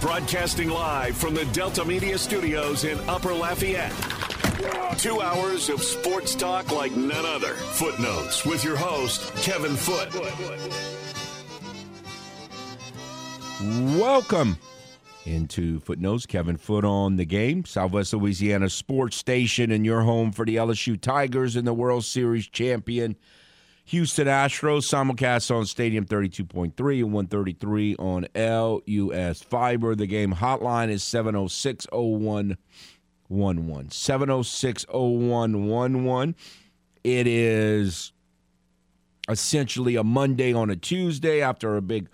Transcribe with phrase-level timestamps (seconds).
[0.00, 3.92] Broadcasting live from the Delta Media Studios in Upper Lafayette.
[4.98, 7.52] Two hours of sports talk like none other.
[7.54, 10.08] Footnotes with your host, Kevin Foote.
[13.98, 14.56] Welcome
[15.26, 16.24] into Footnotes.
[16.24, 17.66] Kevin Foote on the game.
[17.66, 22.46] Southwest Louisiana Sports Station and your home for the LSU Tigers and the World Series
[22.48, 23.16] champion
[23.90, 24.82] Houston Astros.
[24.82, 29.96] Simulcast on Stadium 32.3 and 133 on LUS Fiber.
[29.96, 33.90] The game hotline is 706 0111.
[33.90, 36.36] 706 0111.
[37.02, 38.12] It is
[39.28, 42.08] essentially a Monday on a Tuesday after a big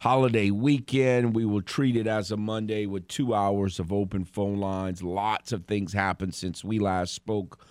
[0.00, 1.36] holiday weekend.
[1.36, 5.00] We will treat it as a Monday with two hours of open phone lines.
[5.00, 7.64] Lots of things happened since we last spoke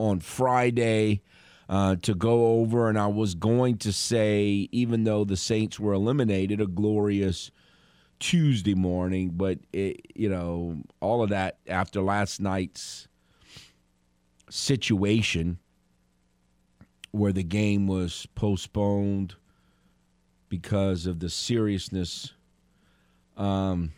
[0.00, 1.22] on Friday
[1.68, 2.88] uh, to go over.
[2.88, 7.50] And I was going to say, even though the Saints were eliminated, a glorious
[8.18, 9.30] Tuesday morning.
[9.34, 13.08] But, it, you know, all of that after last night's
[14.48, 15.58] situation
[17.10, 19.34] where the game was postponed
[20.48, 22.32] because of the seriousness
[23.36, 23.92] um,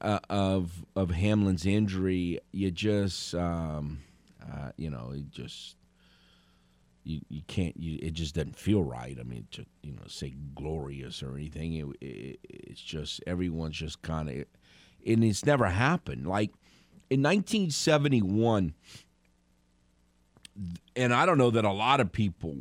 [0.00, 4.00] uh, of of Hamlin's injury, you just um,
[4.42, 5.76] uh, you know it just
[7.04, 9.16] you, you can't you, it just doesn't feel right.
[9.18, 14.02] I mean, to you know say glorious or anything, it, it, it's just everyone's just
[14.02, 14.44] kind of
[15.06, 16.26] and it's never happened.
[16.26, 16.50] Like
[17.08, 18.74] in 1971,
[20.96, 22.56] and I don't know that a lot of people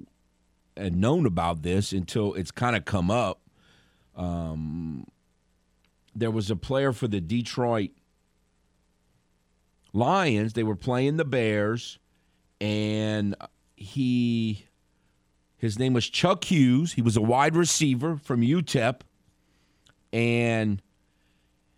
[0.78, 3.42] had known about this until it's kind of come up.
[4.16, 5.06] Um,
[6.16, 7.92] there was a player for the Detroit
[9.94, 10.54] Lions.
[10.54, 12.00] They were playing the Bears,
[12.60, 13.36] and
[13.80, 14.66] he
[15.58, 16.94] his name was Chuck Hughes.
[16.94, 19.02] He was a wide receiver from UTEP,
[20.14, 20.82] and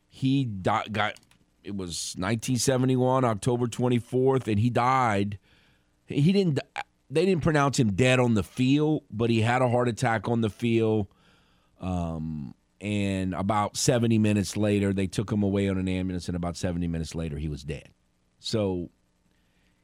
[0.08, 1.16] he got, got
[1.64, 5.38] it was 1971 October 24th, and he died.
[6.06, 6.60] He didn't
[7.10, 10.42] they didn't pronounce him dead on the field, but he had a heart attack on
[10.42, 11.08] the field.
[11.80, 16.58] Um, and about 70 minutes later, they took him away on an ambulance, and about
[16.58, 17.90] 70 minutes later, he was dead.
[18.40, 18.90] So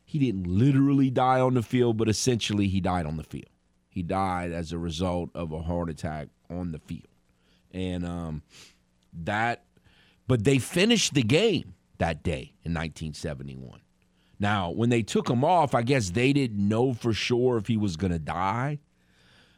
[0.07, 3.49] he didn't literally die on the field, but essentially he died on the field.
[3.89, 7.09] He died as a result of a heart attack on the field.
[7.73, 8.41] And um,
[9.25, 9.65] that,
[10.25, 13.81] but they finished the game that day in 1971.
[14.39, 17.75] Now, when they took him off, I guess they didn't know for sure if he
[17.75, 18.79] was going to die,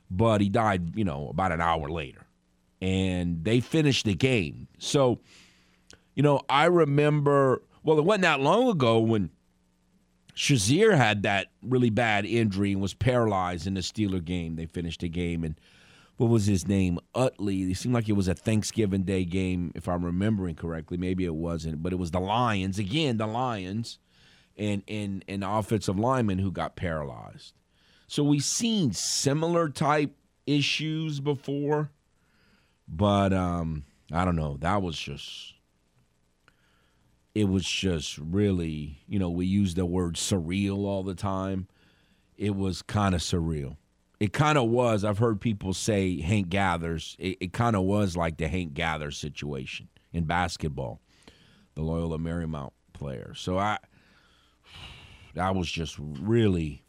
[0.09, 2.25] but he died, you know, about an hour later.
[2.81, 4.67] And they finished the game.
[4.79, 5.19] So,
[6.15, 9.29] you know, I remember, well, it wasn't that long ago when
[10.39, 14.55] Shazier had that really bad injury and was paralyzed in the Steeler game.
[14.55, 15.44] They finished the game.
[15.44, 15.59] And
[16.16, 16.97] what was his name?
[17.13, 17.63] Utley.
[17.69, 20.97] It seemed like it was a Thanksgiving Day game, if I'm remembering correctly.
[20.97, 22.79] Maybe it wasn't, but it was the Lions.
[22.79, 24.00] Again, the Lions
[24.55, 27.53] and and an offensive lineman who got paralyzed.
[28.07, 30.16] So we've seen similar type
[30.47, 31.91] issues before,
[32.88, 34.56] but um, I don't know.
[34.61, 35.53] That was just
[37.35, 41.67] it was just really, you know, we use the word surreal all the time.
[42.38, 43.78] It was kind of surreal.
[44.19, 45.03] It kind of was.
[45.03, 47.16] I've heard people say Hank Gathers.
[47.19, 51.00] It, it kind of was like the Hank Gathers situation in basketball,
[51.75, 53.34] the Loyola Marymount player.
[53.35, 53.78] So I,
[55.35, 56.84] that was just really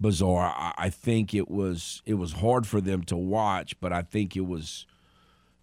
[0.00, 0.52] bizarre.
[0.56, 4.36] I, I think it was it was hard for them to watch, but I think
[4.36, 4.86] it was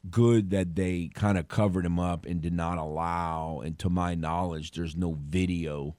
[0.09, 3.61] good that they kind of covered him up and did not allow.
[3.63, 5.95] And to my knowledge, there's no video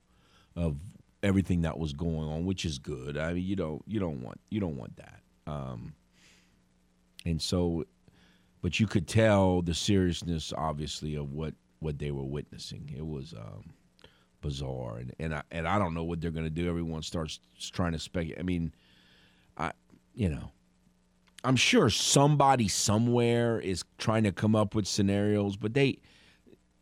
[0.56, 0.76] of
[1.22, 3.16] everything that was going on, which is good.
[3.16, 5.20] I mean, you don't you don't want you don't want that.
[5.46, 5.94] Um,
[7.24, 7.84] and so,
[8.60, 12.94] but you could tell the seriousness, obviously, of what what they were witnessing.
[12.96, 13.32] It was.
[13.34, 13.74] Um,
[14.44, 16.68] bizarre, and and I, and I don't know what they're going to do.
[16.68, 17.40] Everyone starts
[17.72, 18.38] trying to speculate.
[18.38, 18.74] I mean,
[19.56, 19.72] I
[20.14, 20.50] you know,
[21.44, 25.98] I'm sure somebody somewhere is trying to come up with scenarios, but they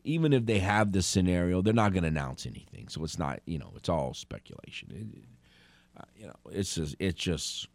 [0.05, 2.88] even if they have the scenario, they're not going to announce anything.
[2.88, 4.88] So it's not you know it's all speculation.
[4.91, 7.69] It, uh, you know, it's just it's just.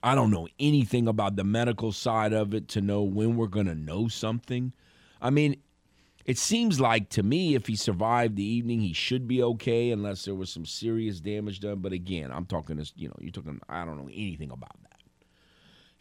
[0.00, 3.66] I don't know anything about the medical side of it to know when we're going
[3.66, 4.72] to know something.
[5.20, 5.56] I mean,
[6.24, 10.24] it seems like to me, if he survived the evening, he should be okay, unless
[10.24, 11.78] there was some serious damage done.
[11.80, 13.60] But again, I'm talking this, you know, you're talking.
[13.68, 14.87] I don't know anything about that,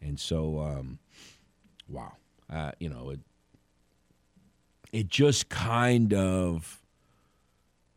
[0.01, 0.99] and so, um,
[1.87, 2.13] wow,
[2.51, 3.19] uh, you know, it
[4.91, 6.81] it just kind of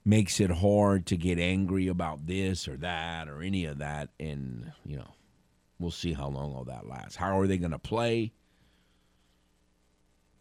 [0.05, 4.73] makes it hard to get angry about this or that or any of that, and
[4.85, 5.15] you know,
[5.79, 7.17] we'll see how long all that lasts.
[7.17, 8.33] How are they going to play?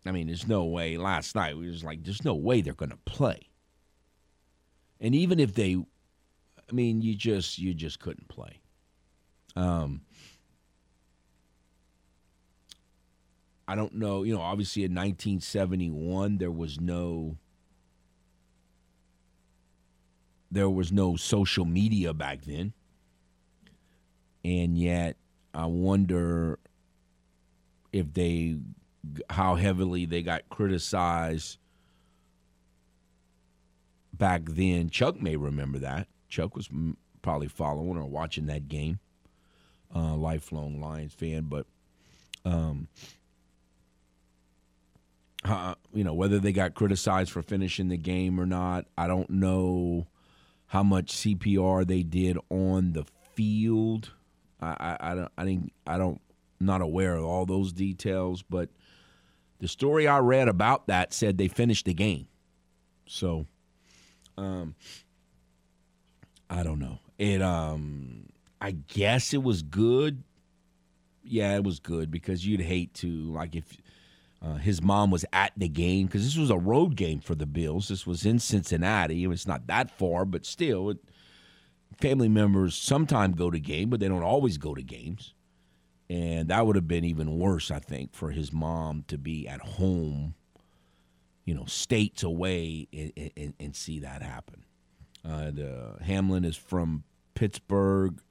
[0.05, 0.97] I mean, there's no way.
[0.97, 3.50] Last night we was like, there's no way they're going to play.
[5.00, 8.62] And even if they, I mean, you just you just couldn't play.
[9.55, 10.01] Um,
[13.69, 14.24] I don't know.
[14.24, 17.38] You know, obviously in 1971 there was no
[20.50, 22.74] there was no social media back then,
[24.44, 25.18] and yet
[25.54, 26.57] I wonder
[27.94, 28.57] if they
[29.30, 31.60] how heavily they got criticized
[34.12, 34.89] back then.
[34.89, 36.07] Chuck may remember that.
[36.27, 36.69] Chuck was
[37.22, 38.98] probably following or watching that game.
[39.94, 41.68] Uh, lifelong Lions fan, but
[42.45, 42.88] um,
[45.45, 49.30] uh, you know whether they got criticized for finishing the game or not, I don't
[49.30, 50.07] know
[50.68, 54.12] how much CPR they did on the field.
[54.62, 54.68] I,
[55.00, 56.21] I, I don't I think I don't
[56.59, 58.69] not aware of all those details, but
[59.59, 62.27] the story I read about that said they finished the game.
[63.06, 63.45] So,
[64.38, 64.75] um,
[66.50, 67.00] I don't know.
[67.18, 68.27] It um,
[68.62, 70.24] I guess it was good.
[71.24, 73.77] Yeah, it was good because you'd hate to like if
[74.41, 77.45] uh, his mom was at the game because this was a road game for the
[77.45, 77.89] Bills.
[77.89, 79.25] This was in Cincinnati.
[79.25, 80.97] It's not that far, but still, it,
[82.00, 85.33] family members sometimes go to game, but they don't always go to games.
[86.09, 89.62] And that would have been even worse, I think, for his mom to be at
[89.62, 90.33] home,
[91.45, 94.63] you know, states away and, and, and see that happen.
[95.24, 97.03] Uh, the, Hamlin is from
[97.36, 98.21] Pittsburgh.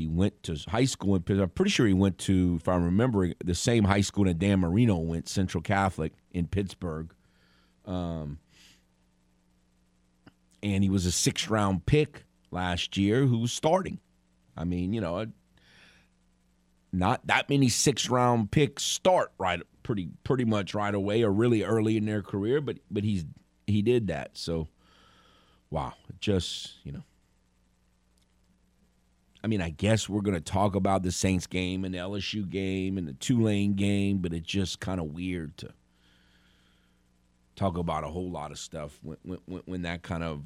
[0.00, 1.42] He went to high school in Pittsburgh.
[1.42, 4.60] I'm pretty sure he went to, if I'm remembering, the same high school that Dan
[4.60, 7.12] Marino went, Central Catholic in Pittsburgh.
[7.84, 8.38] Um,
[10.62, 13.98] and he was a sixth round pick last year who was starting.
[14.56, 15.26] I mean, you know,
[16.94, 21.62] not that many six round picks start right pretty pretty much right away or really
[21.62, 23.26] early in their career, but but he's
[23.66, 24.30] he did that.
[24.38, 24.68] So
[25.68, 27.02] wow, just, you know.
[29.42, 32.48] I mean, I guess we're going to talk about the Saints game and the LSU
[32.48, 35.70] game and the Tulane game, but it's just kind of weird to
[37.56, 40.44] talk about a whole lot of stuff when, when, when that kind of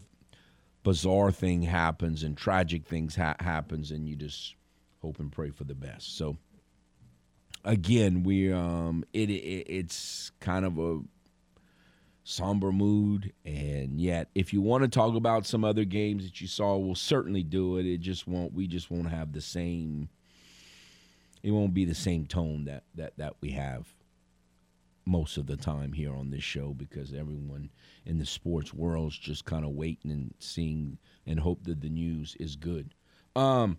[0.85, 4.55] bizarre thing happens and tragic things ha- happens and you just
[5.01, 6.17] hope and pray for the best.
[6.17, 6.37] So
[7.65, 11.01] again, we um it, it it's kind of a
[12.25, 16.47] somber mood and yet if you want to talk about some other games that you
[16.49, 17.87] saw, we'll certainly do it.
[17.87, 20.09] It just won't we just won't have the same
[21.43, 23.93] it won't be the same tone that that that we have
[25.07, 27.69] most of the time here on this show because everyone
[28.07, 30.97] in the sports world's just kind of waiting and seeing
[31.27, 32.95] and hope that the news is good.
[33.37, 33.79] Um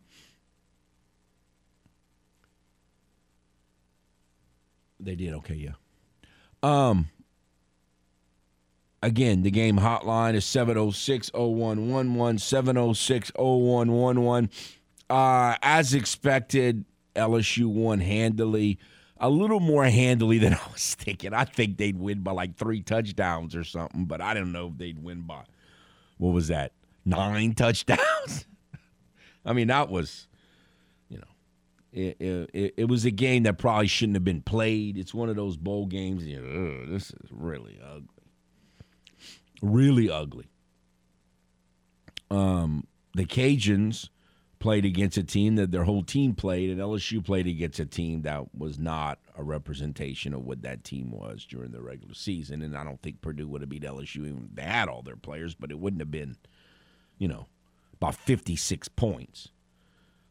[4.99, 5.73] They did okay, yeah.
[6.63, 7.09] Um
[9.01, 11.31] again, the game hotline is 706-0111
[13.33, 14.49] 706-0111.
[15.09, 18.79] Uh as expected, LSU won handily.
[19.17, 21.33] A little more handily than I was thinking.
[21.33, 24.77] I think they'd win by like 3 touchdowns or something, but I don't know if
[24.77, 25.43] they'd win by
[26.17, 26.71] what was that?
[27.05, 28.45] 9 touchdowns.
[29.45, 30.27] I mean, that was
[31.09, 31.27] you know,
[31.95, 34.97] it, it, it, was a game that probably shouldn't have been played.
[34.97, 36.25] It's one of those bowl games.
[36.25, 38.14] You know, this is really ugly,
[39.61, 40.49] really ugly.
[42.31, 44.09] Um, the Cajuns
[44.59, 48.23] played against a team that their whole team played, and LSU played against a team
[48.23, 52.61] that was not a representation of what that team was during the regular season.
[52.61, 55.15] And I don't think Purdue would have beat LSU even if they had all their
[55.15, 56.37] players, but it wouldn't have been,
[57.17, 57.47] you know,
[57.93, 59.49] about fifty six points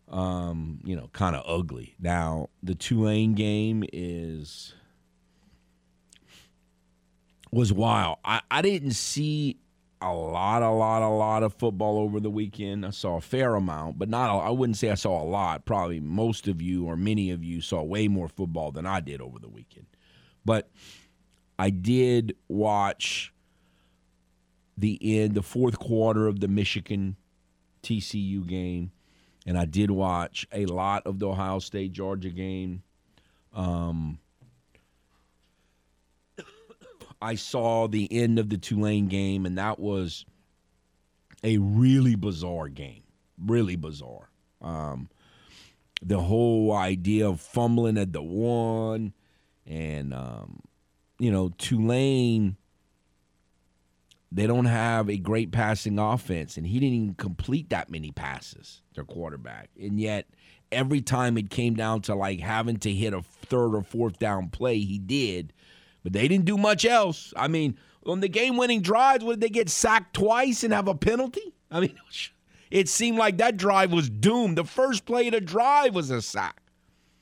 [0.08, 1.94] um, you know, kind of ugly.
[1.98, 4.74] Now, the Tulane game is
[7.54, 8.18] was wild.
[8.24, 9.58] I, I didn't see
[10.00, 12.84] a lot, a lot, a lot of football over the weekend.
[12.84, 14.44] I saw a fair amount, but not.
[14.44, 15.64] I wouldn't say I saw a lot.
[15.64, 19.20] Probably most of you or many of you saw way more football than I did
[19.20, 19.86] over the weekend.
[20.44, 20.70] But
[21.58, 23.32] I did watch
[24.76, 27.16] the end, the fourth quarter of the Michigan
[27.82, 28.90] TCU game
[29.46, 32.82] and I did watch a lot of the Ohio State Georgia game.
[33.52, 34.18] Um,
[37.24, 40.26] I saw the end of the Tulane game, and that was
[41.42, 43.02] a really bizarre game.
[43.38, 44.28] Really bizarre.
[44.60, 45.08] Um,
[46.02, 49.14] the whole idea of fumbling at the one,
[49.66, 50.60] and um,
[51.18, 52.58] you know Tulane
[54.30, 58.82] they don't have a great passing offense, and he didn't even complete that many passes,
[58.94, 59.70] their quarterback.
[59.80, 60.26] And yet,
[60.72, 64.50] every time it came down to like having to hit a third or fourth down
[64.50, 65.52] play, he did
[66.04, 67.34] But they didn't do much else.
[67.36, 70.94] I mean, on the game winning drives, would they get sacked twice and have a
[70.94, 71.54] penalty?
[71.70, 71.96] I mean,
[72.70, 74.58] it seemed like that drive was doomed.
[74.58, 76.60] The first play of the drive was a sack.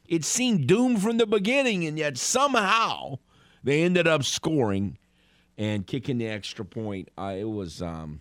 [0.07, 3.21] It seemed doomed from the beginning, and yet somehow
[3.63, 4.99] they ended up scoring
[5.57, 7.09] and kicking the extra point.
[7.17, 8.21] Uh, it was um,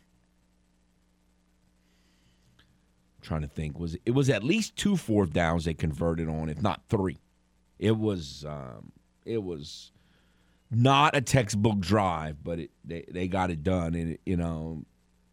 [3.22, 6.62] trying to think was it was at least two fourth downs they converted on, if
[6.62, 7.20] not three.
[7.80, 8.92] It was um,
[9.26, 9.92] it was
[10.72, 14.86] not a textbook drive, but it, they they got it done, and you know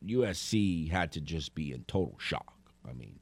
[0.05, 2.55] USC had to just be in total shock.
[2.89, 3.21] I mean,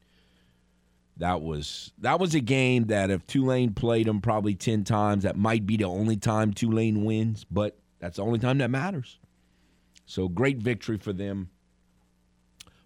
[1.19, 5.37] that was that was a game that if Tulane played them probably ten times, that
[5.37, 9.19] might be the only time Tulane wins, but that's the only time that matters.
[10.07, 11.51] So great victory for them,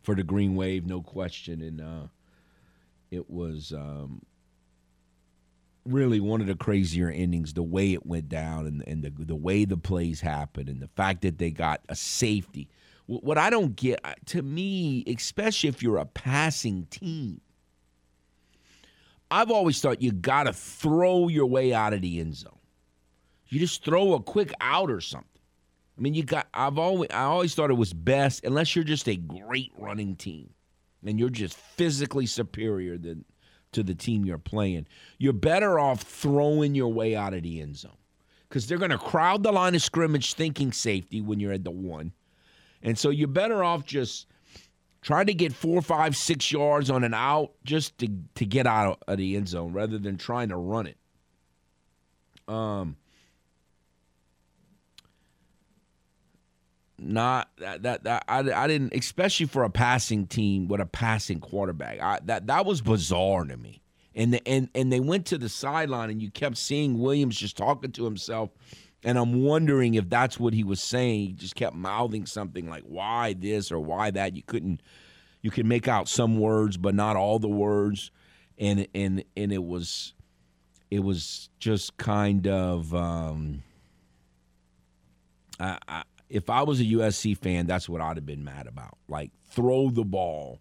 [0.03, 2.07] for the Green Wave, no question, and uh,
[3.11, 4.23] it was um,
[5.85, 7.55] really one of the crazier endings.
[7.55, 10.89] The way it went down, and and the the way the plays happened, and the
[10.89, 12.69] fact that they got a safety.
[13.07, 17.41] What I don't get, to me, especially if you're a passing team
[19.31, 22.59] I've always thought you got to throw your way out of the end zone.
[23.49, 25.29] You just throw a quick out or something.
[25.97, 26.49] I mean, you got.
[26.55, 30.51] I've always I always thought it was best unless you're just a great running team,
[31.05, 33.25] and you're just physically superior than
[33.73, 34.87] to the team you're playing.
[35.19, 37.97] You're better off throwing your way out of the end zone
[38.49, 41.71] because they're going to crowd the line of scrimmage thinking safety when you're at the
[41.71, 42.13] one,
[42.83, 44.27] and so you're better off just
[45.03, 49.03] trying to get four, five, six yards on an out just to to get out
[49.07, 50.97] of the end zone rather than trying to run it.
[52.49, 52.97] Um,
[57.01, 61.41] not that that, that I, I didn't especially for a passing team with a passing
[61.41, 62.01] quarterback.
[62.01, 63.83] I, that that was bizarre to me.
[64.15, 67.57] And the, and and they went to the sideline and you kept seeing Williams just
[67.57, 68.51] talking to himself
[69.03, 71.21] and I'm wondering if that's what he was saying.
[71.21, 74.83] He just kept mouthing something like "why this" or "why that." You couldn't,
[75.41, 78.11] you could make out some words, but not all the words,
[78.59, 80.13] and and and it was,
[80.91, 82.95] it was just kind of.
[82.95, 83.63] Um,
[85.59, 88.97] I, I, if I was a USC fan, that's what I'd have been mad about.
[89.09, 90.61] Like throw the ball.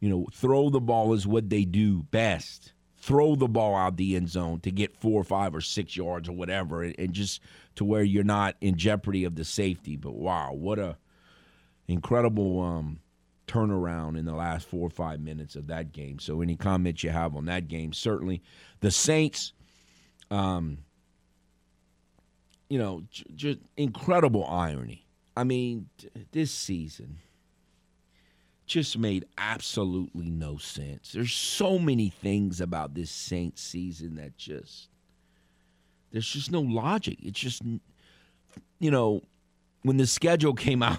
[0.00, 4.16] You know, throw the ball is what they do best throw the ball out the
[4.16, 7.40] end zone to get four or five or six yards or whatever, and, just
[7.76, 9.96] to where you're not in jeopardy of the safety.
[9.96, 10.96] But wow, what a
[11.86, 13.00] incredible um,
[13.46, 16.18] turnaround in the last four or five minutes of that game.
[16.18, 17.92] So, any comments you have on that game?
[17.92, 18.42] Certainly,
[18.80, 19.52] the Saints.
[20.30, 20.78] Um,
[22.68, 25.06] you know, j- just incredible irony.
[25.36, 27.18] I mean, t- this season
[28.66, 31.12] just made absolutely no sense.
[31.12, 34.88] There's so many things about this Saints season that just
[36.10, 37.18] there's just no logic.
[37.22, 37.62] It's just
[38.78, 39.22] you know,
[39.82, 40.98] when the schedule came out,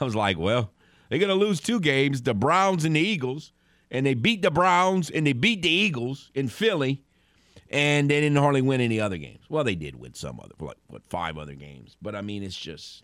[0.00, 0.72] I was like, well,
[1.08, 3.52] they're going to lose two games, the Browns and the Eagles,
[3.90, 7.02] and they beat the Browns and they beat the Eagles in Philly.
[7.74, 9.40] And they didn't hardly win any other games.
[9.48, 11.96] Well, they did win some other, like, what, five other games.
[12.00, 13.02] But I mean, it's just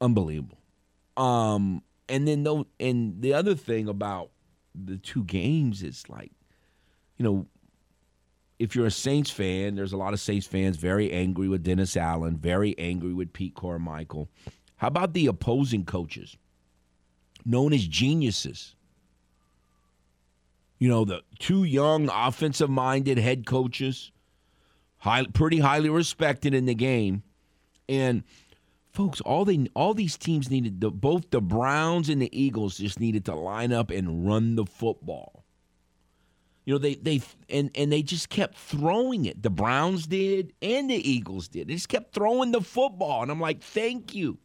[0.00, 0.56] unbelievable.
[1.18, 4.30] Um, and then though, and the other thing about
[4.74, 6.32] the two games is like,
[7.18, 7.46] you know,
[8.58, 11.94] if you're a Saints fan, there's a lot of Saints fans very angry with Dennis
[11.94, 14.30] Allen, very angry with Pete Carmichael.
[14.76, 16.38] How about the opposing coaches,
[17.44, 18.74] known as geniuses?
[20.82, 24.10] You know, the two young offensive minded head coaches,
[24.96, 27.22] high, pretty highly respected in the game.
[27.88, 28.24] And
[28.92, 32.98] folks, all they all these teams needed the, both the Browns and the Eagles just
[32.98, 35.44] needed to line up and run the football.
[36.64, 39.40] You know, they they and and they just kept throwing it.
[39.40, 41.68] The Browns did and the Eagles did.
[41.68, 44.38] They just kept throwing the football and I'm like, "Thank you."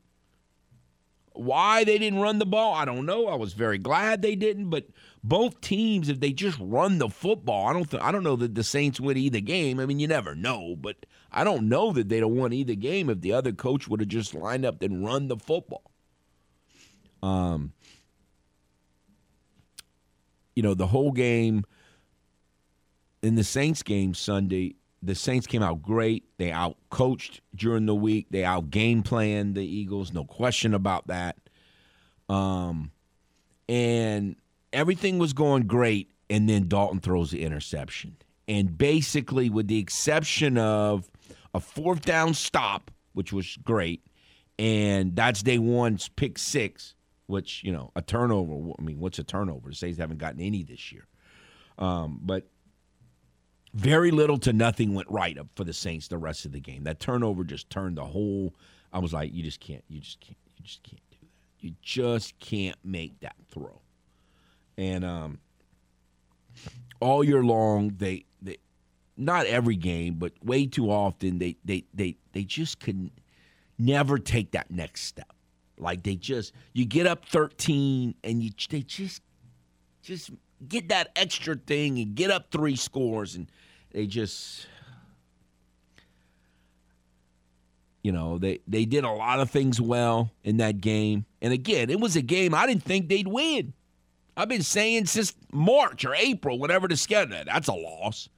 [1.38, 3.28] Why they didn't run the ball, I don't know.
[3.28, 4.88] I was very glad they didn't, but
[5.24, 8.56] both teams, if they just run the football, I don't th- I don't know that
[8.56, 9.80] the Saints win either game.
[9.80, 13.10] I mean, you never know, but I don't know that they'd have won either game
[13.10, 15.92] if the other coach would have just lined up and run the football.
[17.22, 17.74] Um,
[20.56, 21.66] you know, the whole game
[23.22, 26.26] in the Saints game Sunday, the Saints came out great.
[26.38, 28.28] They out coached during the week.
[28.32, 31.38] They out game planned the Eagles, no question about that.
[32.30, 32.92] Um,
[33.70, 34.36] and
[34.74, 38.18] everything was going great, and then Dalton throws the interception.
[38.48, 41.10] And basically, with the exception of
[41.54, 44.06] a fourth down stop, which was great,
[44.58, 46.96] and that's day one's pick six,
[47.28, 48.74] which you know a turnover.
[48.78, 49.70] I mean, what's a turnover?
[49.70, 51.06] The Saints haven't gotten any this year,
[51.78, 52.48] um, but
[53.78, 56.84] very little to nothing went right up for the Saints the rest of the game.
[56.84, 58.56] That turnover just turned the whole.
[58.92, 61.64] I was like, you just can't, you just can't, you just can't do that.
[61.64, 63.80] You just can't make that throw.
[64.80, 65.40] And um,
[67.00, 68.58] all year long, they they
[69.16, 73.12] not every game, but way too often they they they they just couldn't
[73.78, 75.34] never take that next step.
[75.78, 79.22] Like they just you get up 13 and you they just
[80.02, 80.32] just
[80.68, 83.52] get that extra thing and get up three scores and
[83.92, 84.68] they just
[88.04, 91.26] you know they they did a lot of things well in that game.
[91.42, 93.74] And again it was a game i didn't think they'd win.
[94.36, 98.30] I've been saying since march or april whatever the schedule that's a loss.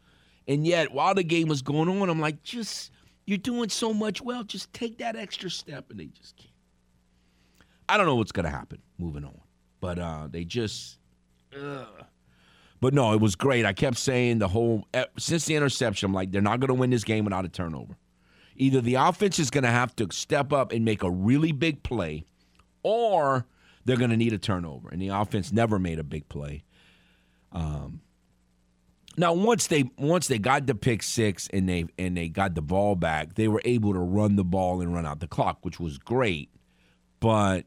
[0.48, 2.92] And yet while the game was going on i'm like just
[3.26, 4.44] you're doing so much well.
[4.44, 6.50] Just take that extra step and they just can't.
[7.88, 9.40] I don't know what's going to happen moving on
[9.82, 10.98] but uh they just
[11.56, 11.88] ugh.
[12.82, 13.66] But no, it was great.
[13.66, 16.74] I kept saying the whole eh, since the interception, I'm like, they're not going to
[16.74, 17.98] win this game without a turnover.
[18.56, 21.84] Either the offense is going to have to step up and make a really big
[21.84, 22.26] play,
[22.84, 23.46] or
[23.86, 24.90] they're going to need a turnover.
[24.90, 26.64] And the offense never made a big play.
[27.52, 28.02] Um,
[29.18, 32.62] now once they once they got the pick six and they and they got the
[32.62, 35.80] ball back, they were able to run the ball and run out the clock, which
[35.80, 36.50] was great.
[37.20, 37.66] But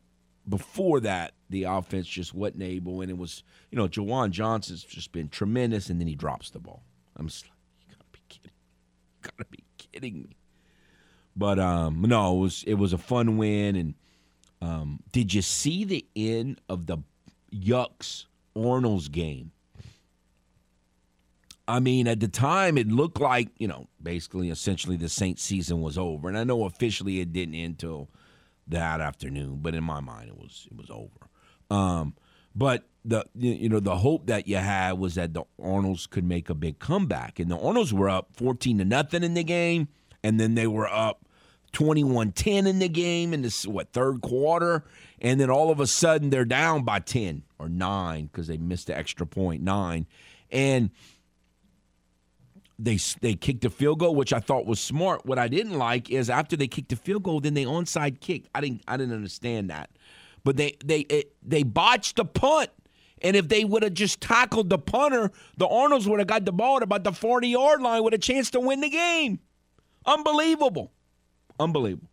[0.48, 5.12] before that, the offense just wasn't able, and it was you know Juwan Johnson's just
[5.12, 6.82] been tremendous, and then he drops the ball.
[7.16, 8.50] I'm just like, you gotta be kidding,
[9.22, 10.36] you gotta be kidding me.
[11.36, 13.94] But um, no, it was it was a fun win, and
[14.60, 16.98] um, did you see the end of the
[17.54, 19.52] Yucks Orioles game?
[21.68, 25.80] I mean, at the time, it looked like you know, basically, essentially, the Saints season
[25.80, 28.08] was over, and I know officially it didn't end until
[28.68, 31.28] that afternoon, but in my mind, it was it was over.
[31.72, 32.14] Um,
[32.54, 36.50] but the you know the hope that you had was that the Arnolds could make
[36.50, 39.88] a big comeback, and the Arnolds were up fourteen to nothing in the game,
[40.22, 41.24] and then they were up
[41.72, 44.84] 21-10 in the game in this what third quarter,
[45.20, 48.88] and then all of a sudden they're down by ten or nine because they missed
[48.88, 50.06] the extra point nine,
[50.50, 50.90] and
[52.78, 55.24] they they kicked a field goal, which I thought was smart.
[55.24, 58.48] What I didn't like is after they kicked the field goal, then they onside kicked.
[58.54, 59.90] I didn't I didn't understand that,
[60.44, 62.70] but they they it, they botched the punt.
[63.24, 66.52] And if they would have just tackled the punter, the Arnolds would have got the
[66.52, 69.38] ball at about the 40 yard line with a chance to win the game.
[70.04, 70.90] Unbelievable.
[71.60, 72.08] Unbelievable.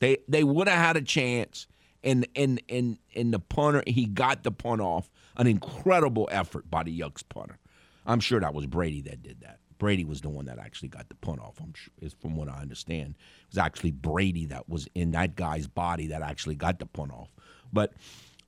[0.00, 1.66] They they would have had a chance.
[2.02, 5.10] And and and and the punter, he got the punt off.
[5.36, 7.58] An incredible effort by the Yucks punter.
[8.04, 9.60] I'm sure that was Brady that did that.
[9.78, 11.60] Brady was the one that actually got the punt off.
[11.60, 13.14] I'm sure, is from what I understand.
[13.18, 17.12] It was actually Brady that was in that guy's body that actually got the punt
[17.12, 17.28] off.
[17.72, 17.92] But,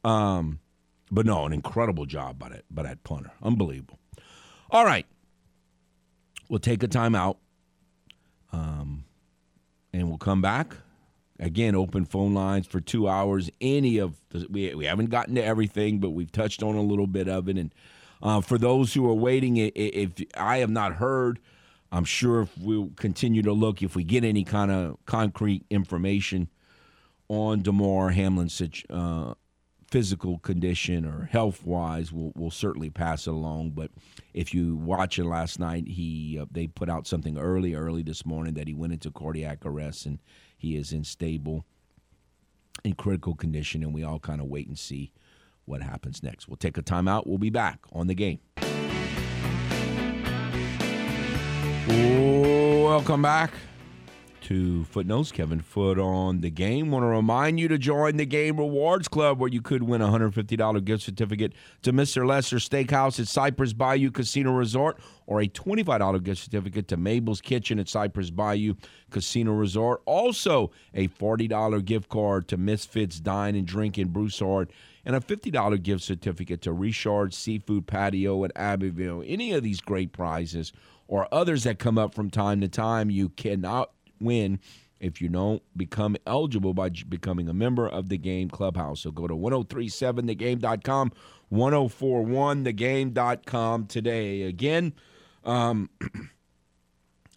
[0.04, 0.58] um,
[1.10, 3.98] but no, an incredible job by that by that punter, unbelievable.
[4.70, 5.06] All right,
[6.48, 7.36] we'll take a timeout,
[8.52, 9.04] um,
[9.92, 10.76] and we'll come back.
[11.38, 13.50] Again, open phone lines for two hours.
[13.60, 17.06] Any of the, we we haven't gotten to everything, but we've touched on a little
[17.06, 17.74] bit of it and.
[18.22, 21.40] Uh, for those who are waiting, if I have not heard,
[21.92, 26.48] I'm sure if we'll continue to look, if we get any kind of concrete information
[27.28, 29.34] on Damar Hamlin's uh,
[29.90, 33.70] physical condition or health wise, we'll, we'll certainly pass it along.
[33.70, 33.90] But
[34.34, 38.24] if you watch it last night, he uh, they put out something early, early this
[38.24, 40.18] morning that he went into cardiac arrest and
[40.56, 41.64] he is in stable,
[42.84, 45.12] in critical condition, and we all kind of wait and see
[45.70, 46.48] what happens next.
[46.48, 47.26] We'll take a timeout.
[47.26, 48.40] We'll be back on the game.
[51.88, 53.52] Welcome back
[54.42, 55.30] to Footnotes.
[55.30, 56.90] Kevin Foote on the game.
[56.90, 60.08] Want to remind you to join the Game Rewards Club where you could win a
[60.08, 61.52] $150 gift certificate
[61.82, 62.26] to Mr.
[62.26, 67.78] Lester Steakhouse at Cypress Bayou Casino Resort or a $25 gift certificate to Mabel's Kitchen
[67.78, 68.74] at Cypress Bayou
[69.10, 70.02] Casino Resort.
[70.04, 74.72] Also, a $40 gift card to Misfits Dine and Drink in Broussard
[75.04, 79.22] and a $50 gift certificate to Richard Seafood Patio at Abbeville.
[79.26, 80.72] Any of these great prizes
[81.08, 84.60] or others that come up from time to time, you cannot win
[85.00, 89.00] if you don't become eligible by becoming a member of the Game Clubhouse.
[89.00, 91.12] So go to 1037thegame.com,
[91.52, 94.42] 1041thegame.com today.
[94.42, 94.92] Again,
[95.44, 95.88] um,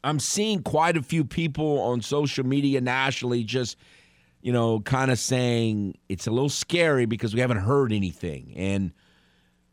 [0.03, 3.77] I'm seeing quite a few people on social media nationally just–
[4.43, 8.53] you know, kind of saying it's a little scary because we haven't heard anything.
[8.57, 8.91] And,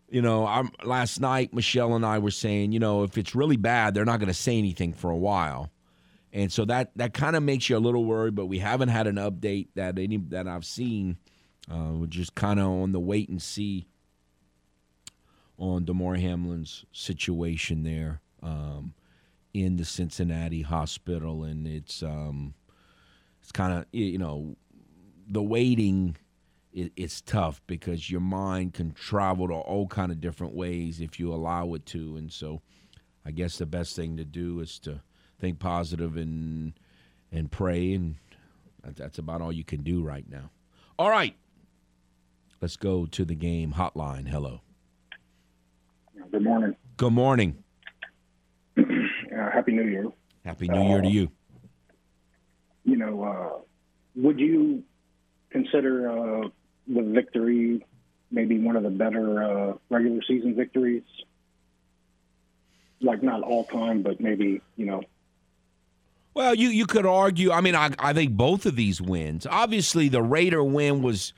[0.08, 3.56] you know, I'm, last night, Michelle and I were saying, you know, if it's really
[3.56, 5.72] bad, they're not going to say anything for a while.
[6.32, 9.08] And so that, that kind of makes you a little worried, but we haven't had
[9.08, 11.16] an update that any that I've seen.
[11.68, 13.88] Uh, we're just kind of on the wait and see
[15.58, 18.20] on Damar Hamlin's situation there.
[18.40, 18.94] Um,
[19.52, 22.54] in the Cincinnati hospital, and it's um,
[23.42, 24.56] it's kind of you know
[25.28, 26.16] the waiting.
[26.72, 31.18] It, it's tough because your mind can travel to all kind of different ways if
[31.18, 32.62] you allow it to, and so
[33.24, 35.00] I guess the best thing to do is to
[35.38, 36.74] think positive and
[37.32, 38.16] and pray, and
[38.82, 40.50] that's about all you can do right now.
[40.98, 41.34] All right,
[42.60, 44.28] let's go to the game hotline.
[44.28, 44.60] Hello.
[46.30, 46.76] Good morning.
[46.96, 47.64] Good morning.
[48.78, 48.82] uh,
[49.52, 50.06] Happy New Year.
[50.44, 51.30] Happy New Year to you.
[52.90, 53.58] You know, uh,
[54.16, 54.82] would you
[55.50, 56.48] consider uh,
[56.88, 57.86] the victory
[58.32, 61.04] maybe one of the better uh, regular season victories?
[63.00, 65.02] Like not all time, but maybe you know.
[66.34, 67.52] Well, you you could argue.
[67.52, 69.46] I mean, I I think both of these wins.
[69.48, 71.32] Obviously, the Raider win was,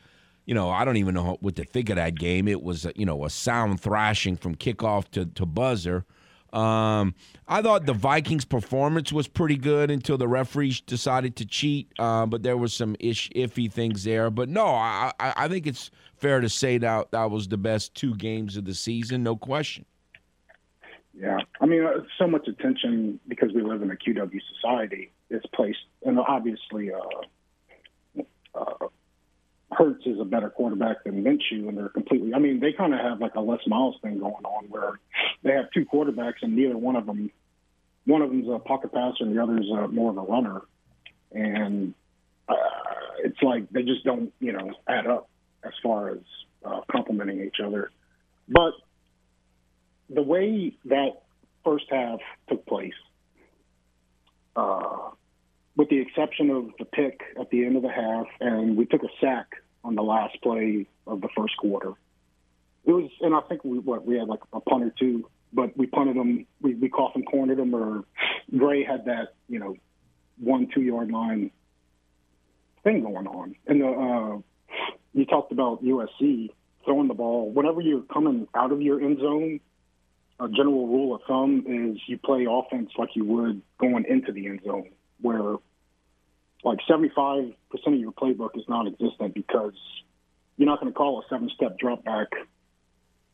[0.46, 2.48] you know, I don't even know what to think of that game.
[2.48, 6.06] It was you know a sound thrashing from kickoff to to buzzer.
[6.52, 7.14] Um,
[7.48, 12.26] I thought the Vikings' performance was pretty good until the referees decided to cheat, uh,
[12.26, 14.30] but there was some ish, iffy things there.
[14.30, 18.14] But no, I, I, think it's fair to say that that was the best two
[18.16, 19.86] games of the season, no question.
[21.14, 25.42] Yeah, I mean, uh, so much attention because we live in a QW society is
[25.54, 28.22] placed, and obviously, uh,
[28.54, 28.86] uh,
[29.76, 32.34] Hurts is a better quarterback than Minshew, and they're completely.
[32.34, 35.00] I mean, they kind of have like a Les Miles thing going on where
[35.42, 37.30] they have two quarterbacks, and neither one of them,
[38.04, 40.62] one of them's a pocket passer, and the other's uh, more of a runner,
[41.32, 41.94] and
[42.48, 42.54] uh,
[43.24, 45.28] it's like they just don't, you know, add up
[45.64, 46.18] as far as
[46.64, 47.90] uh, complementing each other.
[48.48, 48.72] But
[50.10, 51.22] the way that
[51.64, 52.92] first half took place,
[54.56, 55.10] uh,
[55.76, 59.02] with the exception of the pick at the end of the half, and we took
[59.02, 59.46] a sack
[59.84, 61.92] on the last play of the first quarter.
[62.84, 65.76] It was, and I think we what we had like a punt or two, but
[65.76, 66.46] we punted them.
[66.60, 68.04] We we coffin cornered them, or
[68.56, 69.76] Gray had that you know
[70.38, 71.50] one two yard line
[72.82, 73.54] thing going on.
[73.66, 74.38] And the uh,
[75.14, 76.50] you talked about USC
[76.84, 79.60] throwing the ball whenever you're coming out of your end zone.
[80.40, 84.46] A general rule of thumb is you play offense like you would going into the
[84.48, 84.90] end zone,
[85.22, 85.56] where
[86.64, 87.54] like 75%
[87.86, 89.74] of your playbook is non-existent because
[90.56, 92.28] you're not going to call a seven-step drop back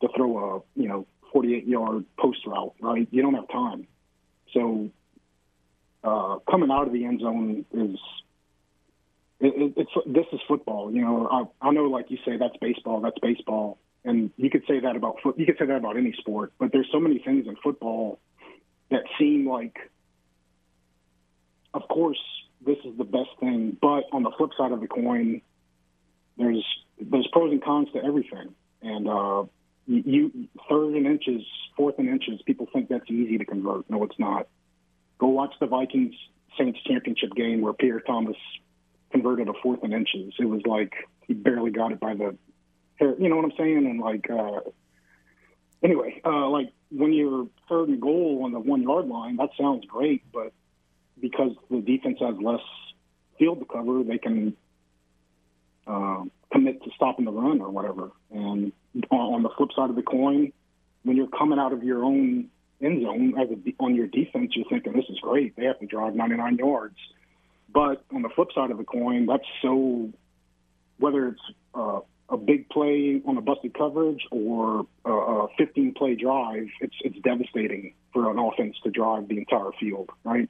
[0.01, 3.07] to throw a, you know, 48-yard post route, right?
[3.11, 3.87] You don't have time.
[4.53, 4.89] So
[6.03, 7.99] uh, coming out of the end zone is
[9.39, 10.93] it, it's this is football.
[10.93, 11.27] You know,
[11.61, 13.01] I, I know, like you say, that's baseball.
[13.01, 15.37] That's baseball, and you could say that about foot.
[15.37, 16.51] You could say that about any sport.
[16.59, 18.19] But there's so many things in football
[18.91, 19.77] that seem like,
[21.73, 22.19] of course,
[22.65, 23.77] this is the best thing.
[23.81, 25.41] But on the flip side of the coin,
[26.37, 26.65] there's
[26.99, 28.53] there's pros and cons to everything.
[28.81, 29.43] And uh,
[29.87, 31.41] you, third and inches,
[31.75, 33.89] fourth and inches, people think that's easy to convert.
[33.89, 34.47] No, it's not.
[35.17, 36.15] Go watch the Vikings
[36.57, 38.37] Saints championship game where Pierre Thomas
[39.11, 40.33] converted a fourth and inches.
[40.39, 40.93] It was like
[41.27, 42.37] he barely got it by the
[42.95, 43.15] hair.
[43.19, 43.85] You know what I'm saying?
[43.85, 44.61] And like, uh,
[45.83, 49.85] anyway, uh, like when you're third and goal on the one yard line, that sounds
[49.85, 50.53] great, but
[51.21, 52.61] because the defense has less
[53.37, 54.55] field to cover, they can
[55.87, 58.11] uh, commit to stopping the run or whatever.
[58.31, 58.71] And
[59.11, 60.51] on the flip side of the coin,
[61.03, 62.49] when you're coming out of your own
[62.81, 65.55] end zone as a, on your defense, you're thinking this is great.
[65.55, 66.97] They have to drive 99 yards.
[67.71, 70.09] But on the flip side of the coin, that's so
[70.97, 71.41] whether it's
[71.73, 77.17] uh, a big play on a busted coverage or a 15 play drive, it's it's
[77.19, 80.49] devastating for an offense to drive the entire field, right?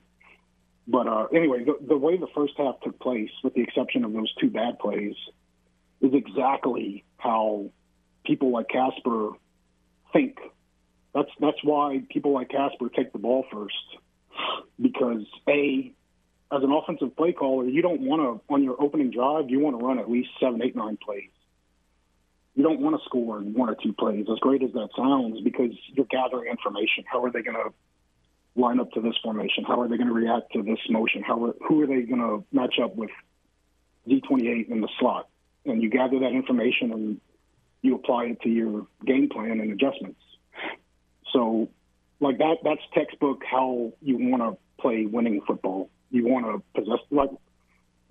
[0.89, 4.11] But uh, anyway, the, the way the first half took place, with the exception of
[4.11, 5.13] those two bad plays,
[6.01, 7.69] is exactly how
[8.25, 9.31] people like Casper
[10.11, 10.39] think.
[11.13, 13.75] That's that's why people like Casper take the ball first,
[14.81, 15.91] because a
[16.51, 19.79] as an offensive play caller, you don't want to on your opening drive, you want
[19.79, 21.29] to run at least seven, eight, nine plays.
[22.55, 25.39] You don't want to score in one or two plays, as great as that sounds,
[25.41, 27.03] because you're gathering information.
[27.05, 27.71] How are they going to
[28.59, 29.63] line up to this formation?
[29.63, 31.23] How are they going to react to this motion?
[31.23, 33.09] How are, who are they going to match up with
[34.07, 35.29] D28 in the slot?
[35.65, 37.21] And you gather that information and
[37.81, 40.21] you apply it to your game plan and adjustments.
[41.31, 41.69] So,
[42.19, 45.89] like that, that's textbook how you want to play winning football.
[46.11, 47.29] You want to possess like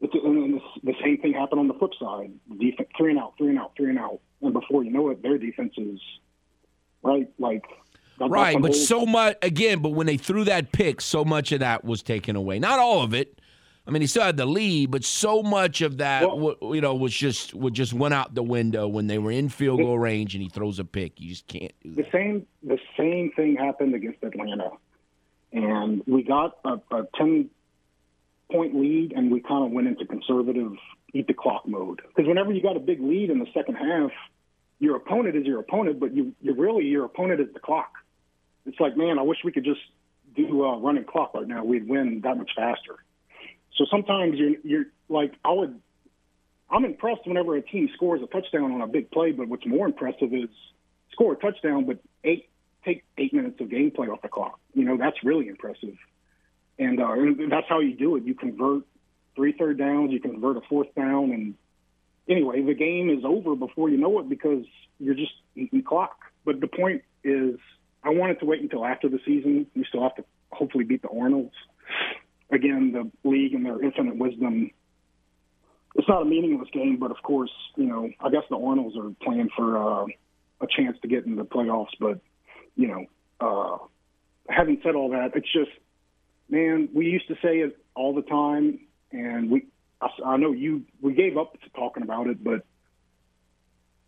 [0.01, 2.33] it's, and the, the same thing happened on the flip side.
[2.59, 5.23] Defense three and out, three and out, three and out, and before you know it,
[5.23, 6.01] their defense is
[7.03, 7.65] right like
[8.21, 8.61] right.
[8.61, 9.81] But so much again.
[9.81, 12.59] But when they threw that pick, so much of that was taken away.
[12.59, 13.41] Not all of it.
[13.87, 16.95] I mean, he still had the lead, but so much of that, well, you know,
[16.95, 20.35] was just would just went out the window when they were in field goal range
[20.35, 21.19] and he throws a pick.
[21.19, 22.05] You just can't do that.
[22.05, 24.73] The same the same thing happened against Atlanta.
[25.53, 27.49] and we got a, a ten
[28.53, 30.73] point lead, and we kind of went into conservative
[31.15, 32.03] eat the clock mode.
[32.09, 34.11] Because whenever you got a big lead in the second half,
[34.81, 37.93] your opponent is your opponent, but you you really your opponent is the clock.
[38.69, 39.81] It's like, man, I wish we could just
[40.37, 41.65] do a running clock right now.
[41.65, 42.97] We'd win that much faster.
[43.77, 45.81] So sometimes you're you're like I would.
[46.71, 49.87] I'm impressed whenever a team scores a touchdown on a big play, but what's more
[49.87, 50.51] impressive is
[51.13, 52.49] score a touchdown, but eight
[52.85, 54.59] take eight minutes of gameplay off the clock.
[54.75, 55.97] You know that's really impressive,
[56.79, 58.25] and, uh, and that's how you do it.
[58.25, 58.83] You convert
[59.35, 61.55] three third downs, you convert a fourth down, and
[62.29, 64.65] anyway, the game is over before you know it because
[64.99, 66.19] you're just eating clock.
[66.45, 67.59] But the point is,
[68.03, 69.67] I wanted to wait until after the season.
[69.75, 71.55] We still have to hopefully beat the Arnolds.
[72.51, 74.71] Again, the league and their infinite wisdom.
[75.95, 79.11] It's not a meaningless game, but of course, you know, I guess the Arnolds are
[79.23, 80.07] playing for uh,
[80.61, 81.95] a chance to get in the playoffs.
[81.99, 82.21] But
[82.77, 83.07] you know,
[83.41, 83.79] uh,
[84.49, 85.71] having said all that, it's just,
[86.49, 88.81] man, we used to say it all the time,
[89.13, 89.67] and we
[90.01, 92.65] I, I know you we gave up talking about it, but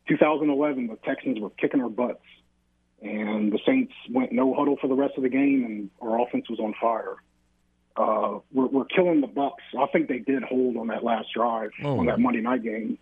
[0.08, 2.24] 2011 the Texans were kicking our butts,
[3.02, 6.48] and the Saints went no huddle for the rest of the game, and our offense
[6.50, 7.16] was on fire.
[7.96, 9.52] Uh, we're, we're killing the Bucs.
[9.78, 11.98] I think they did hold on that last drive Oh.
[11.98, 12.98] on that Monday night game,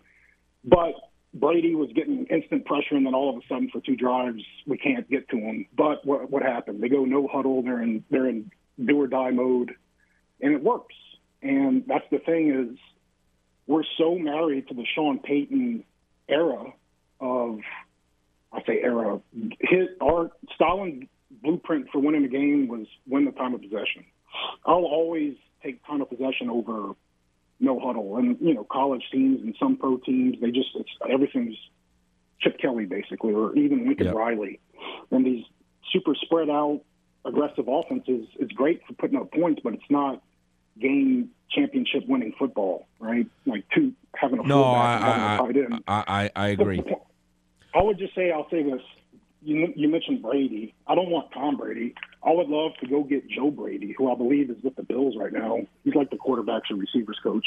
[0.63, 0.93] but
[1.33, 4.77] Brady was getting instant pressure, and then all of a sudden, for two drives, we
[4.77, 5.67] can't get to him.
[5.77, 6.81] But what what happened?
[6.81, 7.61] They go no huddle.
[7.61, 8.51] They're in they're in
[8.83, 9.75] do or die mode,
[10.41, 10.95] and it works.
[11.43, 12.77] And that's the thing is,
[13.67, 15.83] we're so married to the Sean Payton
[16.27, 16.73] era
[17.21, 17.59] of,
[18.51, 19.19] I say era,
[19.59, 21.07] his our Stalin
[21.43, 24.05] blueprint for winning the game was win the time of possession.
[24.65, 26.93] I'll always take time of possession over
[27.59, 28.17] no huddle.
[28.17, 31.55] And you know, college teams and some pro teams, they just it's everything's
[32.41, 34.15] Chip Kelly basically, or even Lincoln Yep.
[34.15, 34.59] Riley,
[35.11, 35.45] and these
[35.91, 36.81] super spread out
[37.25, 38.27] aggressive offenses.
[38.39, 40.23] It's great for putting up points, but it's not
[40.79, 43.27] game championship winning football, right?
[43.45, 45.81] Like two having a No, I, a.
[45.87, 46.83] I, I, I, I agree.
[47.79, 48.81] I would just say, I'll say this.
[49.41, 50.75] You, you mentioned Brady.
[50.85, 51.95] I don't want Tom Brady.
[52.21, 55.15] I would love to go get Joe Brady, who I believe is with the Bills
[55.17, 55.59] right now.
[55.85, 57.45] He's like the quarterbacks and receivers coach.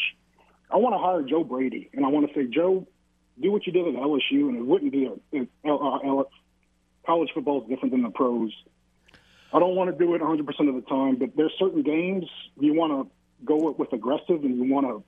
[0.70, 2.86] I want to hire Joe Brady, and I want to say, Joe,
[3.42, 6.24] do what you did at LSU, and it wouldn't be a, a, a, a
[7.04, 8.52] college football is different than the pros.
[9.52, 12.24] I don't want to do it 100% of the time, but there's certain games
[12.58, 13.14] you want to
[13.44, 15.04] go with aggressive and you want to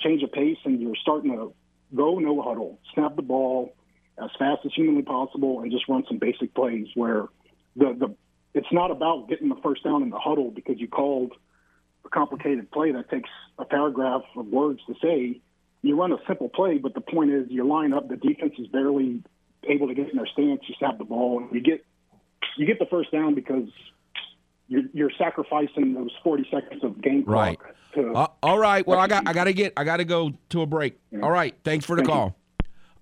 [0.00, 1.52] change a pace, and you're starting to
[1.92, 3.74] go no huddle, snap the ball
[4.22, 7.26] as fast as humanly possible, and just run some basic plays where
[7.76, 8.14] the the
[8.54, 11.32] it's not about getting the first down in the huddle because you called
[12.04, 15.40] a complicated play that takes a paragraph of words to say.
[15.82, 18.08] You run a simple play, but the point is you line up.
[18.08, 19.22] The defense is barely
[19.68, 20.60] able to get in their stance.
[20.68, 21.84] You snap the ball, and you get
[22.56, 23.68] you get the first down because
[24.68, 27.58] you're, you're sacrificing those 40 seconds of game clock Right.
[27.94, 28.86] to Uh, all right.
[28.86, 30.98] Well, I got I got to get I got to go to a break.
[31.22, 31.54] All right.
[31.64, 32.34] Thanks for the Thank you.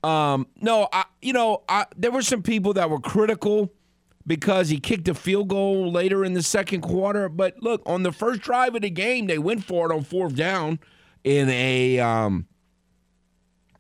[0.03, 3.73] Um, no, I you know I there were some people that were critical
[4.27, 7.29] because he kicked a field goal later in the second quarter.
[7.29, 10.35] But look, on the first drive of the game, they went for it on fourth
[10.35, 10.81] down
[11.25, 12.47] in a um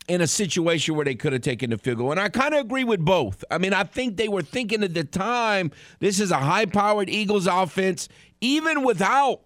[0.08, 2.10] in a situation where they could have taken the field goal.
[2.10, 3.44] And I kind of agree with both.
[3.50, 7.08] I mean, I think they were thinking at the time this is a high powered
[7.08, 8.08] Eagles offense,
[8.40, 9.42] even without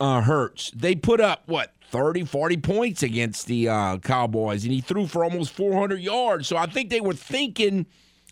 [0.00, 0.70] uh, Hurts.
[0.72, 5.24] They put up, what, 30, 40 points against the uh, Cowboys, and he threw for
[5.24, 6.48] almost 400 yards.
[6.48, 7.86] So I think they were thinking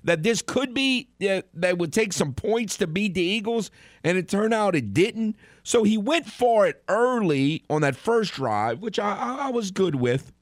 [0.04, 3.70] that this could be, that they would take some points to beat the Eagles,
[4.02, 5.36] and it turned out it didn't.
[5.62, 9.70] So he went for it early on that first drive, which I, I, I was
[9.70, 10.32] good with.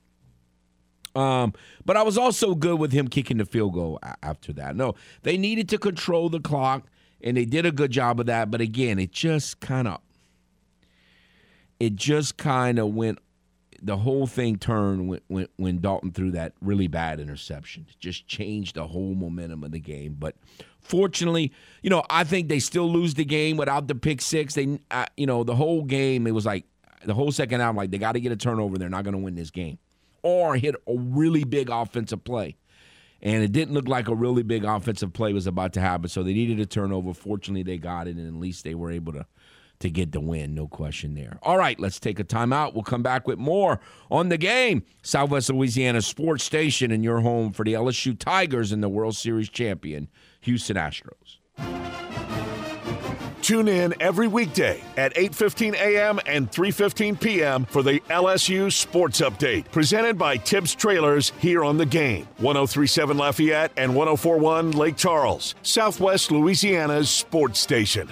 [1.14, 1.52] Um,
[1.84, 4.76] but I was also good with him kicking the field goal after that.
[4.76, 6.86] No, they needed to control the clock,
[7.22, 8.50] and they did a good job of that.
[8.50, 10.00] But again, it just kind of,
[11.82, 13.18] it just kind of went.
[13.84, 17.86] The whole thing turned when, when when Dalton threw that really bad interception.
[17.88, 20.14] It just changed the whole momentum of the game.
[20.16, 20.36] But
[20.78, 24.54] fortunately, you know, I think they still lose the game without the pick six.
[24.54, 26.66] They, uh, you know, the whole game it was like
[27.04, 28.78] the whole second half, like they got to get a turnover.
[28.78, 29.78] They're not going to win this game
[30.22, 32.54] or hit a really big offensive play.
[33.20, 36.08] And it didn't look like a really big offensive play was about to happen.
[36.08, 37.12] So they needed a turnover.
[37.14, 39.26] Fortunately, they got it, and at least they were able to
[39.82, 40.54] to get the win.
[40.54, 41.38] No question there.
[41.42, 42.74] All right, let's take a timeout.
[42.74, 44.84] We'll come back with more on the game.
[45.02, 49.48] Southwest Louisiana Sports Station and your home for the LSU Tigers and the World Series
[49.48, 50.08] champion,
[50.40, 51.38] Houston Astros.
[53.42, 56.20] Tune in every weekday at 8:15 a.m.
[56.26, 57.64] and 3:15 p.m.
[57.64, 62.28] for the LSU Sports Update, presented by Tibbs Trailers here on the game.
[62.38, 68.08] 1037 Lafayette and 1041 Lake Charles, Southwest Louisiana's sports station.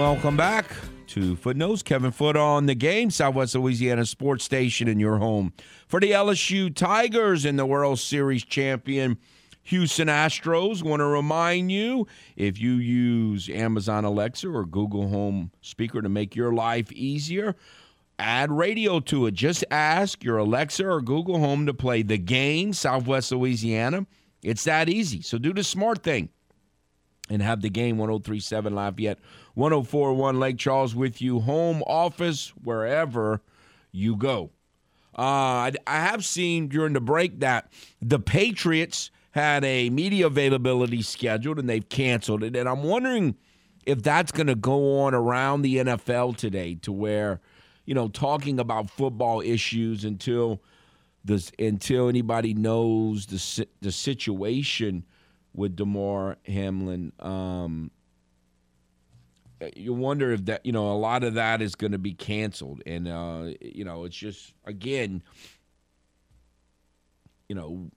[0.00, 0.64] Welcome back
[1.08, 1.82] to Footnotes.
[1.82, 5.52] Kevin Foote on the game, Southwest Louisiana Sports Station in your home
[5.88, 9.18] for the LSU Tigers and the World Series champion
[9.64, 10.82] Houston Astros.
[10.82, 16.34] Want to remind you if you use Amazon Alexa or Google Home Speaker to make
[16.34, 17.54] your life easier,
[18.18, 19.34] add radio to it.
[19.34, 24.06] Just ask your Alexa or Google Home to play the game, Southwest Louisiana.
[24.42, 25.20] It's that easy.
[25.20, 26.30] So do the smart thing
[27.30, 29.18] and have the game 1037 Lafayette,
[29.54, 33.40] 1041 Lake Charles with you, home office, wherever
[33.92, 34.50] you go.
[35.16, 41.58] Uh, I have seen during the break that the Patriots had a media availability scheduled
[41.58, 42.56] and they've canceled it.
[42.56, 43.36] And I'm wondering
[43.86, 47.40] if that's going to go on around the NFL today to where,
[47.86, 50.62] you know, talking about football issues until
[51.24, 55.04] this until anybody knows the the situation
[55.54, 57.12] with Damar Hamlin.
[57.20, 57.90] Um,
[59.76, 62.82] you wonder if that, you know, a lot of that is going to be canceled.
[62.86, 65.22] And, uh, you know, it's just, again,
[67.48, 67.90] you know,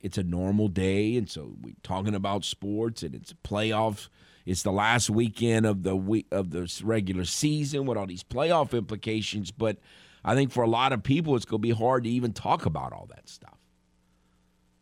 [0.00, 1.16] it's a normal day.
[1.16, 4.08] And so we're talking about sports and it's playoffs.
[4.44, 8.76] It's the last weekend of the week of the regular season with all these playoff
[8.76, 9.50] implications.
[9.50, 9.78] But
[10.24, 12.66] I think for a lot of people, it's going to be hard to even talk
[12.66, 13.58] about all that stuff.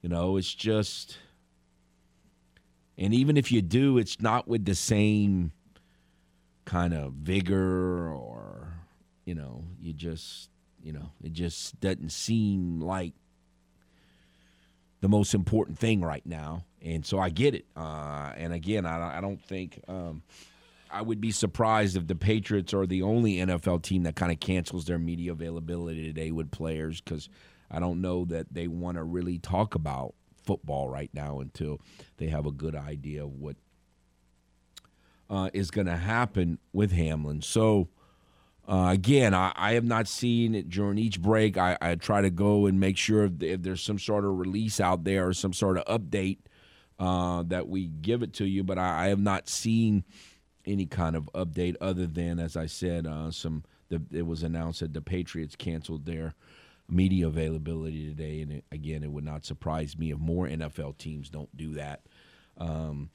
[0.02, 1.16] You know, it's just
[2.96, 5.52] and even if you do, it's not with the same
[6.64, 8.74] kind of vigor or,
[9.24, 10.50] you know, you just,
[10.82, 13.12] you know, it just doesn't seem like
[15.00, 16.64] the most important thing right now.
[16.80, 17.66] And so I get it.
[17.76, 20.22] Uh, and again, I, I don't think um,
[20.90, 24.40] I would be surprised if the Patriots are the only NFL team that kind of
[24.40, 27.28] cancels their media availability today with players because
[27.70, 31.80] I don't know that they want to really talk about football right now until
[32.18, 33.56] they have a good idea of what
[35.34, 37.42] uh, is going to happen with Hamlin.
[37.42, 37.88] So,
[38.68, 41.58] uh, again, I, I, have not seen it during each break.
[41.58, 44.80] I, I try to go and make sure if, if, there's some sort of release
[44.80, 46.38] out there or some sort of update
[46.98, 50.04] uh, that we give it to you, but I, I, have not seen
[50.64, 53.64] any kind of update other than, as I said, uh, some.
[53.90, 56.34] The, it was announced that the Patriots canceled their
[56.88, 58.40] media availability today.
[58.40, 62.00] And it, again, it would not surprise me if more NFL teams don't do that.
[62.56, 63.10] Um,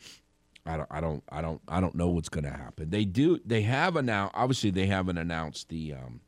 [0.70, 2.92] I don't, I don't, I don't, I don't know what's going to happen.
[2.92, 3.40] They do.
[3.44, 4.36] They have announced.
[4.36, 5.94] Obviously, they haven't announced the.
[5.94, 6.22] Um,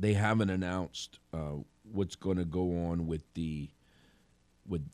[0.00, 1.58] they haven't announced uh,
[1.92, 3.68] what's going to go on with the,
[4.66, 4.84] with,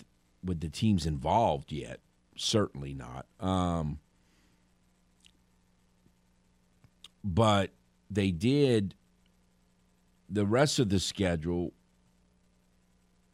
[0.44, 2.00] with the teams involved yet.
[2.36, 3.24] Certainly not.
[3.40, 3.98] Um,
[7.24, 7.70] but
[8.10, 8.94] they did
[10.28, 11.72] the rest of the schedule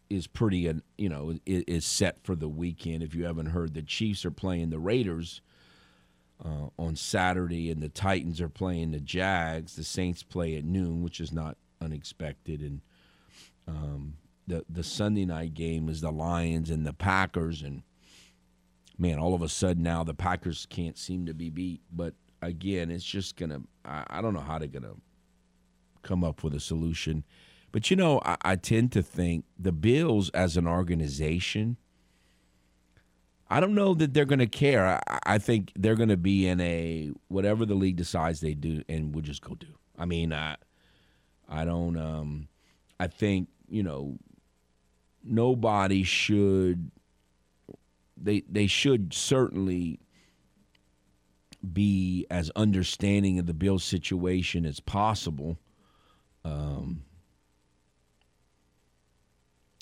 [0.09, 3.03] is pretty, and you know, is set for the weekend.
[3.03, 5.41] If you haven't heard, the Chiefs are playing the Raiders
[6.45, 9.77] uh, on Saturday, and the Titans are playing the Jags.
[9.77, 12.81] The Saints play at noon, which is not unexpected, and
[13.67, 14.15] um,
[14.47, 17.83] the the Sunday night game is the Lions and the Packers, and
[18.99, 21.81] man, all of a sudden now the Packers can't seem to be beat.
[21.93, 23.63] But again, it's just gonna.
[23.85, 24.95] I, I don't know how they're gonna
[26.03, 27.25] come up with a solution.
[27.77, 31.77] But you know, I, I tend to think the Bills as an organization.
[33.51, 34.87] I don't know that they're going to care.
[34.87, 38.83] I, I, think they're going to be in a whatever the league decides they do,
[38.89, 39.67] and we'll just go do.
[39.99, 40.57] I mean, I,
[41.51, 41.99] I don't.
[41.99, 42.49] Um,
[42.99, 44.17] I think you know,
[45.23, 46.91] nobody should.
[48.17, 50.01] They they should certainly
[51.75, 55.59] be as understanding of the Bill situation as possible.
[56.43, 57.03] Um,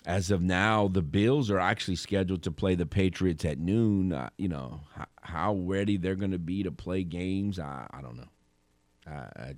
[0.07, 4.13] as of now, the Bills are actually scheduled to play the Patriots at noon.
[4.13, 7.59] Uh, you know how, how ready they're going to be to play games.
[7.59, 8.29] I, I don't know.
[9.07, 9.55] I, I,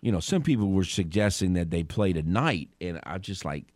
[0.00, 3.66] you know, some people were suggesting that they play tonight, and I just like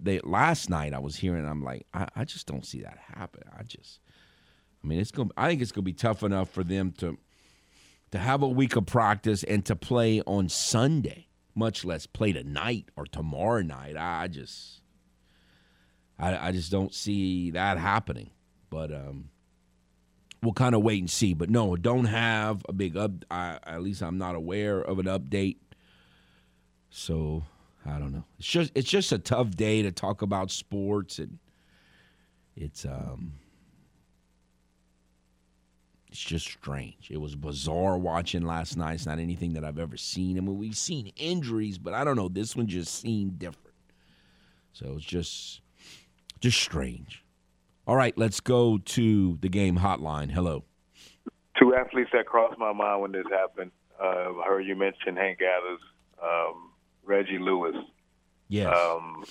[0.00, 1.46] they last night I was hearing.
[1.46, 3.42] I'm like, I, I just don't see that happen.
[3.58, 4.00] I just,
[4.82, 5.30] I mean, it's going.
[5.36, 7.18] I think it's going to be tough enough for them to
[8.12, 11.25] to have a week of practice and to play on Sunday,
[11.56, 13.96] much less play tonight or tomorrow night.
[13.96, 14.82] I just,
[16.18, 18.30] I, I just don't see that happening.
[18.70, 19.30] But um,
[20.42, 21.34] we'll kind of wait and see.
[21.34, 23.10] But no, don't have a big up.
[23.30, 25.56] I, at least I'm not aware of an update.
[26.90, 27.44] So
[27.84, 28.24] I don't know.
[28.38, 31.38] It's just it's just a tough day to talk about sports and
[32.56, 33.34] it's um
[36.16, 37.08] it's just strange.
[37.10, 38.94] It was bizarre watching last night.
[38.94, 40.38] It's not anything that I've ever seen.
[40.38, 42.28] I mean, we've seen injuries, but I don't know.
[42.30, 43.76] This one just seemed different.
[44.72, 45.60] So it's just
[46.40, 47.22] just strange.
[47.86, 50.30] All right, let's go to the game hotline.
[50.30, 50.64] Hello.
[51.58, 53.70] two athletes that crossed my mind when this happened.
[54.02, 55.80] Uh, I heard you mention Hank Gathers,
[56.22, 56.70] um,
[57.04, 57.76] Reggie Lewis.
[58.48, 58.74] Yes.
[58.74, 59.24] Um,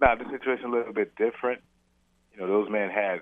[0.00, 1.60] now the situation a little bit different.
[2.32, 3.20] You know, those men had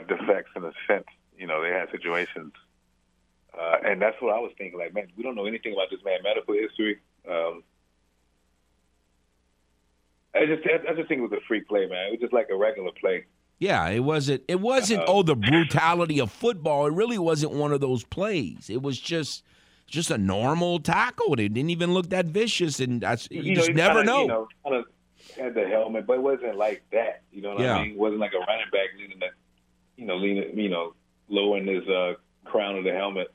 [0.00, 1.06] defects in a sense.
[1.36, 2.52] You know, they had situations,
[3.58, 4.78] uh, and that's what I was thinking.
[4.78, 6.98] Like, man, we don't know anything about this man's medical history.
[7.28, 7.62] Um,
[10.34, 12.06] I just, I just think it was a free play, man.
[12.08, 13.26] It was just like a regular play.
[13.58, 14.42] Yeah, it wasn't.
[14.48, 15.04] It wasn't.
[15.06, 16.86] Oh, the brutality of football.
[16.86, 18.68] It really wasn't one of those plays.
[18.68, 19.44] It was just,
[19.86, 21.34] just a normal tackle.
[21.34, 24.22] It didn't even look that vicious, and that's you, you just know, never kinda, know.
[24.22, 24.84] You know, kind of
[25.36, 27.22] had the helmet, but it wasn't like that.
[27.30, 27.76] You know what Yeah.
[27.76, 27.92] I mean?
[27.92, 28.88] It wasn't like a running back
[29.20, 29.26] the,
[30.02, 30.94] you know, leaning, you know,
[31.28, 33.32] lowering his uh, crown of the helmet.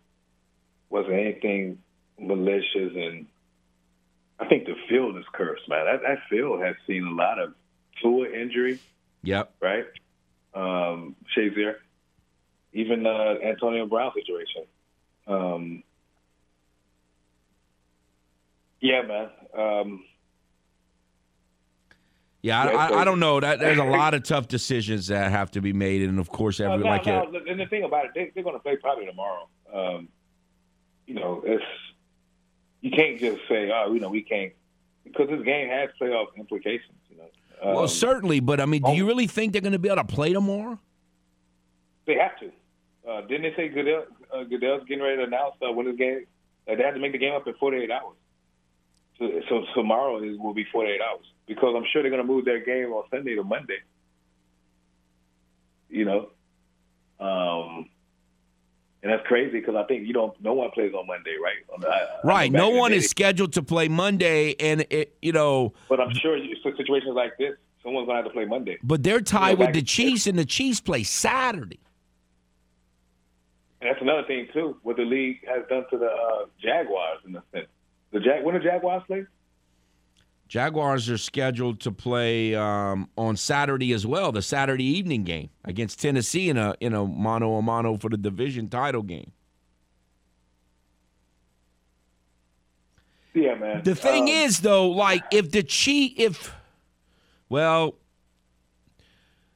[0.90, 1.78] Wasn't anything
[2.20, 3.26] malicious, and
[4.38, 5.86] I think the field is cursed, man.
[5.86, 7.54] That, that field has seen a lot of
[8.02, 8.80] fluid injury,
[9.24, 9.54] Yep.
[9.62, 9.86] right?
[10.54, 11.76] Um, Shazier,
[12.74, 14.64] even uh, Antonio Brown situation.
[15.26, 15.84] Um,
[18.82, 19.30] yeah, man.
[19.58, 20.04] Um,
[22.42, 23.40] Yeah, I, Yeah, I, so- I don't know.
[23.40, 26.60] That there's a lot of tough decisions that have to be made, and of course,
[26.60, 28.78] every no, like no, a, and the thing about it, they, they're going to play
[28.78, 29.48] probably tomorrow.
[29.74, 30.10] Um,
[31.06, 31.64] you know, it's
[32.82, 34.54] you can't just say, oh, you know, we can't
[35.04, 36.98] because this game has playoff implications.
[37.10, 37.24] You know,
[37.62, 39.98] um, well, certainly, but I mean, do you really think they're going to be able
[39.98, 40.80] to play tomorrow?
[42.08, 42.52] they have to.
[43.08, 46.26] Uh, didn't they say Goodell, uh, Goodell's getting ready to announce uh, when this game?
[46.68, 48.16] Uh, they had to make the game up in 48 hours.
[49.20, 52.46] So, so tomorrow is, will be 48 hours because I'm sure they're going to move
[52.46, 53.80] their game on Sunday to Monday.
[55.90, 56.30] You know,
[57.20, 57.90] um,
[59.02, 60.40] and that's crazy because I think you don't.
[60.42, 61.56] No one plays on Monday, right?
[61.74, 62.52] On the- I- I Right.
[62.52, 67.16] No one is scheduled to play Monday, and it, you know, But I'm sure situations
[67.16, 68.78] like this, someone's going to have to play Monday.
[68.84, 71.80] but they're tied with the Chiefs, and the Chiefs play Saturday.
[73.80, 74.78] And that's another thing too.
[74.84, 77.68] What the league has done to the uh, Jaguars in a sense.
[78.18, 79.26] The Jag when the Jaguars play?
[80.48, 86.02] Jaguars are scheduled to play um, on Saturday as well, the Saturday evening game against
[86.02, 89.32] Tennessee in a in a mano a mano for the division title game.
[93.36, 93.84] Yeah, man.
[93.84, 96.56] The thing Um, is, though, like if the Chief, if
[97.50, 98.00] well,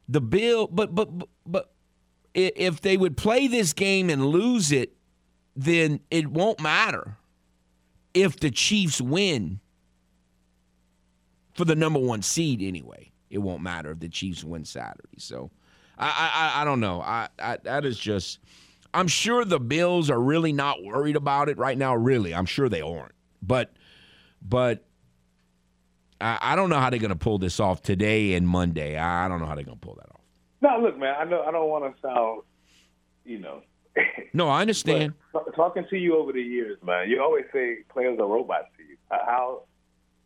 [0.08, 1.10] the bill, but but-
[1.48, 1.74] but
[2.36, 4.94] if they would play this game and lose it,
[5.56, 7.18] then it won't matter
[8.14, 9.60] if the Chiefs win
[11.54, 13.12] for the number one seed anyway.
[13.30, 15.18] It won't matter if the Chiefs win Saturday.
[15.18, 15.52] So
[15.98, 17.02] I I, I- I don't know.
[17.02, 18.40] I, I that is just.
[18.94, 21.96] I'm sure the Bills are really not worried about it right now.
[21.96, 23.14] Really, I'm sure they aren't.
[23.42, 23.72] But
[24.42, 24.84] but
[26.20, 28.98] I, I don't know how they're to pull this off today and Monday.
[28.98, 30.20] I don't know how they're to pull that off.
[30.62, 31.16] No, look, man.
[31.18, 31.42] I know.
[31.42, 32.42] I don't want to sound,
[33.24, 33.62] you know.
[34.34, 35.14] No, I understand.
[35.34, 38.84] but talking to you over the years, man, you always say players are robots to
[38.84, 38.96] you.
[39.10, 39.64] How-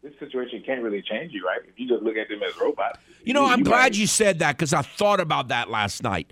[0.04, 1.62] this situation can't really change you, right?
[1.68, 3.00] If you just look at them as robots.
[3.24, 6.32] You know, I'm might- glad you said that because I thought about that last night.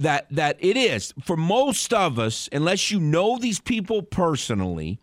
[0.00, 4.98] That that it is for most of us, unless you know these people personally,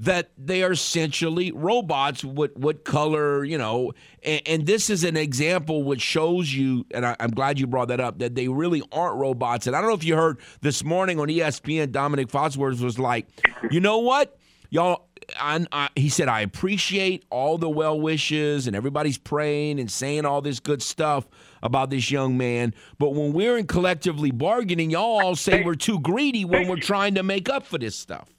[0.00, 2.24] that they are essentially robots.
[2.24, 3.92] What what color, you know?
[4.22, 7.88] And, and this is an example which shows you, and I, I'm glad you brought
[7.88, 9.66] that up, that they really aren't robots.
[9.66, 13.28] And I don't know if you heard this morning on ESPN, Domonique Foxworth was like,
[13.70, 14.38] you know what,
[14.70, 15.08] y'all.
[15.40, 20.42] I, he said, I appreciate all the well wishes and everybody's praying and saying all
[20.42, 21.26] this good stuff
[21.62, 22.74] about this young man.
[22.98, 27.14] But when we're in collectively bargaining, y'all all say we're too greedy when we're trying
[27.14, 28.33] to make up for this stuff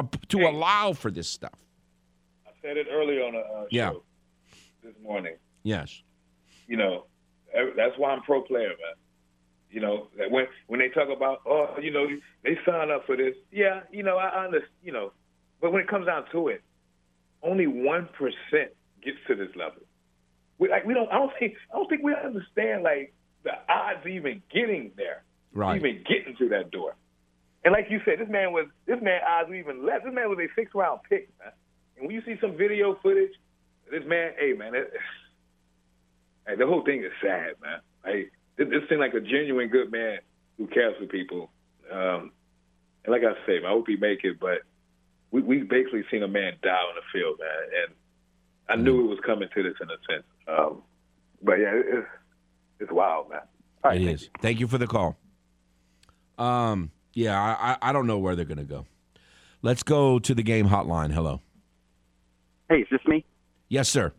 [0.00, 1.58] p- to allow for this stuff.
[2.46, 3.92] I said it earlier on a uh, show Yeah.
[4.82, 5.36] this morning.
[5.62, 6.02] Yes.
[6.66, 7.04] you know,
[7.76, 8.94] that's why I'm pro player, man.
[9.70, 12.06] You know, that when when they talk about, oh, you know,
[12.44, 15.12] they sign up for this, yeah, you know, I, understand, you know,
[15.60, 16.62] but when it comes down to it,
[17.42, 18.72] only one percent
[19.04, 19.82] gets to this level.
[20.58, 21.10] We like we don't.
[21.10, 21.54] I don't think.
[21.72, 23.14] I don't think we understand like
[23.44, 25.76] the odds of even getting there, Right.
[25.76, 26.94] even getting through that door.
[27.64, 30.00] And like you said, this man was this man odds were even less.
[30.04, 31.52] This man was a six round pick, man.
[31.96, 33.32] And when you see some video footage,
[33.90, 34.92] this man, hey man, it,
[36.44, 37.78] Hey, the whole thing is sad, man.
[38.04, 40.18] Hey, this, this seemed like a genuine good man
[40.58, 41.50] who cares for people.
[41.88, 42.32] Um,
[43.04, 44.40] and like I say, man, I hope he make it.
[44.40, 44.62] But
[45.30, 47.94] we we basically seen a man die on the field, man, and
[48.68, 50.24] I knew it was coming to this in a sense.
[50.48, 50.82] Um,
[51.42, 52.06] but yeah, it, it's
[52.80, 53.40] it's wild, man.
[53.84, 54.30] All right, It thank is.
[54.40, 55.16] Thank you for the call.
[56.38, 58.86] Um, yeah, I, I don't know where they're going to go.
[59.62, 61.12] Let's go to the game hotline.
[61.12, 61.40] Hello.
[62.68, 63.24] Hey, is this me?
[63.68, 64.12] Yes, sir.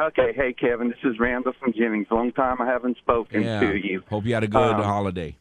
[0.00, 2.08] Okay, hey Kevin, this is Randall from Jennings.
[2.10, 3.60] Long time I haven't spoken Yeah.
[3.60, 4.02] to you.
[4.10, 5.36] Hope you had a good Um, holiday.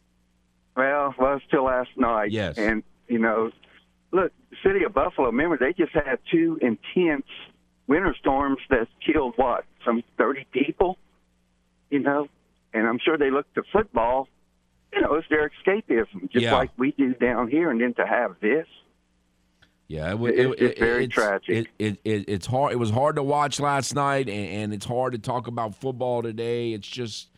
[0.75, 2.31] Well, it's till last night.
[2.31, 2.57] Yes.
[2.57, 3.51] And you know,
[4.11, 5.27] look, the city of Buffalo.
[5.27, 7.25] Remember, they just had two intense
[7.87, 10.97] winter storms that killed what some thirty people.
[11.89, 12.27] You know,
[12.73, 14.27] and I'm sure they look to football.
[14.95, 16.53] You know, it's their escapism, just Yeah.
[16.55, 17.71] like we do down here.
[17.71, 18.67] And then to have this,
[19.87, 21.49] Yeah, it, It- it, it's very it's, tragic.
[21.49, 22.71] It, it, it, it's hard.
[22.73, 26.21] It was hard to watch last night, and, and it's hard to talk about football
[26.23, 26.71] today.
[26.73, 27.29] It's just,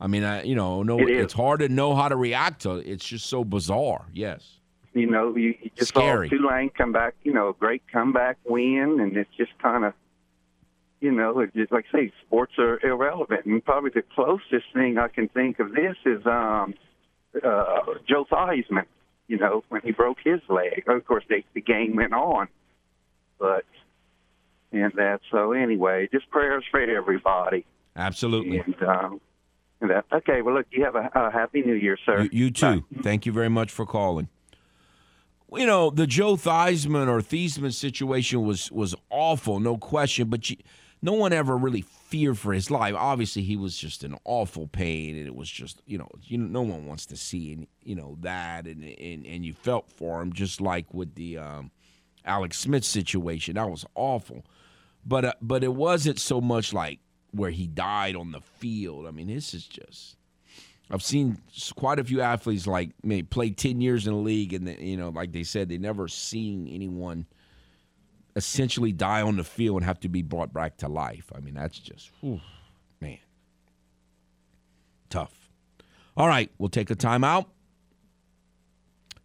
[0.00, 2.76] I mean, I, you know, no, it's hard to know how to react to.
[2.76, 2.86] it.
[2.86, 4.06] It's just so bizarre.
[4.12, 4.58] Yes.
[4.94, 6.28] you know, you, you just Scary.
[6.28, 7.14] saw Tulane come back.
[7.24, 9.92] You know, a great comeback win, and it's just kind of.
[11.00, 14.98] You know, it just, like I say, sports are irrelevant, and probably the closest thing
[14.98, 16.74] I can think of this is um,
[17.36, 18.86] uh, Joe Theismann.
[19.28, 20.84] You know, when he broke his leg.
[20.88, 22.48] Of course, they, the game went on,
[23.38, 23.64] but
[24.72, 25.20] and that.
[25.30, 27.64] So anyway, just prayers for everybody.
[27.96, 28.58] Absolutely.
[28.58, 29.20] And, um,
[29.80, 30.04] and that.
[30.12, 30.42] Okay.
[30.42, 32.22] Well, look, you have a, a happy New Year, sir.
[32.22, 32.84] You, you too.
[33.02, 34.28] Thank you very much for calling.
[35.54, 40.28] You know, the Joe Theismann or Theismann situation was was awful, no question.
[40.28, 40.56] But you,
[41.02, 42.94] no one ever really feared for his life.
[42.96, 46.62] Obviously, he was just in awful pain, and it was just you know, you no
[46.62, 50.32] one wants to see and you know that, and and and you felt for him,
[50.32, 51.70] just like with the um,
[52.24, 53.56] Alex Smith situation.
[53.56, 54.44] That was awful,
[55.04, 57.00] but uh, but it wasn't so much like
[57.32, 59.06] where he died on the field.
[59.06, 60.16] I mean, this is just.
[60.90, 61.38] I've seen
[61.74, 64.96] quite a few athletes like maybe play ten years in the league, and they- you
[64.98, 67.24] know, like they said, they never seen anyone
[68.34, 71.30] essentially die on the field and have to be brought back to life.
[71.34, 72.40] I mean, that's just, whew,
[73.00, 73.18] man,
[75.10, 75.50] tough.
[76.16, 77.46] All right, we'll take a timeout.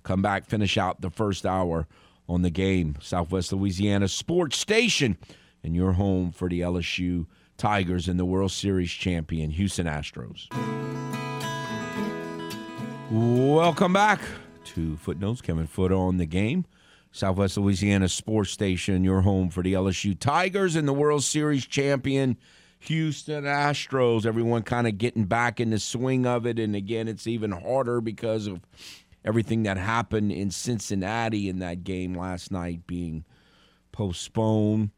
[0.04, 1.88] Come back, finish out the first hour
[2.30, 5.18] on the game, Southwest Louisiana Sports Station,
[5.64, 7.26] and your home for the LSU
[7.58, 10.48] Tigers and the World Series champion Houston Astros.
[13.10, 14.20] Welcome back
[14.66, 15.42] to Footnotes.
[15.42, 16.66] Kevin Foote on the game.
[17.12, 22.38] Southwest Louisiana Sports Station, your home for the LSU Tigers and the World Series champion
[22.80, 24.26] Houston Astros.
[24.26, 26.60] Everyone kind of getting back in the swing of it.
[26.60, 28.62] And again, it's even harder because of
[29.26, 33.26] everything that happened in Cincinnati in that game last night being
[33.92, 34.92] postponed.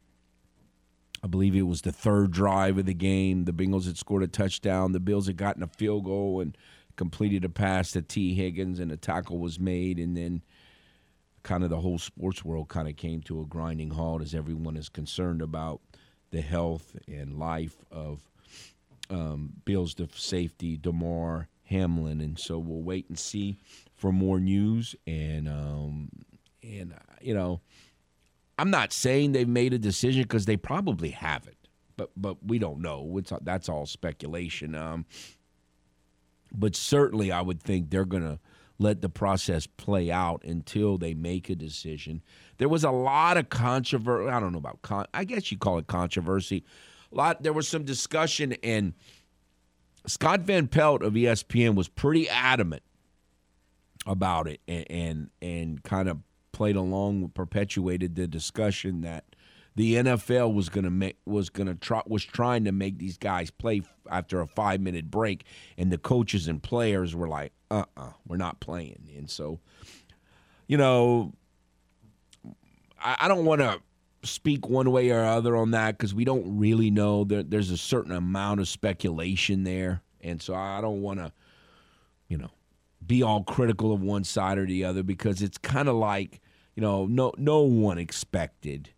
[1.22, 3.44] I believe it was the third drive of the game.
[3.44, 4.92] The Bengals had scored a touchdown.
[4.92, 6.56] The Bills had gotten a field goal and
[6.96, 9.98] completed a pass to Tee Higgins, and a tackle was made.
[9.98, 10.42] And then
[11.42, 14.76] kind of the whole sports world kind of came to a grinding halt as everyone
[14.76, 15.80] is concerned about
[16.30, 18.20] the health and life of
[19.08, 22.20] um, Bills def- safety, Damar Hamlin.
[22.20, 23.58] And so we'll wait and see
[23.96, 24.94] for more news.
[25.06, 26.10] And, um,
[26.62, 27.60] and uh, you know,
[28.58, 31.56] I'm not saying they've made a decision because they probably haven't,
[31.96, 33.16] but but we don't know.
[33.16, 34.74] It's, that's all speculation.
[34.74, 35.06] Um,
[36.52, 38.38] but certainly, I would think they're going to
[38.80, 42.22] let the process play out until they make a decision.
[42.56, 44.30] There was a lot of controversy.
[44.30, 46.64] I don't know about con- I guess you call it controversy.
[47.12, 47.42] A lot.
[47.42, 48.94] There was some discussion, and
[50.06, 52.82] Scott Van Pelt of ESPN was pretty adamant
[54.06, 56.18] about it, and and, and kind of
[56.52, 59.29] played along, perpetuated the discussion that
[59.76, 63.16] the NFL was going to make was going to try was trying to make these
[63.16, 65.44] guys play after a five minute break,
[65.78, 69.60] and the coaches and players were like, "Uh, uh-uh, we're not playing." And so,
[70.66, 71.32] you know,
[73.00, 73.80] I, I don't want to
[74.22, 77.24] speak one way or other on that because we don't really know.
[77.24, 81.32] There, there's a certain amount of speculation there, and so I don't want to,
[82.28, 82.50] you know,
[83.06, 86.40] be all critical of one side or the other because it's kind of like,
[86.74, 88.90] you know, no no one expected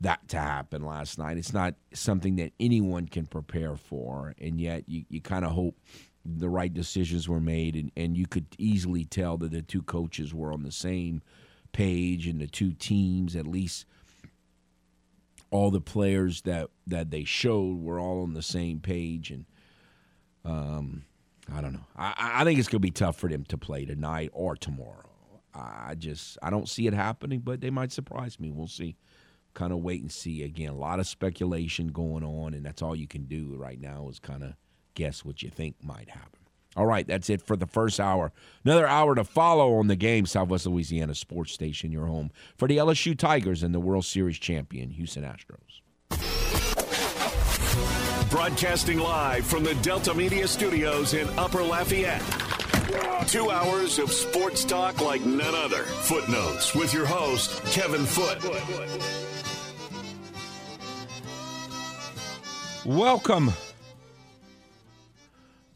[0.00, 1.36] that to happen last night.
[1.36, 5.76] It's not something that anyone can prepare for, and yet you, you kind of hope
[6.24, 10.32] the right decisions were made, and, and you could easily tell that the two coaches
[10.34, 11.22] were on the same
[11.72, 13.84] page, and the two teams, at least
[15.50, 19.44] all the players that, that they showed, were all on the same page, and
[20.44, 21.04] um,
[21.52, 21.86] I don't know.
[21.96, 25.10] I, I think it's going to be tough for them to play tonight or tomorrow.
[25.52, 28.52] I just I don't see it happening, but they might surprise me.
[28.52, 28.96] We'll see
[29.54, 30.42] kind of wait and see.
[30.42, 34.08] Again, a lot of speculation going on, and that's all you can do right now
[34.08, 34.54] is kind of
[34.94, 36.40] guess what you think might happen.
[36.76, 38.32] All right, that's it for the first hour.
[38.64, 42.76] Another hour to follow on the game, Southwest Louisiana Sports Station, your home for the
[42.76, 45.80] LSU Tigers and the World Series champion, Houston Astros.
[48.30, 52.22] Broadcasting live from the Delta Media Studios in Upper Lafayette.
[53.26, 55.82] Two hours of sports talk like none other.
[55.82, 59.29] Footnotes with your host, Kevin Foote.
[62.84, 63.52] Welcome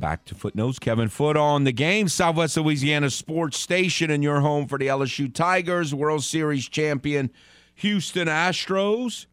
[0.00, 0.78] Back to Footnotes.
[0.78, 2.08] Kevin Foote on the game.
[2.08, 7.30] Southwest Louisiana Sports Station and your home for the LSU Tigers, World Series champion
[7.76, 9.26] Houston Astros.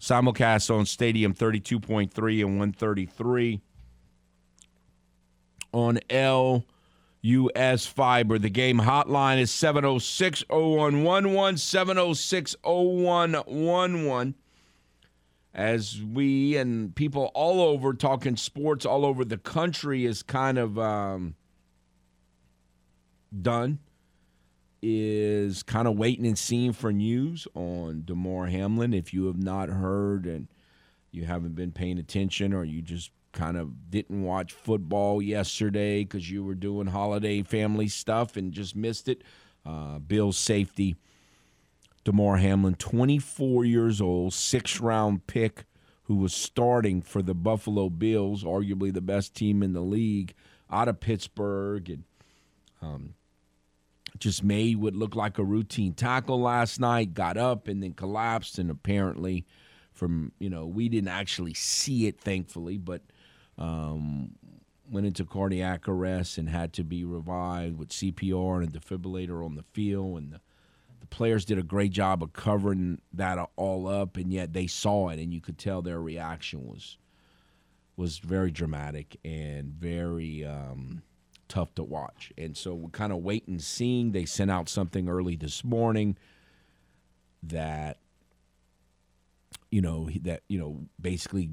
[0.00, 3.60] Simulcast on Stadium 32.3 and 133
[5.72, 5.98] on
[7.22, 8.38] LUS Fiber.
[8.38, 14.34] The game hotline is 706 0111 706 0111
[15.56, 20.78] as we and people all over talking sports all over the country is kind of
[20.78, 21.34] um,
[23.40, 23.78] done
[24.82, 28.92] is kind of waiting and seeing for news on Damar Hamlin.
[28.92, 30.46] If you have not heard and
[31.10, 36.30] you haven't been paying attention or you just kind of didn't watch football yesterday because
[36.30, 39.22] you were doing holiday family stuff and just missed it,
[39.64, 40.96] uh, Bill's safety
[42.06, 45.64] Damar Hamlin, 24 years old, six round pick
[46.04, 50.32] who was starting for the Buffalo Bills, arguably the best team in the league,
[50.70, 52.04] out of Pittsburgh, and
[52.80, 53.14] um,
[54.20, 57.12] just made what looked like a routine tackle last night.
[57.12, 59.44] Got up and then collapsed, and apparently,
[59.92, 63.02] from you know, we didn't actually see it, thankfully, but
[63.58, 64.36] um,
[64.88, 69.56] went into cardiac arrest and had to be revived with CPR and a defibrillator on
[69.56, 70.40] the field, and the
[71.08, 75.08] the players did a great job of covering that all up, and yet they saw
[75.08, 76.98] it, and you could tell their reaction was
[77.96, 81.02] was very dramatic and very um,
[81.48, 82.30] tough to watch.
[82.36, 84.12] And so we're kind of waiting, and seeing.
[84.12, 86.16] They sent out something early this morning
[87.42, 87.98] that
[89.70, 91.50] you know that you know basically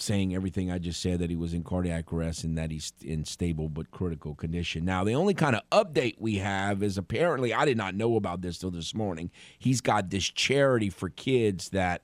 [0.00, 3.24] saying everything I just said that he was in cardiac arrest and that he's in
[3.24, 4.84] stable but critical condition.
[4.84, 8.42] Now, the only kind of update we have is apparently I did not know about
[8.42, 9.30] this till this morning.
[9.58, 12.02] He's got this charity for kids that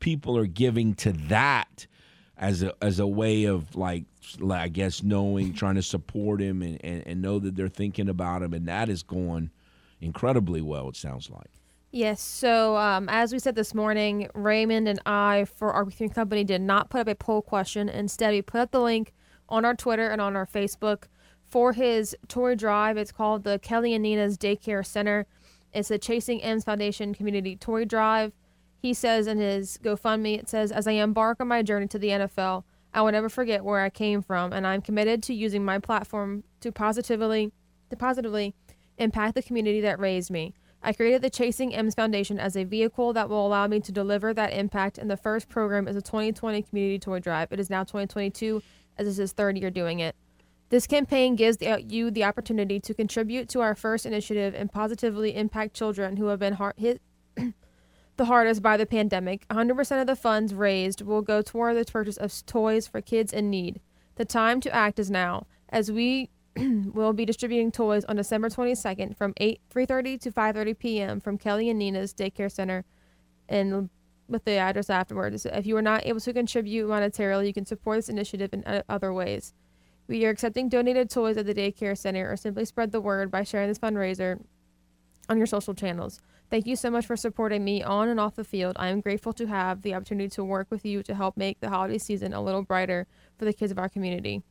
[0.00, 1.86] people are giving to that
[2.36, 4.04] as a as a way of like
[4.50, 8.42] I guess knowing, trying to support him and, and, and know that they're thinking about
[8.42, 9.50] him and that is going
[10.00, 11.53] incredibly well, it sounds like.
[11.94, 12.20] Yes.
[12.20, 16.90] So, um, as we said this morning, Raymond and I, for our Company, did not
[16.90, 17.88] put up a poll question.
[17.88, 19.14] Instead, we put up the link
[19.48, 21.04] on our Twitter and on our Facebook
[21.44, 22.96] for his toy drive.
[22.96, 25.28] It's called the Kelly and Nina's Daycare Center.
[25.72, 28.32] It's the Chasing M's Foundation Community Toy Drive.
[28.76, 32.08] He says in his GoFundMe, it says, As I embark on my journey to the
[32.08, 35.78] NFL, I will never forget where I came from, and I'm committed to using my
[35.78, 37.52] platform to positively,
[37.90, 38.52] to positively
[38.98, 40.54] impact the community that raised me.
[40.86, 44.34] I created the Chasing M's Foundation as a vehicle that will allow me to deliver
[44.34, 47.50] that impact, and the first program is a 2020 Community Toy Drive.
[47.52, 48.62] It is now 2022,
[48.98, 50.14] as this is third year doing it.
[50.68, 55.34] This campaign gives the, you the opportunity to contribute to our first initiative and positively
[55.34, 57.00] impact children who have been hit
[58.16, 59.48] the hardest by the pandemic.
[59.48, 63.48] 100% of the funds raised will go toward the purchase of toys for kids in
[63.48, 63.80] need.
[64.16, 66.28] The time to act is now, as we
[66.94, 71.20] will be distributing toys on December 22nd from 8 3:30 to 5:30 p.m.
[71.20, 72.84] from Kelly and Nina's Daycare Center,
[73.48, 73.90] and
[74.28, 75.46] with the address afterwards.
[75.46, 79.12] If you are not able to contribute monetarily, you can support this initiative in other
[79.12, 79.52] ways.
[80.06, 83.42] We are accepting donated toys at the daycare center, or simply spread the word by
[83.42, 84.40] sharing this fundraiser
[85.28, 86.20] on your social channels.
[86.50, 88.76] Thank you so much for supporting me on and off the field.
[88.78, 91.70] I am grateful to have the opportunity to work with you to help make the
[91.70, 93.06] holiday season a little brighter
[93.38, 94.42] for the kids of our community.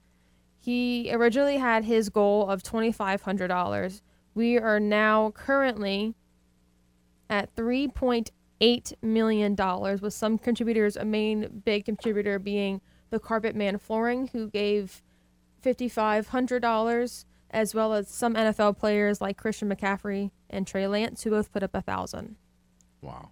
[0.64, 4.02] He originally had his goal of $2,500.
[4.34, 6.16] We are now currently
[7.30, 9.56] at $3.8 million,
[10.02, 15.02] with some contributors, a main big contributor being the Carpet Man Flooring, who gave
[15.62, 21.52] $5,500, as well as some NFL players like Christian McCaffrey and Trey Lance, who both
[21.52, 22.38] put up a thousand.
[23.02, 23.32] Wow.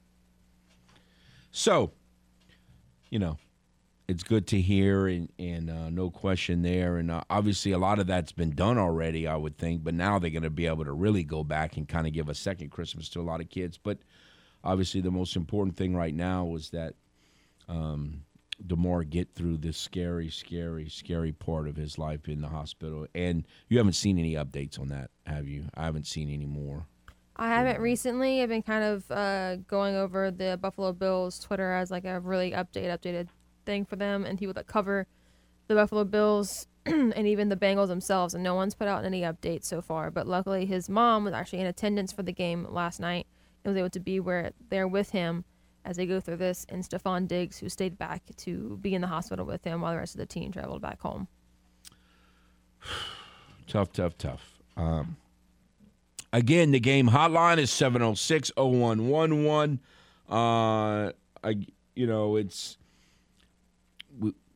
[1.52, 1.94] So,
[3.10, 3.38] you know,
[4.12, 6.98] it's good to hear, and, and uh, no question there.
[6.98, 9.86] And uh, obviously, a lot of that's been done already, I would think.
[9.86, 12.28] But now they're going to be able to really go back and kind of give
[12.28, 13.78] a second Christmas to a lot of kids.
[13.78, 14.00] But
[14.66, 16.96] obviously, the most important thing right now was that
[17.70, 18.24] um,
[18.68, 23.08] Damar get through this scary, scary, scary part of his life in the hospital.
[23.16, 25.70] And you haven't seen any updates on that, have you?
[25.74, 26.86] I haven't seen any more.
[27.38, 28.44] I haven't recently.
[28.44, 32.52] I've been kind of uh, going over the Buffalo Bills Twitter as like a really
[32.52, 33.30] update, updated
[33.66, 35.08] thing for them, and he would like cover
[35.68, 38.34] the Buffalo Bills and even the Bengals themselves.
[38.34, 40.12] And no one's put out any updates so far.
[40.12, 43.28] But luckily, his mom was actually in attendance for the game last night
[43.64, 45.46] and was able to be where there with him
[45.86, 46.66] as they go through this.
[46.70, 50.00] And Stefon Diggs, who stayed back to be in the hospital with him while the
[50.00, 51.28] rest of the team traveled back home.
[53.68, 54.62] tough, tough, tough.
[54.76, 55.18] Um,
[56.34, 59.80] again, the game hotline is 706 0111.
[60.30, 61.12] Uh,
[61.44, 62.78] I, you know, it's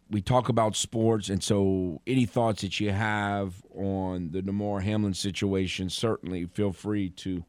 [0.09, 5.13] we talk about sports, and so any thoughts that you have on the Damar Hamlin
[5.13, 7.43] situation, certainly feel free to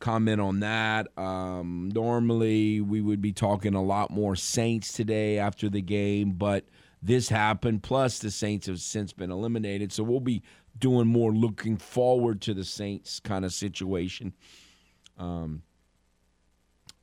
[0.00, 1.06] comment on that.
[1.16, 6.64] Um, normally, we would be talking a lot more Saints today after the game, but
[7.02, 7.82] this happened.
[7.82, 10.42] Plus, the Saints have since been eliminated, so we'll be
[10.78, 14.32] doing more looking forward to the Saints kind of situation.
[15.18, 15.62] Um,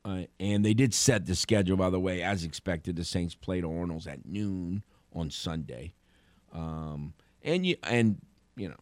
[0.04, 2.96] uh, and they did set the schedule, by the way, as expected.
[2.96, 4.84] The Saints played Arnold's at noon
[5.14, 5.94] on Sunday,
[6.52, 8.20] um, and you and
[8.56, 8.76] you know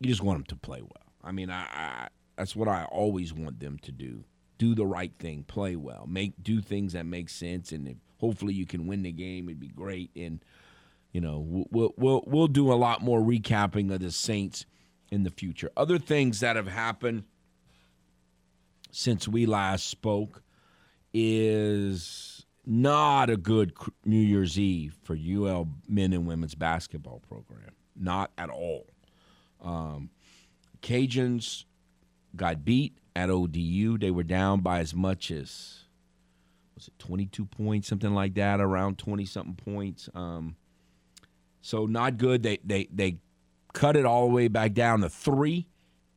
[0.00, 1.12] you just want them to play well.
[1.22, 4.24] I mean, I, I that's what I always want them to do:
[4.56, 8.54] do the right thing, play well, make do things that make sense, and if, hopefully
[8.54, 9.50] you can win the game.
[9.50, 10.42] It'd be great, and
[11.12, 14.64] you know we'll we'll we'll do a lot more recapping of the Saints
[15.10, 15.70] in the future.
[15.76, 17.24] Other things that have happened
[18.94, 20.42] since we last spoke
[21.12, 23.72] is not a good
[24.04, 27.72] New Year's Eve for UL men and women's basketball program.
[27.96, 28.86] Not at all.
[29.60, 30.10] Um,
[30.80, 31.64] Cajuns
[32.36, 33.98] got beat at ODU.
[33.98, 35.84] They were down by as much as
[36.74, 40.08] was it 22 points, something like that, around 20 something points.
[40.14, 40.56] Um,
[41.60, 42.42] so not good.
[42.42, 43.18] They they they
[43.72, 45.68] cut it all the way back down to three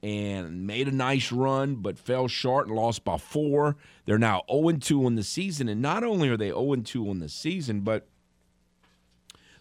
[0.04, 3.76] and made a nice run, but fell short and lost by four.
[4.06, 5.68] They're now 0 2 on the season.
[5.68, 8.08] And not only are they 0 2 on the season, but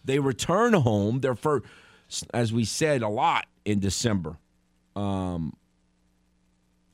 [0.05, 1.21] they return home.
[1.21, 1.65] Their first,
[2.33, 4.37] as we said a lot in December,
[4.95, 5.55] um,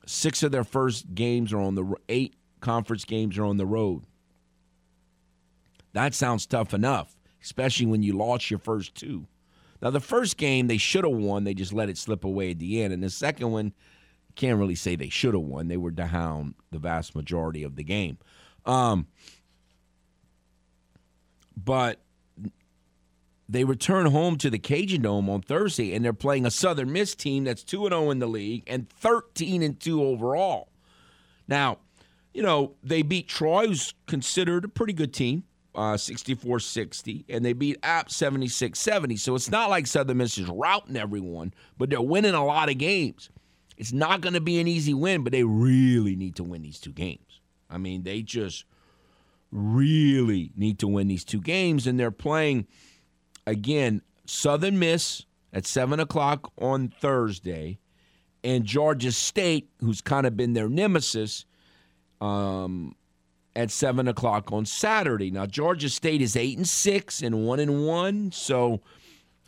[0.06, 4.04] six of their first games are on the eight conference games are on the road.
[5.92, 9.26] That sounds tough enough, especially when you lost your first two.
[9.82, 11.44] Now, the first game they should have won.
[11.44, 12.92] They just let it slip away at the end.
[12.92, 13.72] And the second one,
[14.34, 15.68] can't really say they should have won.
[15.68, 18.18] They were down the vast majority of the game.
[18.66, 19.06] Um,
[21.56, 22.00] but
[23.48, 27.14] they return home to the Cajun Dome on Thursday, and they're playing a Southern Miss
[27.14, 30.70] team that's 2 0 in the league and 13 and 2 overall.
[31.46, 31.78] Now,
[32.32, 35.44] you know, they beat Troy, who's considered a pretty good team
[35.74, 39.16] uh, 64 60, and they beat App 76 70.
[39.16, 42.78] So it's not like Southern Miss is routing everyone, but they're winning a lot of
[42.78, 43.30] games.
[43.76, 46.78] It's not going to be an easy win, but they really need to win these
[46.78, 47.40] two games.
[47.68, 48.64] I mean, they just
[49.50, 52.66] really need to win these two games, and they're playing,
[53.46, 57.78] again, Southern Miss at 7 o'clock on Thursday,
[58.42, 61.46] and Georgia State, who's kind of been their nemesis.
[62.20, 62.94] Um,
[63.56, 65.30] at seven o'clock on Saturday.
[65.30, 68.80] Now Georgia State is eight and six and one and one, so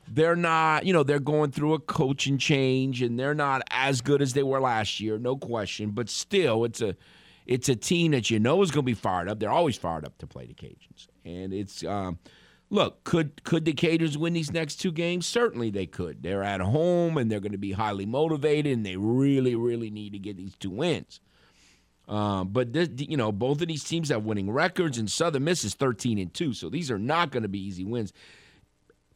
[0.08, 4.22] they're not, you know, they're going through a coaching change and they're not as good
[4.22, 5.90] as they were last year, no question.
[5.90, 6.96] But still, it's a
[7.46, 9.38] it's a team that you know is going to be fired up.
[9.38, 11.84] They're always fired up to play the Cajuns, and it's.
[11.84, 12.18] Um,
[12.70, 15.26] look, could could the Cajuns win these next two games?
[15.26, 16.22] Certainly they could.
[16.22, 20.12] They're at home and they're going to be highly motivated, and they really, really need
[20.12, 21.20] to get these two wins.
[22.08, 25.64] Uh, but this, you know, both of these teams have winning records, and Southern Miss
[25.64, 28.12] is thirteen and two, so these are not going to be easy wins.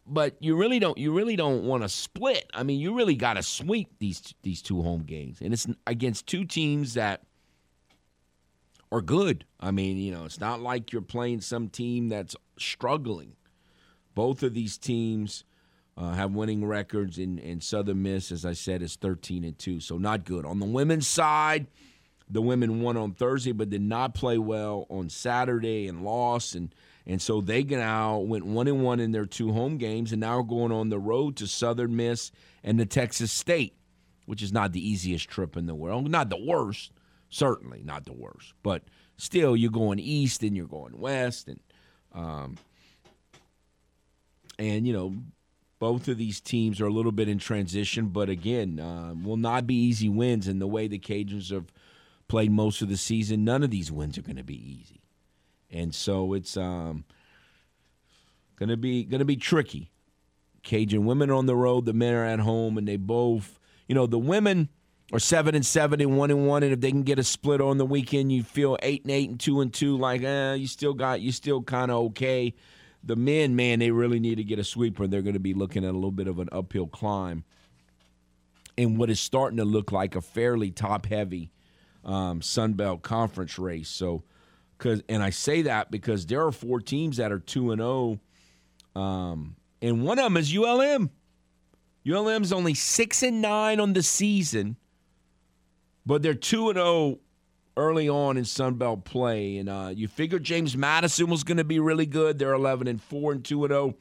[0.06, 2.50] But you really don't, you really don't want to split.
[2.52, 6.26] I mean, you really got to sweep these these two home games, and it's against
[6.26, 7.22] two teams that
[8.90, 9.44] are good.
[9.60, 13.36] I mean, you know, it's not like you're playing some team that's struggling.
[14.16, 15.44] Both of these teams
[15.96, 19.78] uh, have winning records, and, and Southern Miss, as I said, is thirteen and two,
[19.78, 20.44] so not good.
[20.44, 21.68] On the women's side
[22.30, 26.74] the women won on Thursday, but did not play well on Saturday and lost, and
[27.06, 30.38] and so they now went one and one in their two home games, and now
[30.38, 32.30] are going on the road to Southern Miss
[32.62, 33.74] and the Texas State,
[34.26, 36.92] which is not the easiest trip in the world, not the worst,
[37.28, 38.84] certainly not the worst, but
[39.16, 41.60] still you're going east and you're going west, and
[42.14, 42.56] um,
[44.58, 45.14] and you know
[45.80, 49.66] both of these teams are a little bit in transition, but again, uh, will not
[49.66, 50.46] be easy wins.
[50.46, 51.72] In the way the Cajuns have
[52.30, 53.44] played most of the season.
[53.44, 55.02] None of these wins are going to be easy,
[55.68, 57.04] and so it's um,
[58.56, 59.90] going to be going to be tricky.
[60.62, 63.58] Cajun women are on the road, the men are at home, and they both,
[63.88, 64.68] you know, the women
[65.12, 67.60] are seven and seven and one and one, and if they can get a split
[67.60, 70.68] on the weekend, you feel eight and eight and two and two, like eh, you
[70.68, 72.54] still got you still kind of okay.
[73.02, 75.08] The men, man, they really need to get a sweeper.
[75.08, 77.44] They're going to be looking at a little bit of an uphill climb
[78.76, 81.50] in what is starting to look like a fairly top heavy
[82.04, 83.88] um, Sun Belt Conference race.
[83.88, 84.22] So,
[84.78, 88.20] cause, and I say that because there are four teams that are two and zero,
[88.94, 91.10] oh, um, and one of them is ULM.
[92.08, 94.76] ULM is only six and nine on the season,
[96.06, 97.20] but they're two and zero oh
[97.76, 101.64] early on in Sun Belt play, and uh, you figured James Madison was going to
[101.64, 102.38] be really good.
[102.38, 103.94] They're 11 and four and two and zero.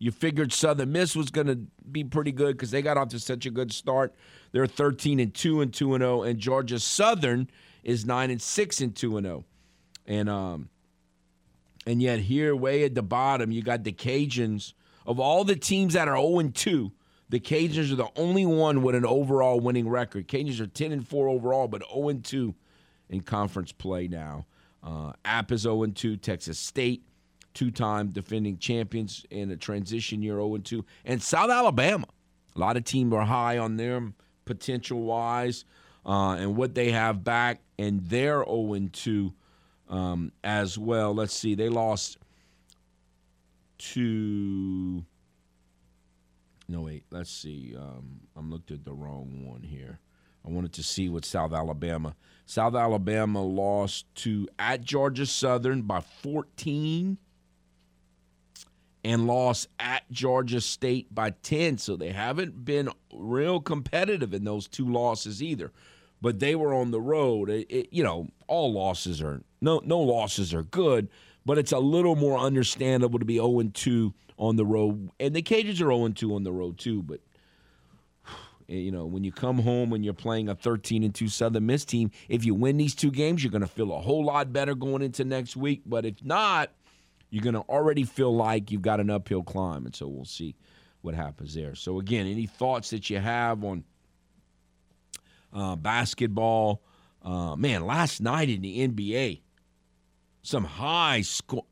[0.00, 1.60] You figured Southern Miss was going to
[1.92, 4.14] be pretty good because they got off to such a good start.
[4.50, 7.50] They're 13 and two and two and zero, and Georgia Southern
[7.84, 9.44] is nine and six and two and zero,
[10.06, 10.70] and um,
[11.86, 14.72] and yet here way at the bottom you got the Cajuns.
[15.06, 16.92] Of all the teams that are 0 and two,
[17.28, 20.28] the Cajuns are the only one with an overall winning record.
[20.28, 22.54] Cajuns are 10 and 4 overall, but 0 and 2
[23.08, 24.46] in conference play now.
[24.82, 26.16] Uh, App is 0 and 2.
[26.16, 27.02] Texas State,
[27.54, 30.84] two time defending champions in a transition year 0 and 2.
[31.04, 32.06] And South Alabama,
[32.54, 35.64] a lot of teams are high on them potential wise
[36.04, 39.32] uh, and what they have back, and they're 0 and 2
[39.88, 41.14] um, as well.
[41.14, 42.18] Let's see, they lost
[43.78, 45.04] to.
[46.68, 47.04] No, wait.
[47.10, 47.74] Let's see.
[47.76, 49.98] Um, I'm looked at the wrong one here.
[50.46, 52.14] I wanted to see what South Alabama.
[52.46, 57.18] South Alabama lost to at Georgia Southern by 14
[59.04, 61.78] and lost at Georgia State by 10.
[61.78, 65.72] So they haven't been real competitive in those two losses either.
[66.22, 67.48] But they were on the road.
[67.48, 71.08] It, it, you know, all losses are no no losses are good,
[71.46, 75.10] but it's a little more understandable to be 0 2 on the road.
[75.18, 77.20] And the Cajuns are 0 2 on the road too, but
[78.68, 81.86] you know, when you come home and you're playing a 13 and 2 Southern Miss
[81.86, 84.74] team, if you win these two games, you're going to feel a whole lot better
[84.74, 86.70] going into next week, but if not,
[87.30, 90.56] you're going to already feel like you've got an uphill climb, and so we'll see
[91.02, 91.74] what happens there.
[91.74, 93.84] So again, any thoughts that you have on
[95.52, 96.82] uh, basketball?
[97.22, 99.40] Uh, man, last night in the NBA,
[100.42, 101.64] some high score.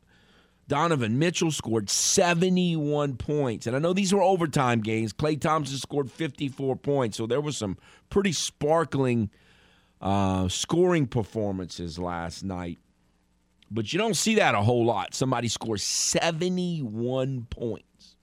[0.67, 3.65] Donovan Mitchell scored 71 points.
[3.65, 5.11] And I know these were overtime games.
[5.11, 7.17] Klay Thompson scored 54 points.
[7.17, 7.75] So there was some
[8.11, 9.31] pretty sparkling
[9.99, 12.77] uh, scoring performances last night.
[13.71, 15.13] But you don't see that a whole lot.
[15.13, 18.15] Somebody scores 71 points.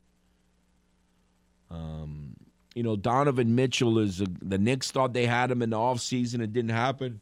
[1.70, 2.36] Um,
[2.74, 6.42] you know, Donovan Mitchell is a, the Knicks thought they had him in the offseason.
[6.42, 7.20] It didn't happen.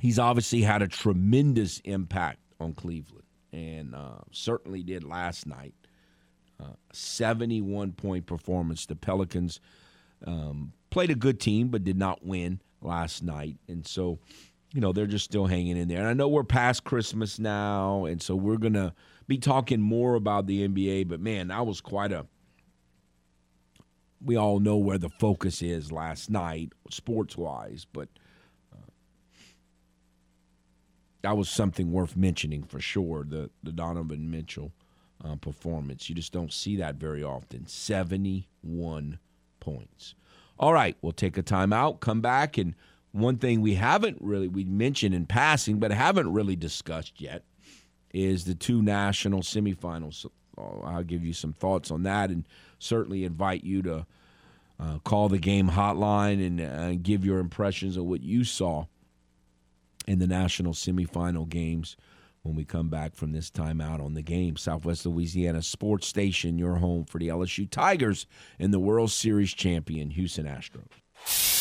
[0.00, 5.74] He's obviously had a tremendous impact on Cleveland, and uh, certainly did last night.
[6.60, 8.86] Uh, 71 point performance.
[8.86, 9.60] The Pelicans
[10.26, 13.56] um, played a good team, but did not win last night.
[13.68, 14.18] And so,
[14.74, 16.00] you know, they're just still hanging in there.
[16.00, 18.92] And I know we're past Christmas now, and so we're going to
[19.28, 21.08] be talking more about the NBA.
[21.08, 22.26] But man, that was quite a.
[24.22, 28.08] We all know where the focus is last night, sports wise, but
[31.22, 33.24] that was something worth mentioning for sure.
[33.24, 34.72] The the Donovan Mitchell
[35.24, 36.08] uh, performance.
[36.08, 37.66] You just don't see that very often.
[37.66, 39.20] Seventy one
[39.60, 40.16] points.
[40.58, 42.00] All right, we'll take a timeout.
[42.00, 42.74] Come back and
[43.14, 47.44] one thing we haven't really we mentioned in passing, but haven't really discussed yet,
[48.12, 50.26] is the two national semifinals.
[50.58, 52.44] I'll give you some thoughts on that, and
[52.80, 54.06] certainly invite you to
[54.80, 58.86] uh, call the game hotline and uh, give your impressions of what you saw
[60.08, 61.96] in the national semifinal games
[62.42, 64.56] when we come back from this timeout on the game.
[64.56, 68.26] Southwest Louisiana Sports Station, your home for the LSU Tigers
[68.58, 71.53] and the World Series champion Houston Astros.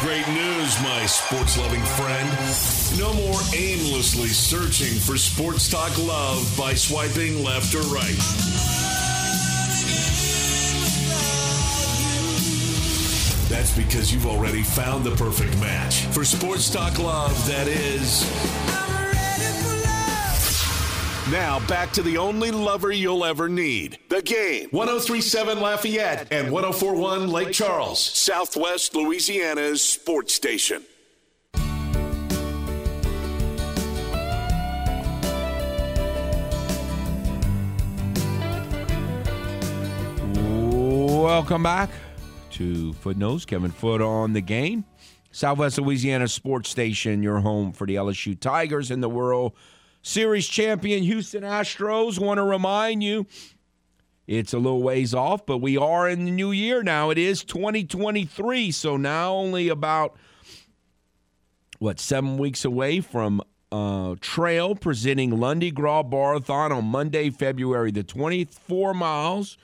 [0.00, 2.28] Great news, my sports loving friend.
[2.98, 8.14] No more aimlessly searching for sports talk love by swiping left or right.
[13.48, 18.83] That's because you've already found the perfect match for sports talk love that is.
[21.34, 23.98] Now back to the only lover you'll ever need.
[24.08, 24.68] The game.
[24.70, 30.84] 1037 Lafayette and 1041 Lake Charles, Southwest Louisiana's sports station.
[41.20, 41.90] Welcome back
[42.52, 43.44] to Footnotes.
[43.44, 44.84] Kevin Foote on the game.
[45.32, 49.54] Southwest Louisiana Sports Station, your home for the LSU Tigers and the World
[50.04, 52.18] Series champion Houston Astros.
[52.18, 53.26] Want to remind you,
[54.26, 57.08] it's a little ways off, but we are in the new year now.
[57.08, 60.14] It is 2023, so now only about
[61.78, 63.40] what seven weeks away from
[63.72, 69.56] uh, Trail presenting Lundi Gras Barathon on Monday, February the 24 miles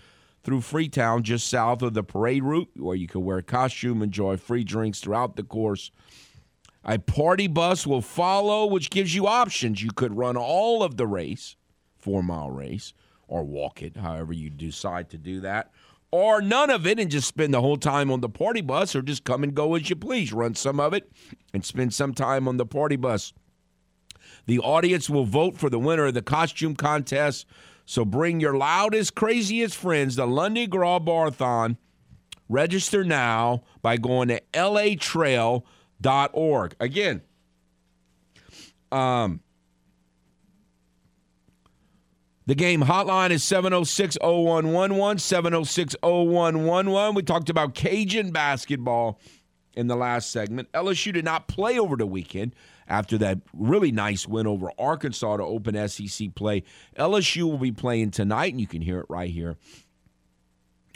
[0.42, 4.38] through Freetown, just south of the parade route, where you can wear a costume, enjoy
[4.38, 5.90] free drinks throughout the course.
[6.84, 9.82] A party bus will follow, which gives you options.
[9.82, 11.56] You could run all of the race,
[11.98, 12.94] four mile race,
[13.28, 15.70] or walk it, however you decide to do that.
[16.12, 19.02] or none of it and just spend the whole time on the party bus, or
[19.02, 20.32] just come and go as you please.
[20.32, 21.10] Run some of it
[21.54, 23.32] and spend some time on the party bus.
[24.46, 27.46] The audience will vote for the winner of the costume contest.
[27.84, 31.76] So bring your loudest, craziest friends to Lundi Gras Barathon.
[32.48, 34.40] Register now by going to
[36.02, 36.76] latrail.org.
[36.80, 37.22] Again,
[38.92, 39.40] um,
[42.46, 47.14] the game hotline is 706 0111, 706 0111.
[47.14, 49.20] We talked about Cajun basketball
[49.74, 50.70] in the last segment.
[50.72, 52.54] LSU did not play over the weekend
[52.88, 56.64] after that really nice win over Arkansas to open SEC play.
[56.98, 59.56] LSU will be playing tonight, and you can hear it right here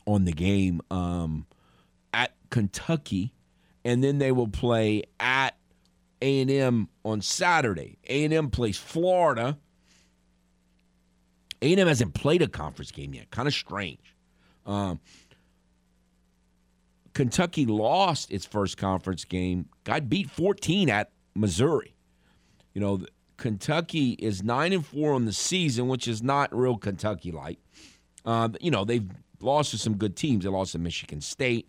[0.07, 1.47] on the game um,
[2.13, 3.33] at Kentucky,
[3.85, 5.57] and then they will play at
[6.23, 7.99] A&M on Saturday.
[8.09, 9.59] A&M plays Florida.
[11.61, 13.31] A&M hasn't played a conference game yet.
[13.31, 14.17] Kind of strange.
[14.67, 15.01] Um,
[17.13, 19.69] Kentucky lost its first conference game.
[19.85, 21.95] Got beat 14 at Missouri.
[22.73, 23.05] You know,
[23.37, 27.59] Kentucky is nine and four on the season, which is not real Kentucky like.
[28.25, 29.09] Uh, you know, they've
[29.41, 30.45] lost to some good teams.
[30.45, 31.69] They lost to Michigan State.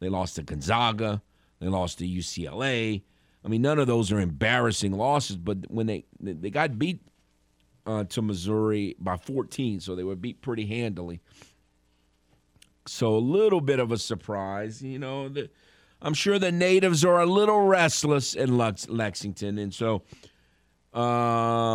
[0.00, 1.22] They lost to Gonzaga.
[1.60, 3.02] They lost to UCLA.
[3.44, 7.00] I mean, none of those are embarrassing losses, but when they they got beat
[7.86, 11.20] uh, to Missouri by 14, so they were beat pretty handily.
[12.86, 15.28] So a little bit of a surprise, you know.
[15.28, 15.50] The,
[16.00, 20.02] I'm sure the natives are a little restless in Lex- Lexington, and so
[20.94, 21.00] uh,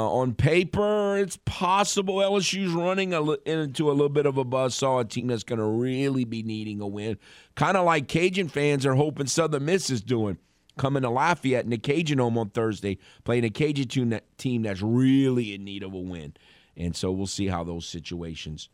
[0.10, 5.06] on paper, it's possible LSU's running a into a little bit of a buzzsaw, a
[5.06, 7.18] team that's going to really be needing a win.
[7.56, 10.38] Kind of like Cajun fans are hoping Southern Miss is doing.
[10.76, 15.54] Coming to Lafayette in the Cajun home on Thursday, playing a Cajun team that's really
[15.54, 16.34] in need of a win.
[16.76, 18.70] And so we'll see how those situations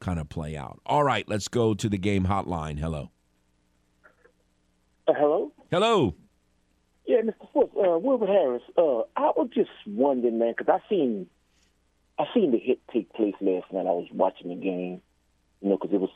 [0.00, 0.80] kind of play out.
[0.84, 2.78] All right, let's go to the game hotline.
[2.78, 3.10] Hello.
[5.06, 5.52] Uh, hello?
[5.70, 6.14] Hello.
[7.06, 7.50] Yeah, Mr.
[7.54, 8.62] Foote, uh, Wilbur Harris.
[8.76, 11.26] Uh, I was just wondering, man, because I seen,
[12.18, 13.86] I seen the hit take place last night.
[13.86, 15.00] I was watching the game,
[15.62, 16.10] you know, because it was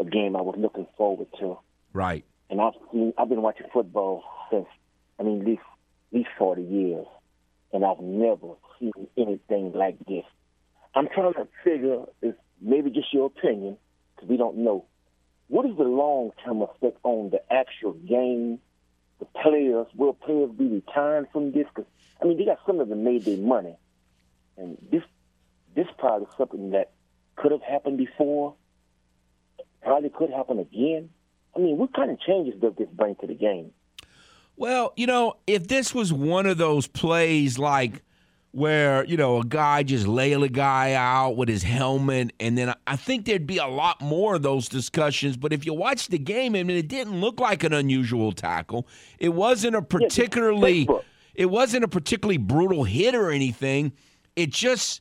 [0.00, 1.58] a game I was looking forward to.
[1.92, 2.24] Right.
[2.48, 4.66] And I've seen, I've been watching football since,
[5.18, 5.62] I mean, at least,
[6.12, 7.06] at least 40 years,
[7.72, 10.24] and I've never seen anything like this.
[10.94, 13.76] I'm trying to figure, is maybe just your opinion,
[14.14, 14.86] because we don't know.
[15.48, 18.58] What is the long term effect on the actual game?
[19.18, 21.66] The players, will players be retiring from this?
[21.74, 21.84] Cause,
[22.20, 23.76] I mean, they got some of them made their money,
[24.56, 25.02] and this
[25.74, 26.90] this probably something that
[27.36, 28.54] could have happened before,
[29.82, 31.10] probably could happen again.
[31.54, 33.72] I mean, what kind of changes does this bring to the game?
[34.56, 38.02] Well, you know, if this was one of those plays like
[38.52, 42.74] where, you know, a guy just laid a guy out with his helmet, and then
[42.86, 45.36] I think there'd be a lot more of those discussions.
[45.36, 48.86] But if you watch the game, I mean, it didn't look like an unusual tackle.
[49.18, 50.88] It wasn't a particularly
[51.34, 53.92] it wasn't a particularly brutal hit or anything.
[54.36, 55.00] It just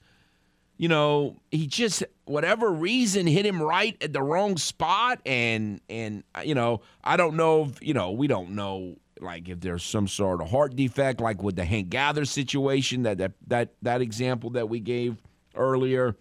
[0.80, 6.23] you know, he just whatever reason hit him right at the wrong spot and and
[6.34, 9.84] uh, you know, I don't know if, you know, we don't know like if there's
[9.84, 14.01] some sort of heart defect like with the Hank Gathers situation that that that, that
[14.01, 15.17] example that we gave
[15.53, 16.15] earlier.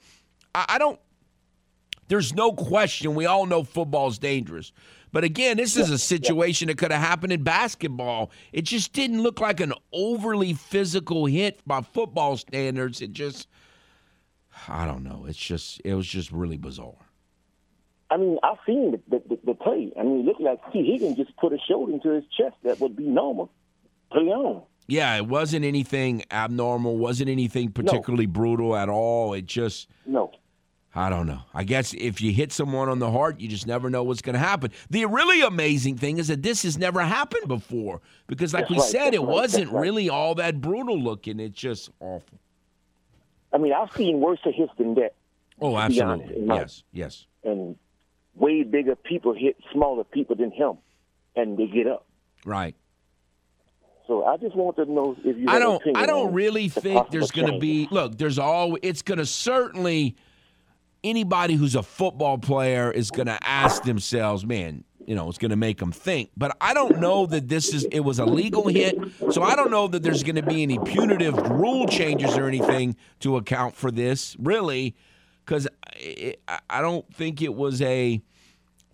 [0.57, 0.99] I, I don't
[2.09, 4.73] there's no question we all know football's dangerous.
[5.13, 8.31] But again, this is a situation that could have happened in basketball.
[8.53, 13.01] It just didn't look like an overly physical hit by football standards.
[13.01, 13.47] It just
[14.69, 15.25] I don't know.
[15.27, 16.95] It's just it was just really bizarre.
[18.11, 19.93] I mean, I've seen the, the, the, the play.
[19.99, 22.81] I mean, it looked like Tee Higgins just put a shoulder into his chest that
[22.81, 23.51] would be normal.
[24.11, 24.63] Play on.
[24.87, 26.97] Yeah, it wasn't anything abnormal.
[26.97, 28.33] wasn't anything particularly no.
[28.33, 29.35] brutal at all.
[29.35, 30.31] It just no.
[30.95, 31.43] I don't know.
[31.53, 34.33] I guess if you hit someone on the heart, you just never know what's going
[34.33, 34.73] to happen.
[34.89, 38.79] The really amazing thing is that this has never happened before because, like That's we
[38.79, 38.91] right.
[38.91, 39.29] said, That's it right.
[39.29, 39.83] wasn't That's right.
[39.83, 41.39] really all that brutal looking.
[41.41, 42.41] It's just awful.
[43.53, 45.15] I mean, I've seen worse hits than that.
[45.61, 46.47] Oh, be honest, absolutely.
[46.47, 47.27] Yes, yes.
[47.45, 47.77] And
[48.35, 50.79] way bigger people hit smaller people than him,
[51.35, 52.07] and they get up.
[52.45, 52.75] Right.
[54.07, 55.47] So I just want to know if you.
[55.49, 55.83] I don't.
[55.97, 57.89] I don't really the think there's going to be.
[57.91, 58.77] Look, there's all.
[58.83, 60.17] It's going to certainly.
[61.05, 64.83] Anybody who's a football player is going to ask themselves, man.
[65.09, 66.33] You know, it's going to make them think.
[66.37, 67.85] But I don't know that this is.
[67.85, 68.99] It was a legal hit,
[69.33, 72.95] so I don't know that there's going to be any punitive rule changes or anything
[73.21, 74.37] to account for this.
[74.39, 74.95] Really,
[75.47, 76.37] because I,
[76.69, 78.21] I don't think it was a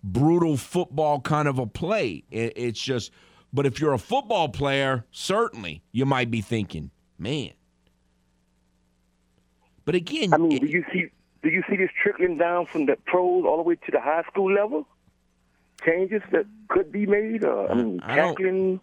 [0.05, 2.23] brutal football kind of a play.
[2.31, 3.11] It, it's just,
[3.51, 7.51] but if you're a football player, certainly you might be thinking, man.
[9.83, 11.09] But again, I mean, do you see?
[11.43, 14.23] do you see this trickling down from the pros all the way to the high
[14.31, 14.87] school level?
[15.85, 17.45] Changes that could be made.
[17.45, 18.79] Uh, I mean, I tackling.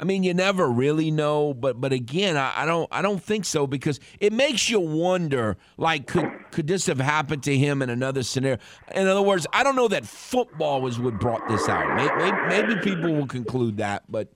[0.00, 3.44] I mean, you never really know, but but again, I, I don't I don't think
[3.44, 5.58] so because it makes you wonder.
[5.76, 8.58] Like, could could this have happened to him in another scenario?
[8.94, 11.96] In other words, I don't know that football was what brought this out.
[11.96, 14.28] Maybe, maybe people will conclude that, but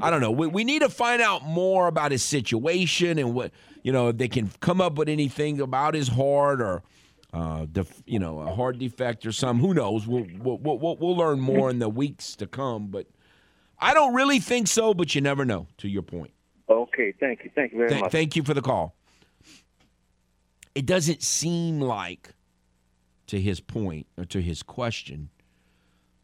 [0.00, 0.30] I don't know.
[0.30, 3.50] We, we need to find out more about his situation and what
[3.82, 6.82] you know if they can come up with anything about his heart or.
[7.30, 9.58] Uh, def, you know, a heart defect or some.
[9.60, 10.06] Who knows?
[10.06, 12.86] We'll, we'll we'll we'll learn more in the weeks to come.
[12.86, 13.06] But
[13.78, 15.66] I don't really think so, but you never know.
[15.78, 16.32] To your point.
[16.70, 18.12] Okay, thank you, thank you very Th- much.
[18.12, 18.94] thank you for the call.
[20.74, 22.34] It doesn't seem like,
[23.26, 25.28] to his point or to his question,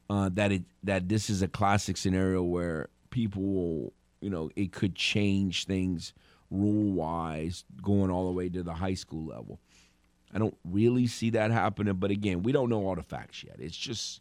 [0.08, 3.92] uh, that it that this is a classic scenario where people will,
[4.22, 6.14] you know, it could change things
[6.50, 9.60] rule wise going all the way to the high school level.
[10.34, 13.56] I don't really see that happening, but again, we don't know all the facts yet.
[13.60, 14.20] It's just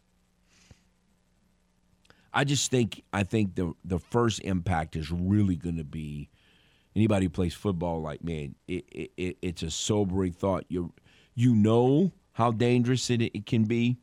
[2.32, 6.30] I just think I think the the first impact is really going to be
[6.96, 8.00] anybody who plays football.
[8.00, 10.64] Like man, it, it, it it's a sobering thought.
[10.68, 10.92] You
[11.34, 13.98] you know how dangerous it, it can be,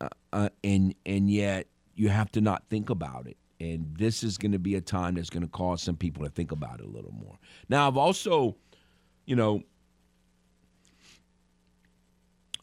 [0.00, 1.66] uh, uh, and and yet
[1.96, 3.36] you have to not think about it.
[3.58, 6.30] And this is going to be a time that's going to cause some people to
[6.30, 7.38] think about it a little more.
[7.70, 8.56] Now, I've also,
[9.26, 9.62] you know,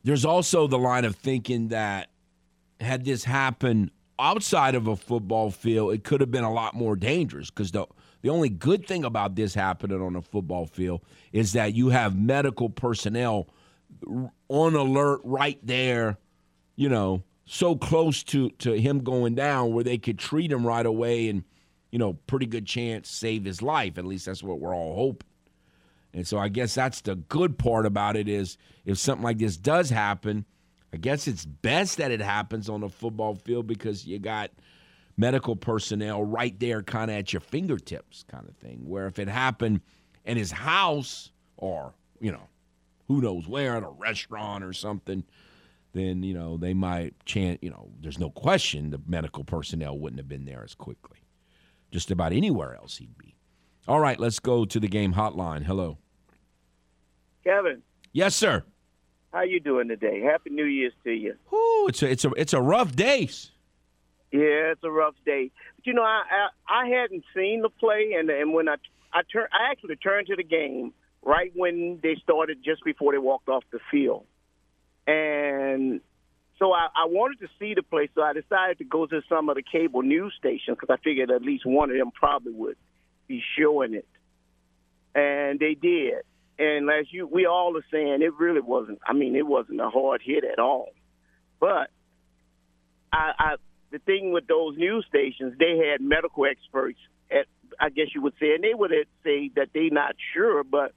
[0.04, 2.10] there's also the line of thinking that
[2.80, 6.96] had this happened outside of a football field, it could have been a lot more
[6.96, 7.86] dangerous because the
[8.22, 11.02] the only good thing about this happening on a football field
[11.34, 13.50] is that you have medical personnel
[14.48, 16.18] on alert right there,
[16.78, 20.86] you know, so close to to him going down where they could treat him right
[20.86, 21.44] away and
[21.92, 24.00] you know, pretty good chance save his life.
[24.00, 25.28] At least that's what we're all hoping.
[26.14, 29.58] And so I guess that's the good part about it is if something like this
[29.58, 30.46] does happen,
[30.94, 34.52] I guess it's best that it happens on a football field because you got
[35.18, 38.88] medical personnel right there kind of at your fingertips kind of thing.
[38.88, 39.82] Where if it happened
[40.24, 42.48] in his house or, you know,
[43.08, 45.24] who knows where, at a restaurant or something,
[45.94, 50.20] then, you know, they might chant, you know, there's no question the medical personnel wouldn't
[50.20, 51.20] have been there as quickly.
[51.92, 53.36] Just about anywhere else he'd be.
[53.88, 55.64] All right, let's go to the game hotline.
[55.64, 55.98] Hello.
[57.44, 57.82] Kevin,
[58.12, 58.64] Yes, sir.
[59.34, 60.22] how you doing today?
[60.22, 61.36] Happy New Year's to you.
[61.54, 63.30] Ooh, it's a it's a it's a rough day.
[64.32, 65.52] Yeah, it's a rough day.
[65.76, 66.22] But you know, I
[66.68, 68.76] I, I hadn't seen the play, and and when I
[69.12, 73.18] I turn I actually turned to the game right when they started, just before they
[73.18, 74.26] walked off the field,
[75.08, 76.02] and
[76.60, 78.10] so I, I wanted to see the play.
[78.16, 81.32] So I decided to go to some of the cable news stations because I figured
[81.32, 82.78] at least one of them probably would
[83.28, 84.08] be showing it,
[85.16, 86.22] and they did.
[86.64, 89.00] And as you, we all are saying, it really wasn't.
[89.06, 90.90] I mean, it wasn't a hard hit at all.
[91.60, 91.90] But
[93.12, 93.56] I, I
[93.92, 97.00] the thing with those news stations, they had medical experts
[97.32, 97.46] at,
[97.80, 98.92] I guess you would say, and they would
[99.24, 100.94] say that they not sure, but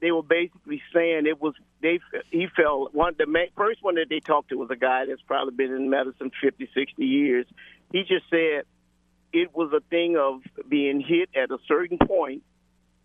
[0.00, 2.00] they were basically saying it was they.
[2.30, 5.22] He felt one the main, first one that they talked to was a guy that's
[5.22, 7.46] probably been in medicine 50, 60 years.
[7.92, 8.64] He just said
[9.32, 12.42] it was a thing of being hit at a certain point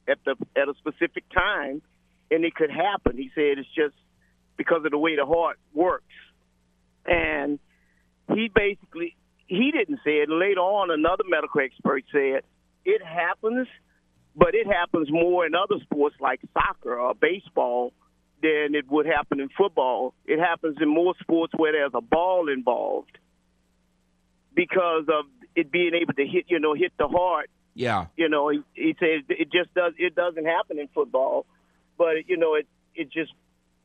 [0.08, 1.82] at the at a specific time,
[2.32, 3.18] and it could happen.
[3.18, 3.96] He said it's just
[4.58, 6.04] because of the way the heart works,
[7.06, 7.60] and
[8.34, 9.16] he basically
[9.48, 10.30] he didn't say it.
[10.30, 12.42] Later on, another medical expert said
[12.84, 13.68] it happens,
[14.36, 17.94] but it happens more in other sports like soccer or baseball
[18.42, 20.14] than it would happen in football.
[20.26, 23.18] It happens in more sports where there's a ball involved
[24.54, 25.26] because of
[25.56, 27.50] it being able to hit, you know, hit the heart.
[27.74, 28.08] Yeah.
[28.16, 29.94] You know, he, he says it just does.
[29.98, 31.46] It doesn't happen in football,
[31.98, 33.32] but you know, it it just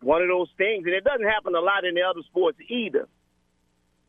[0.02, 3.08] one of those things, and it doesn't happen a lot in the other sports either.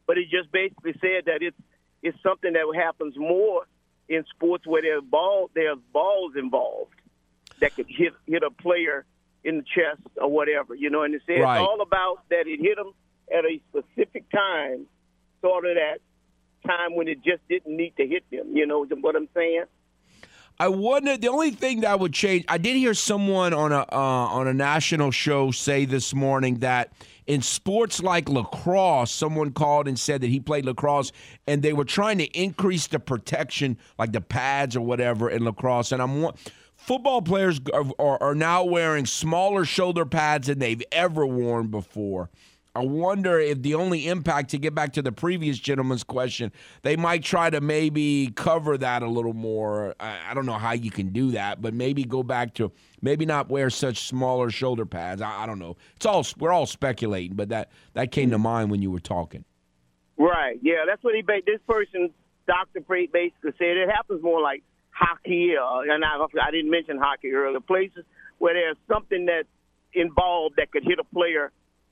[0.07, 1.57] But he just basically said that it's
[2.01, 3.65] it's something that happens more
[4.09, 6.95] in sports where there's ball there's balls involved
[7.59, 9.05] that could hit hit a player
[9.43, 11.03] in the chest or whatever, you know.
[11.03, 11.59] And it says Right.
[11.59, 12.93] all about that it hit him
[13.35, 14.85] at a specific time,
[15.41, 15.99] sort of that
[16.67, 18.55] time when it just didn't need to hit them.
[18.55, 19.65] You know what I'm saying?
[20.59, 21.17] I wonder.
[21.17, 22.45] The only thing that would change.
[22.47, 26.93] I did hear someone on a uh, on a national show say this morning that
[27.27, 31.11] in sports like lacrosse, someone called and said that he played lacrosse,
[31.47, 35.91] and they were trying to increase the protection, like the pads or whatever, in lacrosse.
[35.91, 36.27] And I'm
[36.75, 42.29] football players are, are, are now wearing smaller shoulder pads than they've ever worn before.
[42.73, 46.53] I wonder if the only impact to get back to the previous gentleman's question,
[46.83, 49.93] they might try to maybe cover that a little more.
[49.99, 52.71] I, I don't know how you can do that, but maybe go back to
[53.01, 55.21] maybe not wear such smaller shoulder pads.
[55.21, 55.75] I, I don't know.
[55.97, 59.43] It's all we're all speculating, but that that came to mind when you were talking.
[60.17, 60.57] Right.
[60.61, 61.23] Yeah, that's what he.
[61.45, 62.11] This person,
[62.47, 66.97] Doctor Prate, basically said it happens more like hockey, uh, and I, I didn't mention
[66.97, 67.59] hockey earlier.
[67.59, 68.05] Places
[68.37, 69.43] where there's something that
[69.93, 71.51] involved that could hit a player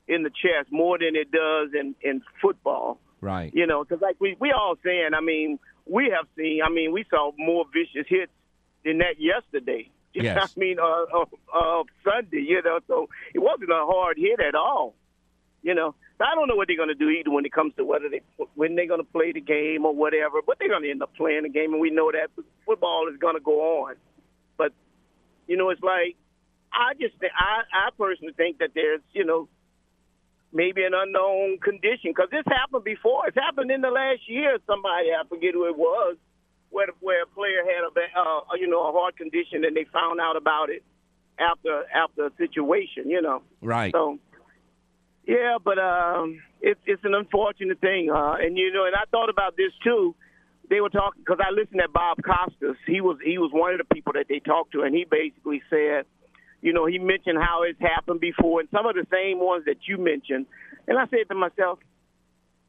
[0.09, 2.99] in the chest more than it does in in football.
[3.21, 3.53] Right.
[3.53, 6.61] You know, because like we we all saying, I mean, we have seen.
[6.65, 8.31] I mean, we saw more vicious hits
[8.83, 9.89] than that yesterday.
[10.11, 10.53] Yes.
[10.57, 12.41] I mean, uh, uh, uh, Sunday.
[12.41, 14.95] You know, so it wasn't a hard hit at all.
[15.61, 17.85] You know, I don't know what they're going to do either when it comes to
[17.85, 18.21] whether they
[18.55, 20.41] when they're going to play the game or whatever.
[20.45, 22.31] But they're going to end up playing the game, and we know that
[22.65, 23.95] football is going to go on.
[24.57, 24.73] But
[25.47, 26.15] you know, it's like
[26.73, 29.47] I just I I personally think that there's you know
[30.51, 33.27] maybe an unknown condition because this happened before.
[33.27, 34.57] It's happened in the last year.
[34.65, 36.17] Somebody I forget who it was,
[36.69, 40.19] where where a player had a uh, you know a heart condition and they found
[40.19, 40.83] out about it
[41.39, 43.09] after after a situation.
[43.09, 43.41] You know.
[43.61, 43.91] Right.
[43.91, 44.19] So,
[45.27, 49.29] yeah, but um, it's it's an unfortunate thing, uh, and you know, and I thought
[49.29, 50.15] about this too.
[50.69, 52.77] They were talking because I listened to Bob Costas.
[52.85, 55.61] He was he was one of the people that they talked to, and he basically
[55.69, 56.05] said,
[56.61, 59.77] you know, he mentioned how it's happened before, and some of the same ones that
[59.87, 60.45] you mentioned.
[60.87, 61.79] And I said to myself,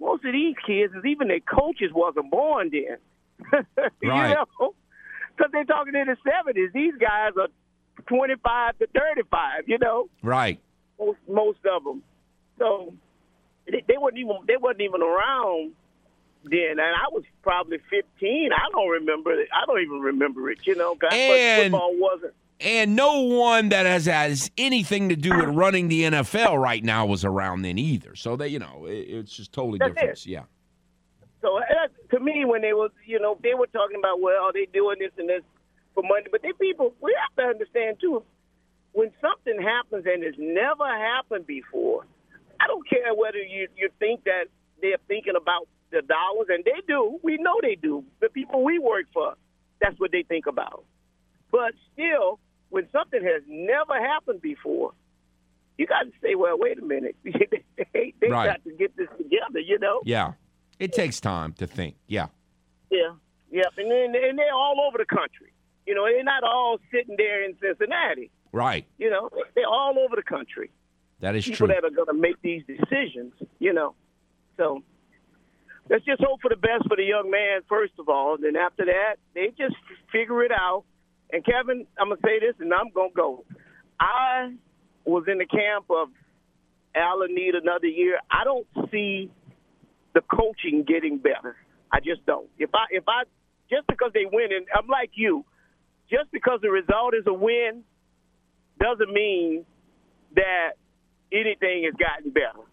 [0.00, 2.98] most of these kids, is even their coaches wasn't born then.
[4.02, 4.30] Right.
[4.30, 4.74] you know,
[5.36, 6.70] because they're talking in the seventies.
[6.74, 7.48] These guys are
[8.06, 9.64] twenty-five to thirty-five.
[9.68, 10.60] You know Right.
[10.98, 12.02] most most of them.
[12.58, 12.92] So
[13.70, 15.72] they, they weren't even they wasn't even around
[16.44, 18.50] then, and I was probably fifteen.
[18.54, 19.48] I don't remember it.
[19.52, 20.58] I don't even remember it.
[20.66, 22.34] You know, 'cause- And- football wasn't.
[22.60, 27.06] And no one that has has anything to do with running the NFL right now
[27.06, 28.14] was around then either.
[28.14, 30.18] So they, you know, it, it's just totally That's different.
[30.18, 30.26] it.
[30.26, 30.42] Yeah.
[31.40, 31.62] So uh,
[32.10, 35.12] to me, when they were, you know, they were talking about, well, they doing this
[35.16, 35.42] and this
[35.94, 38.22] for money, but they people, we have to understand too,
[38.92, 42.04] when something happens and it's never happened before,
[42.60, 44.46] I don't care whether you you think that
[44.82, 47.18] they're thinking about the dollars, and they do.
[47.22, 48.04] We know they do.
[48.20, 49.34] The people we work for,
[49.80, 50.84] that's what they think about.
[51.50, 52.38] But still,
[52.70, 54.92] when something has never happened before,
[55.78, 58.46] you got to say, well, wait a minute, they, they Right.
[58.46, 60.00] got to get this together, you know.
[60.04, 60.32] Yeah.
[60.78, 61.96] It takes time to think.
[62.06, 62.26] Yeah.
[62.90, 63.14] Yeah,
[63.50, 63.64] Yeah.
[63.76, 65.52] and then and they're all over the country.
[65.86, 68.30] You know, they're not all sitting there in Cincinnati.
[68.52, 68.84] Right.
[68.98, 70.70] You know, they're all over the country.
[71.20, 71.74] That is People true.
[71.74, 73.32] that are going to make these decisions.
[73.58, 73.94] You know,
[74.56, 74.82] so
[75.88, 78.34] let's just hope for the best for the young man first of all.
[78.34, 79.76] And then after that, they just
[80.12, 80.84] figure it out.
[81.32, 83.44] And Kevin, I'm gonna say this, and I'm gonna go.
[83.98, 84.54] I
[85.04, 86.08] was in the camp of
[86.94, 88.18] Allen need another year.
[88.30, 89.30] I don't see
[90.14, 91.56] the coaching getting better.
[91.92, 92.48] I just don't.
[92.58, 93.24] If I if I
[93.70, 95.44] just because they win, and I'm like you,
[96.10, 97.82] just because the result is a win
[98.80, 99.64] doesn't mean
[100.34, 100.72] that
[101.32, 102.66] anything has gotten better.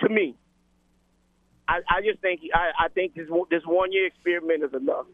[0.00, 0.34] To me,
[1.68, 5.06] I, I just think I, I think this this one year experiment is enough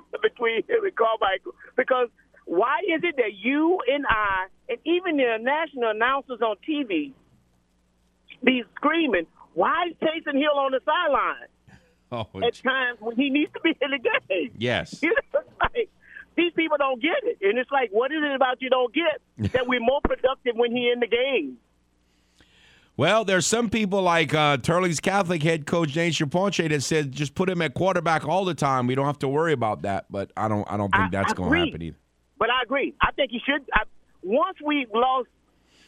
[0.22, 1.54] between him and Carmichael.
[1.76, 2.08] Because
[2.44, 7.12] why is it that you and I, and even the national announcers on TV,
[8.42, 11.48] be screaming, "Why is Taysom Hill on the sideline?"
[12.14, 14.50] Oh, at times when he needs to be in the game.
[14.58, 14.98] yes.
[15.02, 15.88] You know, like,
[16.36, 19.52] these people don't get it, and it's like, what is it about you don't get
[19.52, 21.56] that we're more productive when he in the game?
[22.96, 27.34] Well, there's some people like uh, Teurlings Catholic head coach James Ponche that said just
[27.34, 28.86] put him at quarterback all the time.
[28.86, 30.06] We don't have to worry about that.
[30.10, 30.70] But I don't.
[30.70, 31.96] I don't think I- that's going to happen either.
[32.38, 32.92] But I agree.
[33.00, 33.62] I think he should.
[33.72, 33.82] I,
[34.22, 35.28] once we lost,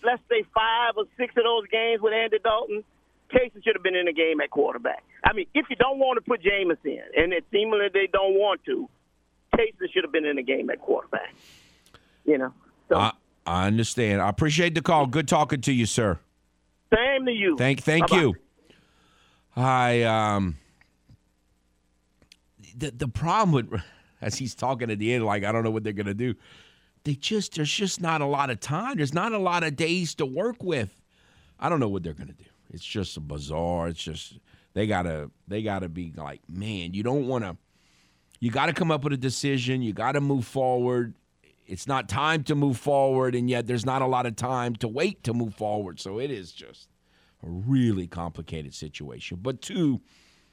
[0.04, 2.84] let's say five or six of those games with Andy Dalton,
[3.30, 5.02] Casey should have been in the game at quarterback.
[5.24, 8.34] I mean, if you don't want to put Jameis in, and it seemingly they don't
[8.34, 8.88] want to,
[9.56, 11.34] Casey should have been in the game at quarterback.
[12.24, 12.54] You know.
[12.88, 13.12] So I,
[13.46, 14.22] I understand.
[14.22, 15.06] I appreciate the call.
[15.06, 16.18] Good talking to you, sir.
[16.94, 17.56] Same to you.
[17.56, 18.22] Thank, thank Bye-bye.
[18.22, 18.34] you.
[19.56, 20.56] I um.
[22.76, 23.80] The the problem with
[24.20, 26.34] as he's talking at the end, like I don't know what they're gonna do.
[27.04, 28.96] They just there's just not a lot of time.
[28.96, 31.00] There's not a lot of days to work with.
[31.60, 32.44] I don't know what they're gonna do.
[32.72, 33.88] It's just a bizarre.
[33.88, 34.38] It's just
[34.72, 37.56] they gotta they gotta be like, man, you don't want to.
[38.40, 39.80] You got to come up with a decision.
[39.80, 41.14] You got to move forward.
[41.66, 44.88] It's not time to move forward, and yet there's not a lot of time to
[44.88, 46.00] wait to move forward.
[46.00, 46.88] So it is just
[47.42, 49.38] a really complicated situation.
[49.40, 50.00] But to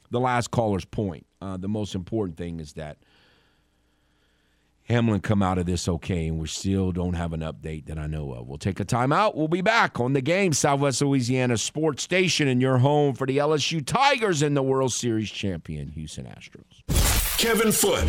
[0.10, 2.98] the last caller's point, uh, the most important thing is that
[4.84, 8.08] Hamlin come out of this okay, and we still don't have an update that I
[8.08, 8.48] know of.
[8.48, 9.36] We'll take a timeout.
[9.36, 13.38] We'll be back on the game, Southwest Louisiana Sports Station, and your home for the
[13.38, 17.38] LSU Tigers and the World Series champion Houston Astros.
[17.38, 18.08] Kevin Foote.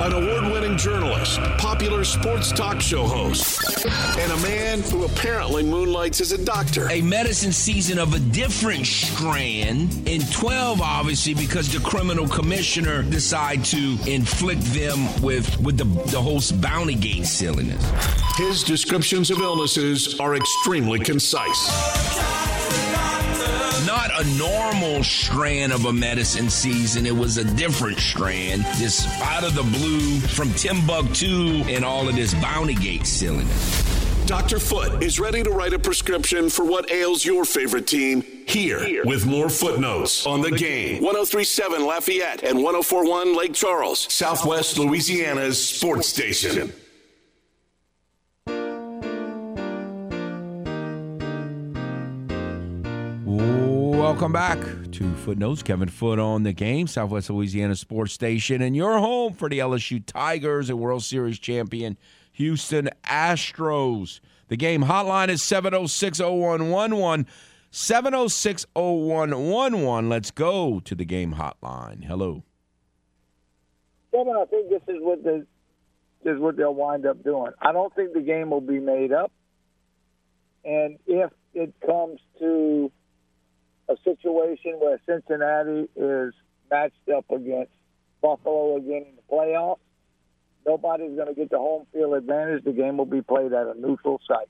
[0.00, 3.84] An award winning journalist, popular sports talk show host,
[4.18, 6.90] and a man who apparently moonlights as a doctor.
[6.90, 13.62] A medicine season of a different strand in 12, obviously, because the criminal commissioner decided
[13.66, 17.84] to inflict them with, with the, the whole bounty gate silliness.
[18.38, 21.68] His descriptions of illnesses are extremely concise
[23.86, 27.06] not a normal strand of a medicine season.
[27.06, 32.14] It was a different strand, just out of the blue from Timbuktu and all of
[32.14, 34.00] this bounty gate silliness.
[34.26, 34.60] Dr.
[34.60, 39.04] Foote is ready to write a prescription for what ails your favorite team here, here.
[39.04, 41.02] with more footnotes on the game.
[41.02, 46.72] 1037 Lafayette and 1041 Lake Charles, Southwest Louisiana's sports station.
[54.10, 54.58] Welcome back
[54.90, 55.62] to Footnotes.
[55.62, 60.04] Kevin Foote on the game, Southwest Louisiana Sports Station, and your home for the LSU
[60.04, 61.96] Tigers and World Series champion
[62.32, 64.18] Houston Astros.
[64.48, 67.28] The game hotline is 706 0111.
[67.70, 70.08] 706 0111.
[70.08, 72.04] Let's go to the game hotline.
[72.04, 72.42] Hello.
[74.10, 75.46] Kevin, I think this is what the,
[76.24, 77.52] this is what they'll wind up doing.
[77.62, 79.30] I don't think the game will be made up.
[80.64, 82.90] And if it comes to
[83.90, 86.32] a situation where Cincinnati is
[86.70, 87.72] matched up against
[88.22, 89.78] Buffalo again in the playoffs.
[90.66, 92.64] Nobody's going to get the home field advantage.
[92.64, 94.48] The game will be played at a neutral site.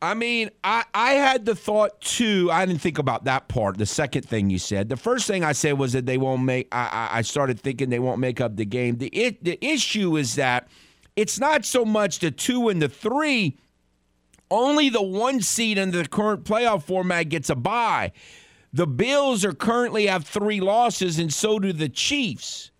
[0.00, 2.48] I mean, I, I had the thought too.
[2.50, 3.78] I didn't think about that part.
[3.78, 4.88] The second thing you said.
[4.88, 6.66] The first thing I said was that they won't make.
[6.72, 8.98] I, I started thinking they won't make up the game.
[8.98, 10.66] The it, the issue is that
[11.14, 13.58] it's not so much the two and the three
[14.52, 18.12] only the one seed in the current playoff format gets a bye.
[18.72, 22.70] The Bills are currently have three losses, and so do the Chiefs.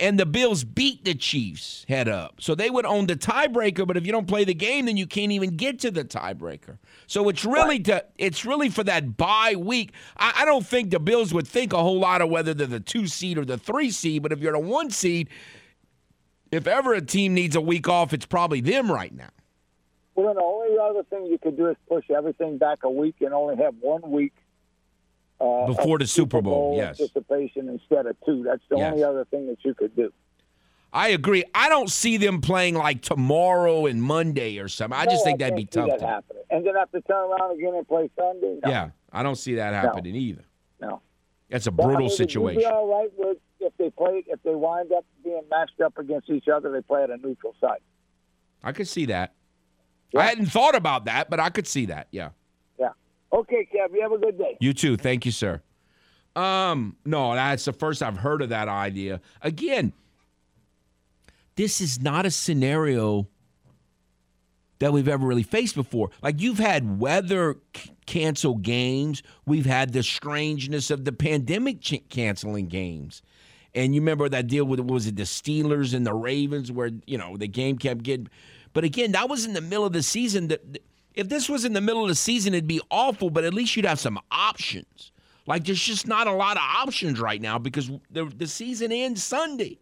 [0.00, 2.40] And the Bills beat the Chiefs head up.
[2.40, 5.06] So they would own the tiebreaker, but if you don't play the game, then you
[5.06, 6.78] can't even get to the tiebreaker.
[7.06, 9.92] So it's really to it's really for that bye week.
[10.16, 12.80] I, I don't think the Bills would think a whole lot of whether they're the
[12.80, 15.28] two seed or the three seed, but if you're the one seed,
[16.50, 19.30] if ever a team needs a week off, it's probably them right now.
[20.14, 23.16] Well, then the only other thing you could do is push everything back a week
[23.20, 24.32] and only have one week
[25.40, 27.00] uh, before the Super Bowl, Bowl yes.
[27.00, 28.44] anticipation instead of two.
[28.44, 28.92] That's the yes.
[28.92, 30.12] only other thing that you could do.
[30.92, 31.42] I agree.
[31.52, 34.96] I don't see them playing like tomorrow and Monday or something.
[34.96, 35.88] I just think I that'd be tough.
[35.88, 36.06] That to...
[36.06, 36.42] happening.
[36.50, 38.60] And then have to turn around again and play Sunday.
[38.64, 38.70] No.
[38.70, 40.20] Yeah, I don't see that happening no.
[40.20, 40.44] either.
[40.80, 41.00] No,
[41.50, 42.60] that's a brutal I mean, situation.
[42.60, 46.30] Be all right with if they play if they wind up being matched up against
[46.30, 46.70] each other.
[46.70, 47.82] They play at a neutral site.
[48.62, 49.34] I could see that.
[50.14, 50.20] Yeah.
[50.20, 52.08] I hadn't thought about that, but I could see that.
[52.10, 52.30] Yeah.
[52.78, 52.90] Yeah.
[53.32, 53.92] Okay, Kev.
[53.92, 54.56] You have a good day.
[54.60, 54.96] You too.
[54.96, 55.60] Thank you, sir.
[56.36, 59.20] Um, no, that's the first I've heard of that idea.
[59.42, 59.92] Again,
[61.56, 63.28] this is not a scenario
[64.80, 66.10] that we've ever really faced before.
[66.22, 72.02] Like you've had weather c- cancel games, we've had the strangeness of the pandemic ch-
[72.08, 73.22] canceling games.
[73.74, 77.18] And you remember that deal with was it the Steelers and the Ravens where, you
[77.18, 78.28] know, the game kept getting
[78.74, 80.48] but again, that was in the middle of the season.
[80.48, 80.80] That
[81.14, 83.30] if this was in the middle of the season, it'd be awful.
[83.30, 85.12] But at least you'd have some options.
[85.46, 89.22] Like there's just not a lot of options right now because the the season ends
[89.22, 89.78] Sunday.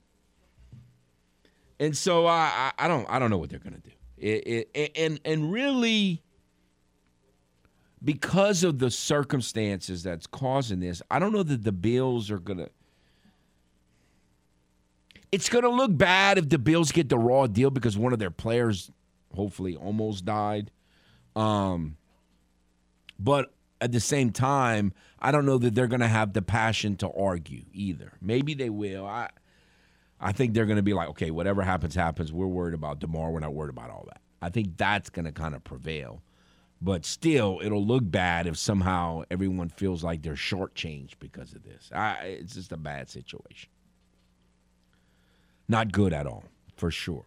[1.81, 3.91] And so I I, don't I don't know what they're gonna do.
[4.19, 6.23] It, it, and and really
[8.05, 12.69] because of the circumstances that's causing this, I don't know that the Bills are gonna
[15.33, 18.19] it's going to look bad if the Bills get the raw deal because one of
[18.19, 18.91] their players
[19.35, 20.71] hopefully almost died.
[21.35, 21.97] Um,
[23.19, 26.97] but at the same time, I don't know that they're going to have the passion
[26.97, 28.13] to argue either.
[28.21, 29.07] Maybe they will.
[29.07, 29.31] I
[30.21, 32.33] I think they're going to be like, okay, whatever happens, happens.
[32.33, 33.33] We're worried about tomorrow.
[33.33, 34.21] We're not worried about all that.
[34.41, 36.23] I think that's going to kind of prevail.
[36.81, 41.91] But still, it'll look bad if somehow everyone feels like they're shortchanged because of this.
[41.93, 43.71] I, it's just a bad situation.
[45.73, 46.45] Not good at all,
[46.77, 47.25] for sure.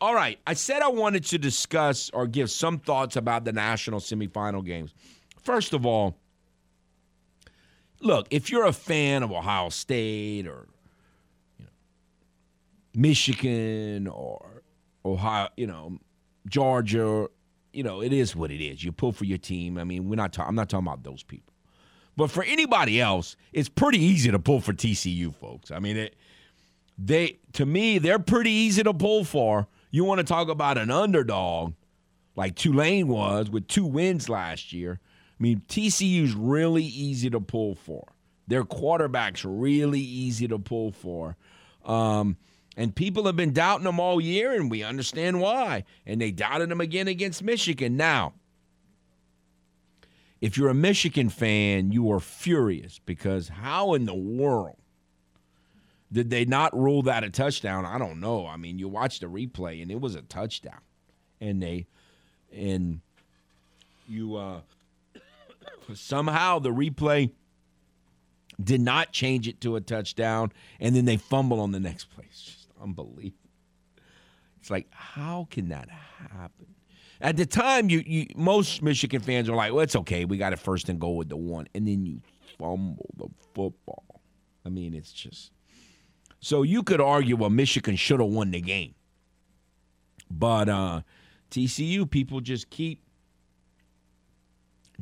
[0.00, 0.38] All right.
[0.46, 4.94] I said I wanted to discuss or give some thoughts about the national semifinal games.
[5.42, 6.16] First of all,
[8.00, 10.68] look, if you're a fan of Ohio State or
[11.58, 11.70] you know,
[12.94, 14.62] Michigan or
[15.04, 15.98] Ohio, you know,
[16.46, 17.26] Georgia,
[17.72, 18.84] you know, it is what it is.
[18.84, 19.78] You pull for your team.
[19.78, 20.32] I mean, we're not.
[20.32, 21.52] Ta- I'm not talking about those people.
[22.16, 25.72] But for anybody else, it's pretty easy to pull for TCU, folks.
[25.72, 26.14] I mean, it,
[26.98, 29.68] they to me they're pretty easy to pull for.
[29.90, 31.74] You want to talk about an underdog
[32.34, 35.00] like Tulane was with two wins last year.
[35.02, 38.12] I mean, TCU's really easy to pull for.
[38.46, 41.36] Their quarterback's really easy to pull for.
[41.84, 42.36] Um,
[42.76, 45.84] and people have been doubting them all year, and we understand why.
[46.06, 47.96] And they doubted them again against Michigan.
[47.96, 48.34] Now,
[50.40, 54.76] if you're a Michigan fan, you are furious because how in the world
[56.12, 57.86] did they not rule that a touchdown?
[57.86, 58.46] I don't know.
[58.46, 60.80] I mean, you watch the replay and it was a touchdown.
[61.40, 61.86] And they
[62.54, 63.00] and
[64.06, 64.60] you uh
[65.94, 67.30] somehow the replay
[68.62, 72.26] did not change it to a touchdown and then they fumble on the next play.
[72.30, 73.38] Just unbelievable.
[74.60, 76.66] It's like how can that happen?
[77.22, 80.24] At the time, you, you most Michigan fans are like, "Well, it's okay.
[80.24, 82.20] We got it first and goal with the one," and then you
[82.58, 84.20] fumble the football.
[84.66, 85.52] I mean, it's just
[86.42, 88.94] so you could argue, well, Michigan should have won the game,
[90.30, 91.00] but uh,
[91.50, 93.02] TCU people just keep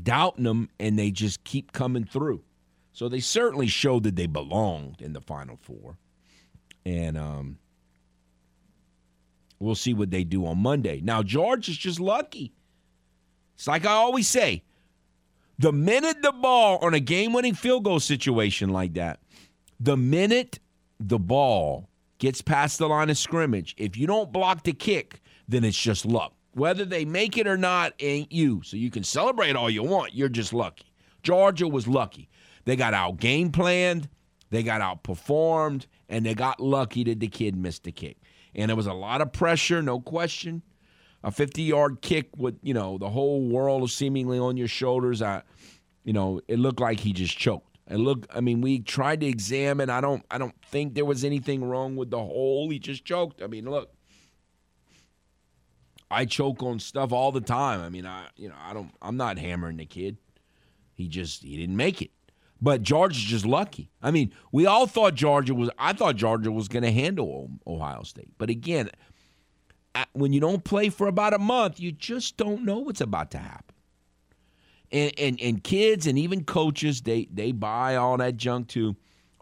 [0.00, 2.44] doubting them, and they just keep coming through.
[2.92, 5.96] So they certainly showed that they belonged in the Final Four,
[6.86, 7.58] and um,
[9.60, 11.02] We'll see what they do on Monday.
[11.04, 12.54] Now, Georgia's just lucky.
[13.54, 14.62] It's like I always say
[15.58, 19.20] the minute the ball on a game winning field goal situation like that,
[19.78, 20.58] the minute
[21.00, 25.64] the ball gets past the line of scrimmage, if you don't block the kick, then
[25.64, 26.34] it's just luck.
[26.52, 28.62] Whether they make it or not ain't you.
[28.62, 30.14] So you can celebrate all you want.
[30.14, 30.92] You're just lucky.
[31.22, 32.28] Georgia was lucky.
[32.64, 34.08] They got out game planned,
[34.50, 38.18] they got outperformed, and they got lucky that the kid missed the kick
[38.54, 40.62] and there was a lot of pressure, no question.
[41.22, 45.20] A 50 yard kick with, you know, the whole world seemingly on your shoulders.
[45.20, 45.42] I,
[46.04, 47.69] you know, it looked like he just choked.
[47.90, 49.90] And look, I mean, we tried to examine.
[49.90, 52.70] I don't, I don't think there was anything wrong with the hole.
[52.70, 53.42] He just choked.
[53.42, 53.92] I mean, look,
[56.08, 57.80] I choke on stuff all the time.
[57.80, 60.18] I mean, I, you know, I don't, I'm not hammering the kid.
[60.94, 62.12] He just, he didn't make it.
[62.62, 63.90] But Georgia's just lucky.
[64.00, 65.70] I mean, we all thought Georgia was.
[65.76, 68.34] I thought Georgia was going to handle Ohio State.
[68.38, 68.90] But again,
[70.12, 73.38] when you don't play for about a month, you just don't know what's about to
[73.38, 73.69] happen.
[74.92, 78.96] And and and kids and even coaches, they they buy all that junk too.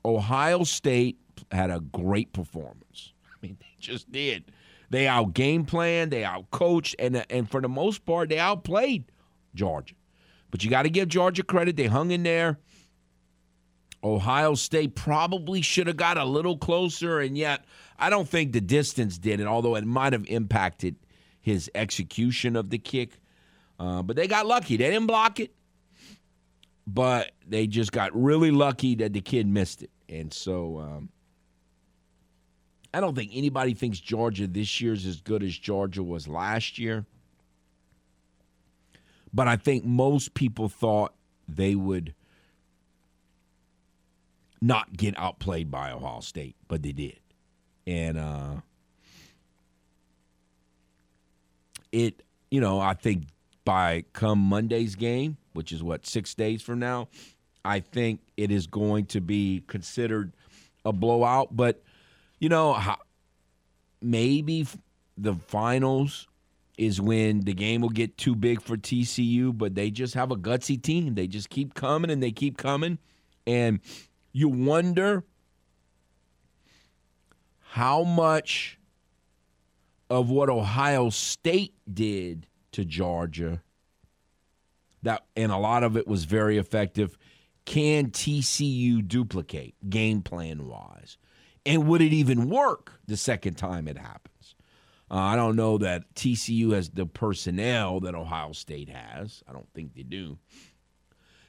[0.04, 1.18] Ohio State
[1.50, 3.12] had a great performance.
[3.24, 4.52] I mean, they just did.
[4.90, 9.04] They out game plan, they out coached, and and for the most part, they outplayed
[9.54, 9.94] Georgia.
[10.50, 12.58] But you got to give Georgia credit; they hung in there.
[14.02, 17.64] Ohio State probably should have got a little closer, and yet
[17.98, 20.96] I don't think the distance did it, although it might have impacted
[21.40, 23.18] his execution of the kick.
[23.78, 24.76] Uh, but they got lucky.
[24.76, 25.52] They didn't block it,
[26.86, 29.90] but they just got really lucky that the kid missed it.
[30.08, 31.08] And so um,
[32.92, 36.78] I don't think anybody thinks Georgia this year is as good as Georgia was last
[36.78, 37.06] year.
[39.32, 41.14] But I think most people thought
[41.46, 42.14] they would
[44.60, 47.20] not get outplayed by Ohio State, but they did.
[47.86, 48.54] And uh,
[51.92, 53.24] it, you know, I think
[53.68, 57.06] by come Monday's game, which is what, six days from now,
[57.66, 60.32] I think it is going to be considered
[60.86, 61.54] a blowout.
[61.54, 61.82] But,
[62.38, 62.80] you know,
[64.00, 64.66] maybe
[65.18, 66.28] the finals
[66.78, 70.36] is when the game will get too big for TCU, but they just have a
[70.36, 71.14] gutsy team.
[71.14, 72.96] They just keep coming and they keep coming.
[73.46, 73.80] And
[74.32, 75.24] you wonder
[77.60, 78.78] how much
[80.08, 82.46] of what Ohio State did
[82.78, 83.60] to Georgia.
[85.02, 87.18] That and a lot of it was very effective.
[87.64, 91.18] Can TCU duplicate game plan wise?
[91.66, 94.54] And would it even work the second time it happens?
[95.10, 99.42] Uh, I don't know that TCU has the personnel that Ohio State has.
[99.48, 100.38] I don't think they do.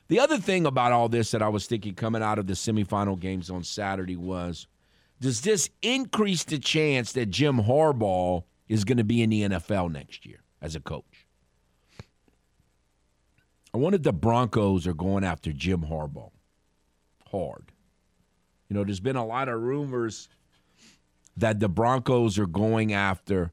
[0.07, 3.19] The other thing about all this that I was thinking coming out of the semifinal
[3.19, 4.65] games on Saturday was
[5.21, 9.91] does this increase the chance that Jim Harbaugh is going to be in the NFL
[9.91, 11.08] next year as a coach?
[13.73, 16.31] I wonder if the Broncos are going after Jim Harbaugh
[17.31, 17.71] hard.
[18.67, 20.29] You know, there's been a lot of rumors
[21.37, 23.51] that the Broncos are going after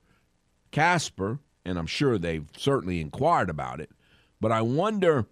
[0.71, 3.91] Casper, and I'm sure they've certainly inquired about it.
[4.41, 5.27] But I wonder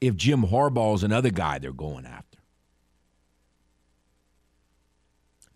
[0.00, 2.38] if Jim Harbaugh is another guy they're going after.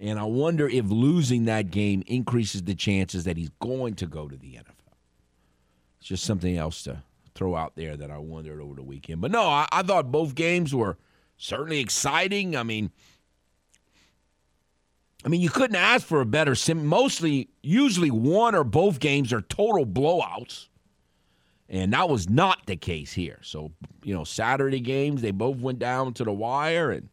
[0.01, 4.29] And I wonder if losing that game increases the chances that he's going to go
[4.29, 4.97] to the NFL.
[5.99, 7.03] It's just something else to
[7.35, 9.21] throw out there that I wondered over the weekend.
[9.21, 10.97] But no, I, I thought both games were
[11.37, 12.57] certainly exciting.
[12.57, 12.91] I mean,
[15.25, 16.87] I mean, you couldn't ask for a better sim.
[16.87, 20.69] Mostly, usually one or both games are total blowouts.
[21.69, 23.41] And that was not the case here.
[23.43, 26.91] So, you know, Saturday games, they both went down to the wire.
[26.91, 27.09] And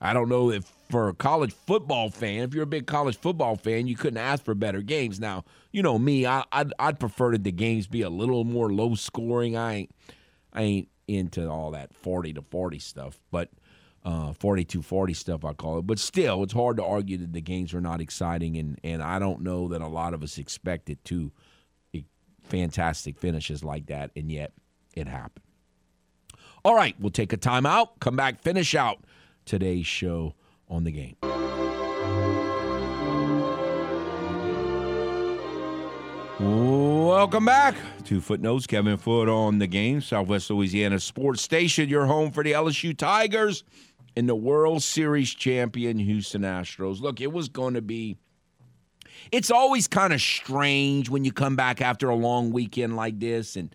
[0.00, 3.56] I don't know if for a college football fan, if you're a big college football
[3.56, 5.18] fan, you couldn't ask for better games.
[5.18, 8.72] Now, you know me, I, I'd, I'd prefer that the games be a little more
[8.72, 9.56] low scoring.
[9.56, 9.94] I ain't,
[10.52, 13.50] I ain't into all that 40 to 40 stuff, but
[14.04, 15.86] uh, 42 40 stuff, I call it.
[15.86, 18.56] But still, it's hard to argue that the games were not exciting.
[18.56, 21.32] And, and I don't know that a lot of us expected to
[22.42, 24.52] fantastic finishes like that, and yet
[24.94, 25.44] it happened.
[26.64, 28.98] All right, we'll take a timeout, come back, finish out
[29.44, 30.34] today's show
[30.68, 31.31] on the game.
[37.12, 37.74] Welcome back
[38.04, 38.66] to Footnotes.
[38.66, 43.64] Kevin Foote on the game, Southwest Louisiana Sports Station, your home for the LSU Tigers
[44.16, 47.02] and the World Series champion Houston Astros.
[47.02, 48.16] Look, it was going to be
[49.30, 53.56] it's always kind of strange when you come back after a long weekend like this
[53.56, 53.74] and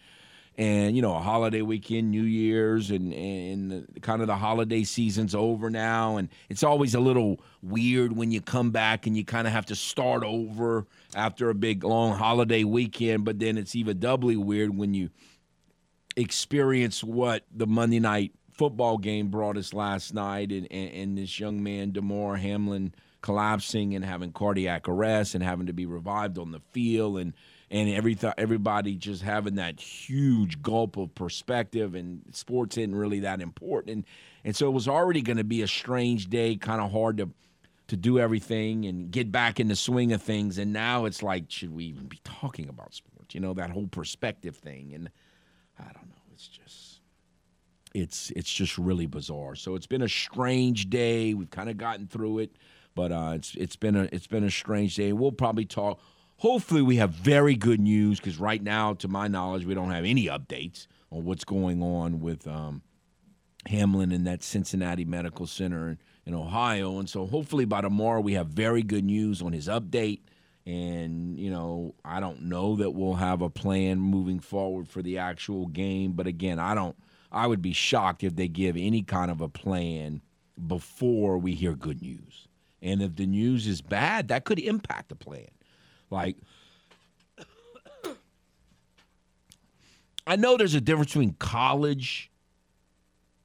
[0.58, 5.36] and you know a holiday weekend new year's and and kind of the holiday season's
[5.36, 9.46] over now and it's always a little weird when you come back and you kind
[9.46, 14.00] of have to start over after a big long holiday weekend but then it's even
[14.00, 15.10] doubly weird when you
[16.16, 21.40] experience what the monday night football game brought us last night and, and, and this
[21.40, 26.52] young man damar hamlin collapsing and having cardiac arrest and having to be revived on
[26.52, 27.34] the field and
[27.70, 33.42] and every everybody just having that huge gulp of perspective and sports isn't really that
[33.42, 33.94] important.
[33.94, 34.06] And
[34.46, 37.30] and so it was already going to be a strange day kind of hard to
[37.88, 40.58] to do everything and get back in the swing of things.
[40.58, 43.34] And now it's like should we even be talking about sports?
[43.34, 44.94] You know that whole perspective thing.
[44.94, 45.10] And
[45.80, 46.22] I don't know.
[46.34, 47.02] It's just
[47.94, 49.56] it's it's just really bizarre.
[49.56, 51.34] So it's been a strange day.
[51.34, 52.52] We've kind of gotten through it
[52.98, 55.14] but uh, it's it's been a it's been a strange day.
[55.14, 56.02] We'll probably talk.
[56.38, 60.04] Hopefully, we have very good news because right now, to my knowledge, we don't have
[60.04, 62.82] any updates on what's going on with um,
[63.68, 65.90] Hamlin and that Cincinnati Medical Center.
[65.90, 67.00] in, in Ohio.
[67.00, 70.20] And so, hopefully, by tomorrow, we have very good news on his update.
[70.66, 75.18] And you know, I don't know that we'll have a plan moving forward for the
[75.18, 76.12] actual game.
[76.12, 76.96] But again, I don't.
[77.32, 80.22] I would be shocked if they give any kind of a plan
[80.68, 82.48] before we hear good news.
[82.82, 85.48] And if the news is bad, that could impact the plan.
[86.10, 86.38] Like,
[90.28, 92.32] I know there's a difference between college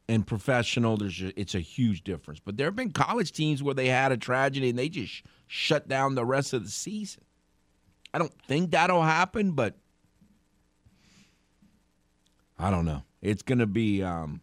[0.08, 0.96] and professional.
[0.96, 2.40] There's it's a huge difference.
[2.40, 5.88] But there have been college teams where they had a tragedy and they just shut
[5.88, 7.24] down the rest of the season.
[8.14, 9.76] I don't think that'll happen, but
[12.58, 13.02] I don't know.
[13.22, 14.40] It's going to be um,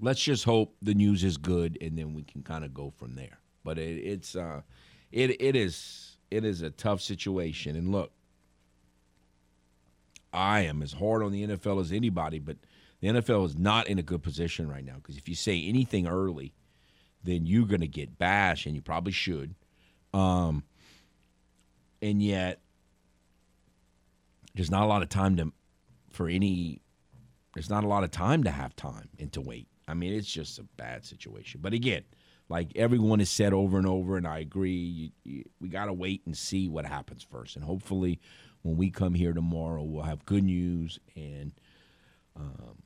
[0.00, 3.14] let's just hope the news is good, and then we can kind of go from
[3.14, 3.38] there.
[3.64, 4.62] But it, it's uh,
[5.10, 7.76] it it is it is a tough situation.
[7.76, 8.12] And look,
[10.36, 12.56] I am as hard on the NFL as anybody, but
[13.00, 16.06] the NFL is not in a good position right now because if you say anything
[16.06, 16.54] early,
[17.22, 19.54] then you're going to get bashed, and you probably should.
[20.14, 20.64] Um,
[22.00, 22.60] and yet,
[24.54, 25.52] there's not a lot of time to
[26.10, 26.80] for any.
[27.54, 29.66] There's not a lot of time to have time and to wait.
[29.88, 31.60] I mean, it's just a bad situation.
[31.62, 32.02] But again,
[32.48, 35.92] like everyone has said over and over, and I agree, you, you, we got to
[35.92, 37.56] wait and see what happens first.
[37.56, 38.20] And hopefully,
[38.66, 41.52] when we come here tomorrow, we'll have good news and
[42.36, 42.76] um,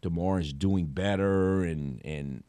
[0.00, 1.64] Damar is doing better.
[1.64, 2.44] And, and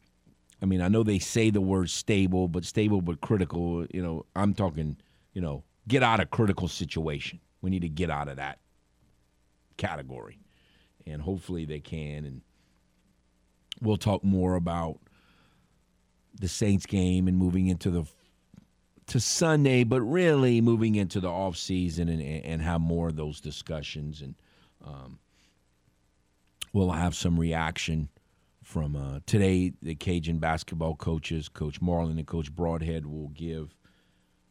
[0.62, 3.86] I mean, I know they say the word stable, but stable but critical.
[3.92, 4.96] You know, I'm talking,
[5.32, 7.40] you know, get out of critical situation.
[7.60, 8.58] We need to get out of that
[9.76, 10.38] category.
[11.06, 12.24] And hopefully they can.
[12.24, 12.42] And,
[13.80, 14.98] we'll talk more about
[16.40, 18.04] the Saints game and moving into the
[19.06, 23.40] to Sunday, but really moving into the off season and, and have more of those
[23.40, 24.22] discussions.
[24.22, 24.34] And
[24.84, 25.18] um,
[26.72, 28.08] we'll have some reaction
[28.62, 29.72] from uh, today.
[29.82, 33.74] The Cajun basketball coaches, Coach Marlin and Coach Brodhead, will give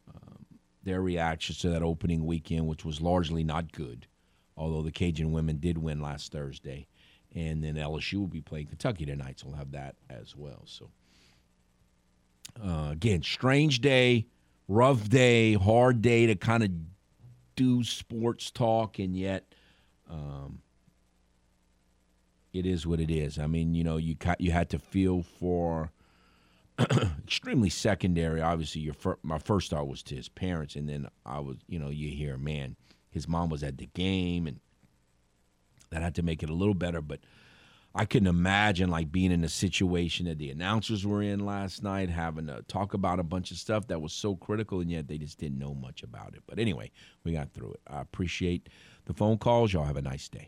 [0.08, 0.44] um,
[0.82, 4.06] their reactions to that opening weekend, which was largely not good.
[4.56, 6.86] Although the Cajun women did win last Thursday
[7.34, 10.62] and then LSU will be playing Kentucky tonight, so we'll have that as well.
[10.66, 10.90] So
[12.64, 14.26] uh, again, strange day,
[14.68, 16.70] rough day, hard day to kind of
[17.56, 19.54] do sports talk, and yet
[20.10, 20.60] um,
[22.52, 23.38] it is what it is.
[23.38, 25.92] I mean, you know, you ca- you had to feel for
[27.22, 28.40] extremely secondary.
[28.40, 31.78] Obviously, your fir- my first thought was to his parents, and then I was, you
[31.78, 32.76] know, you hear, man,
[33.10, 34.60] his mom was at the game, and
[35.90, 37.00] that had to make it a little better.
[37.00, 37.20] But
[37.94, 42.10] I couldn't imagine like being in a situation that the announcers were in last night,
[42.10, 45.16] having to talk about a bunch of stuff that was so critical, and yet they
[45.16, 46.42] just didn't know much about it.
[46.46, 46.90] But anyway,
[47.22, 47.80] we got through it.
[47.86, 48.68] I appreciate
[49.04, 49.72] the phone calls.
[49.72, 50.42] Y'all have a nice day.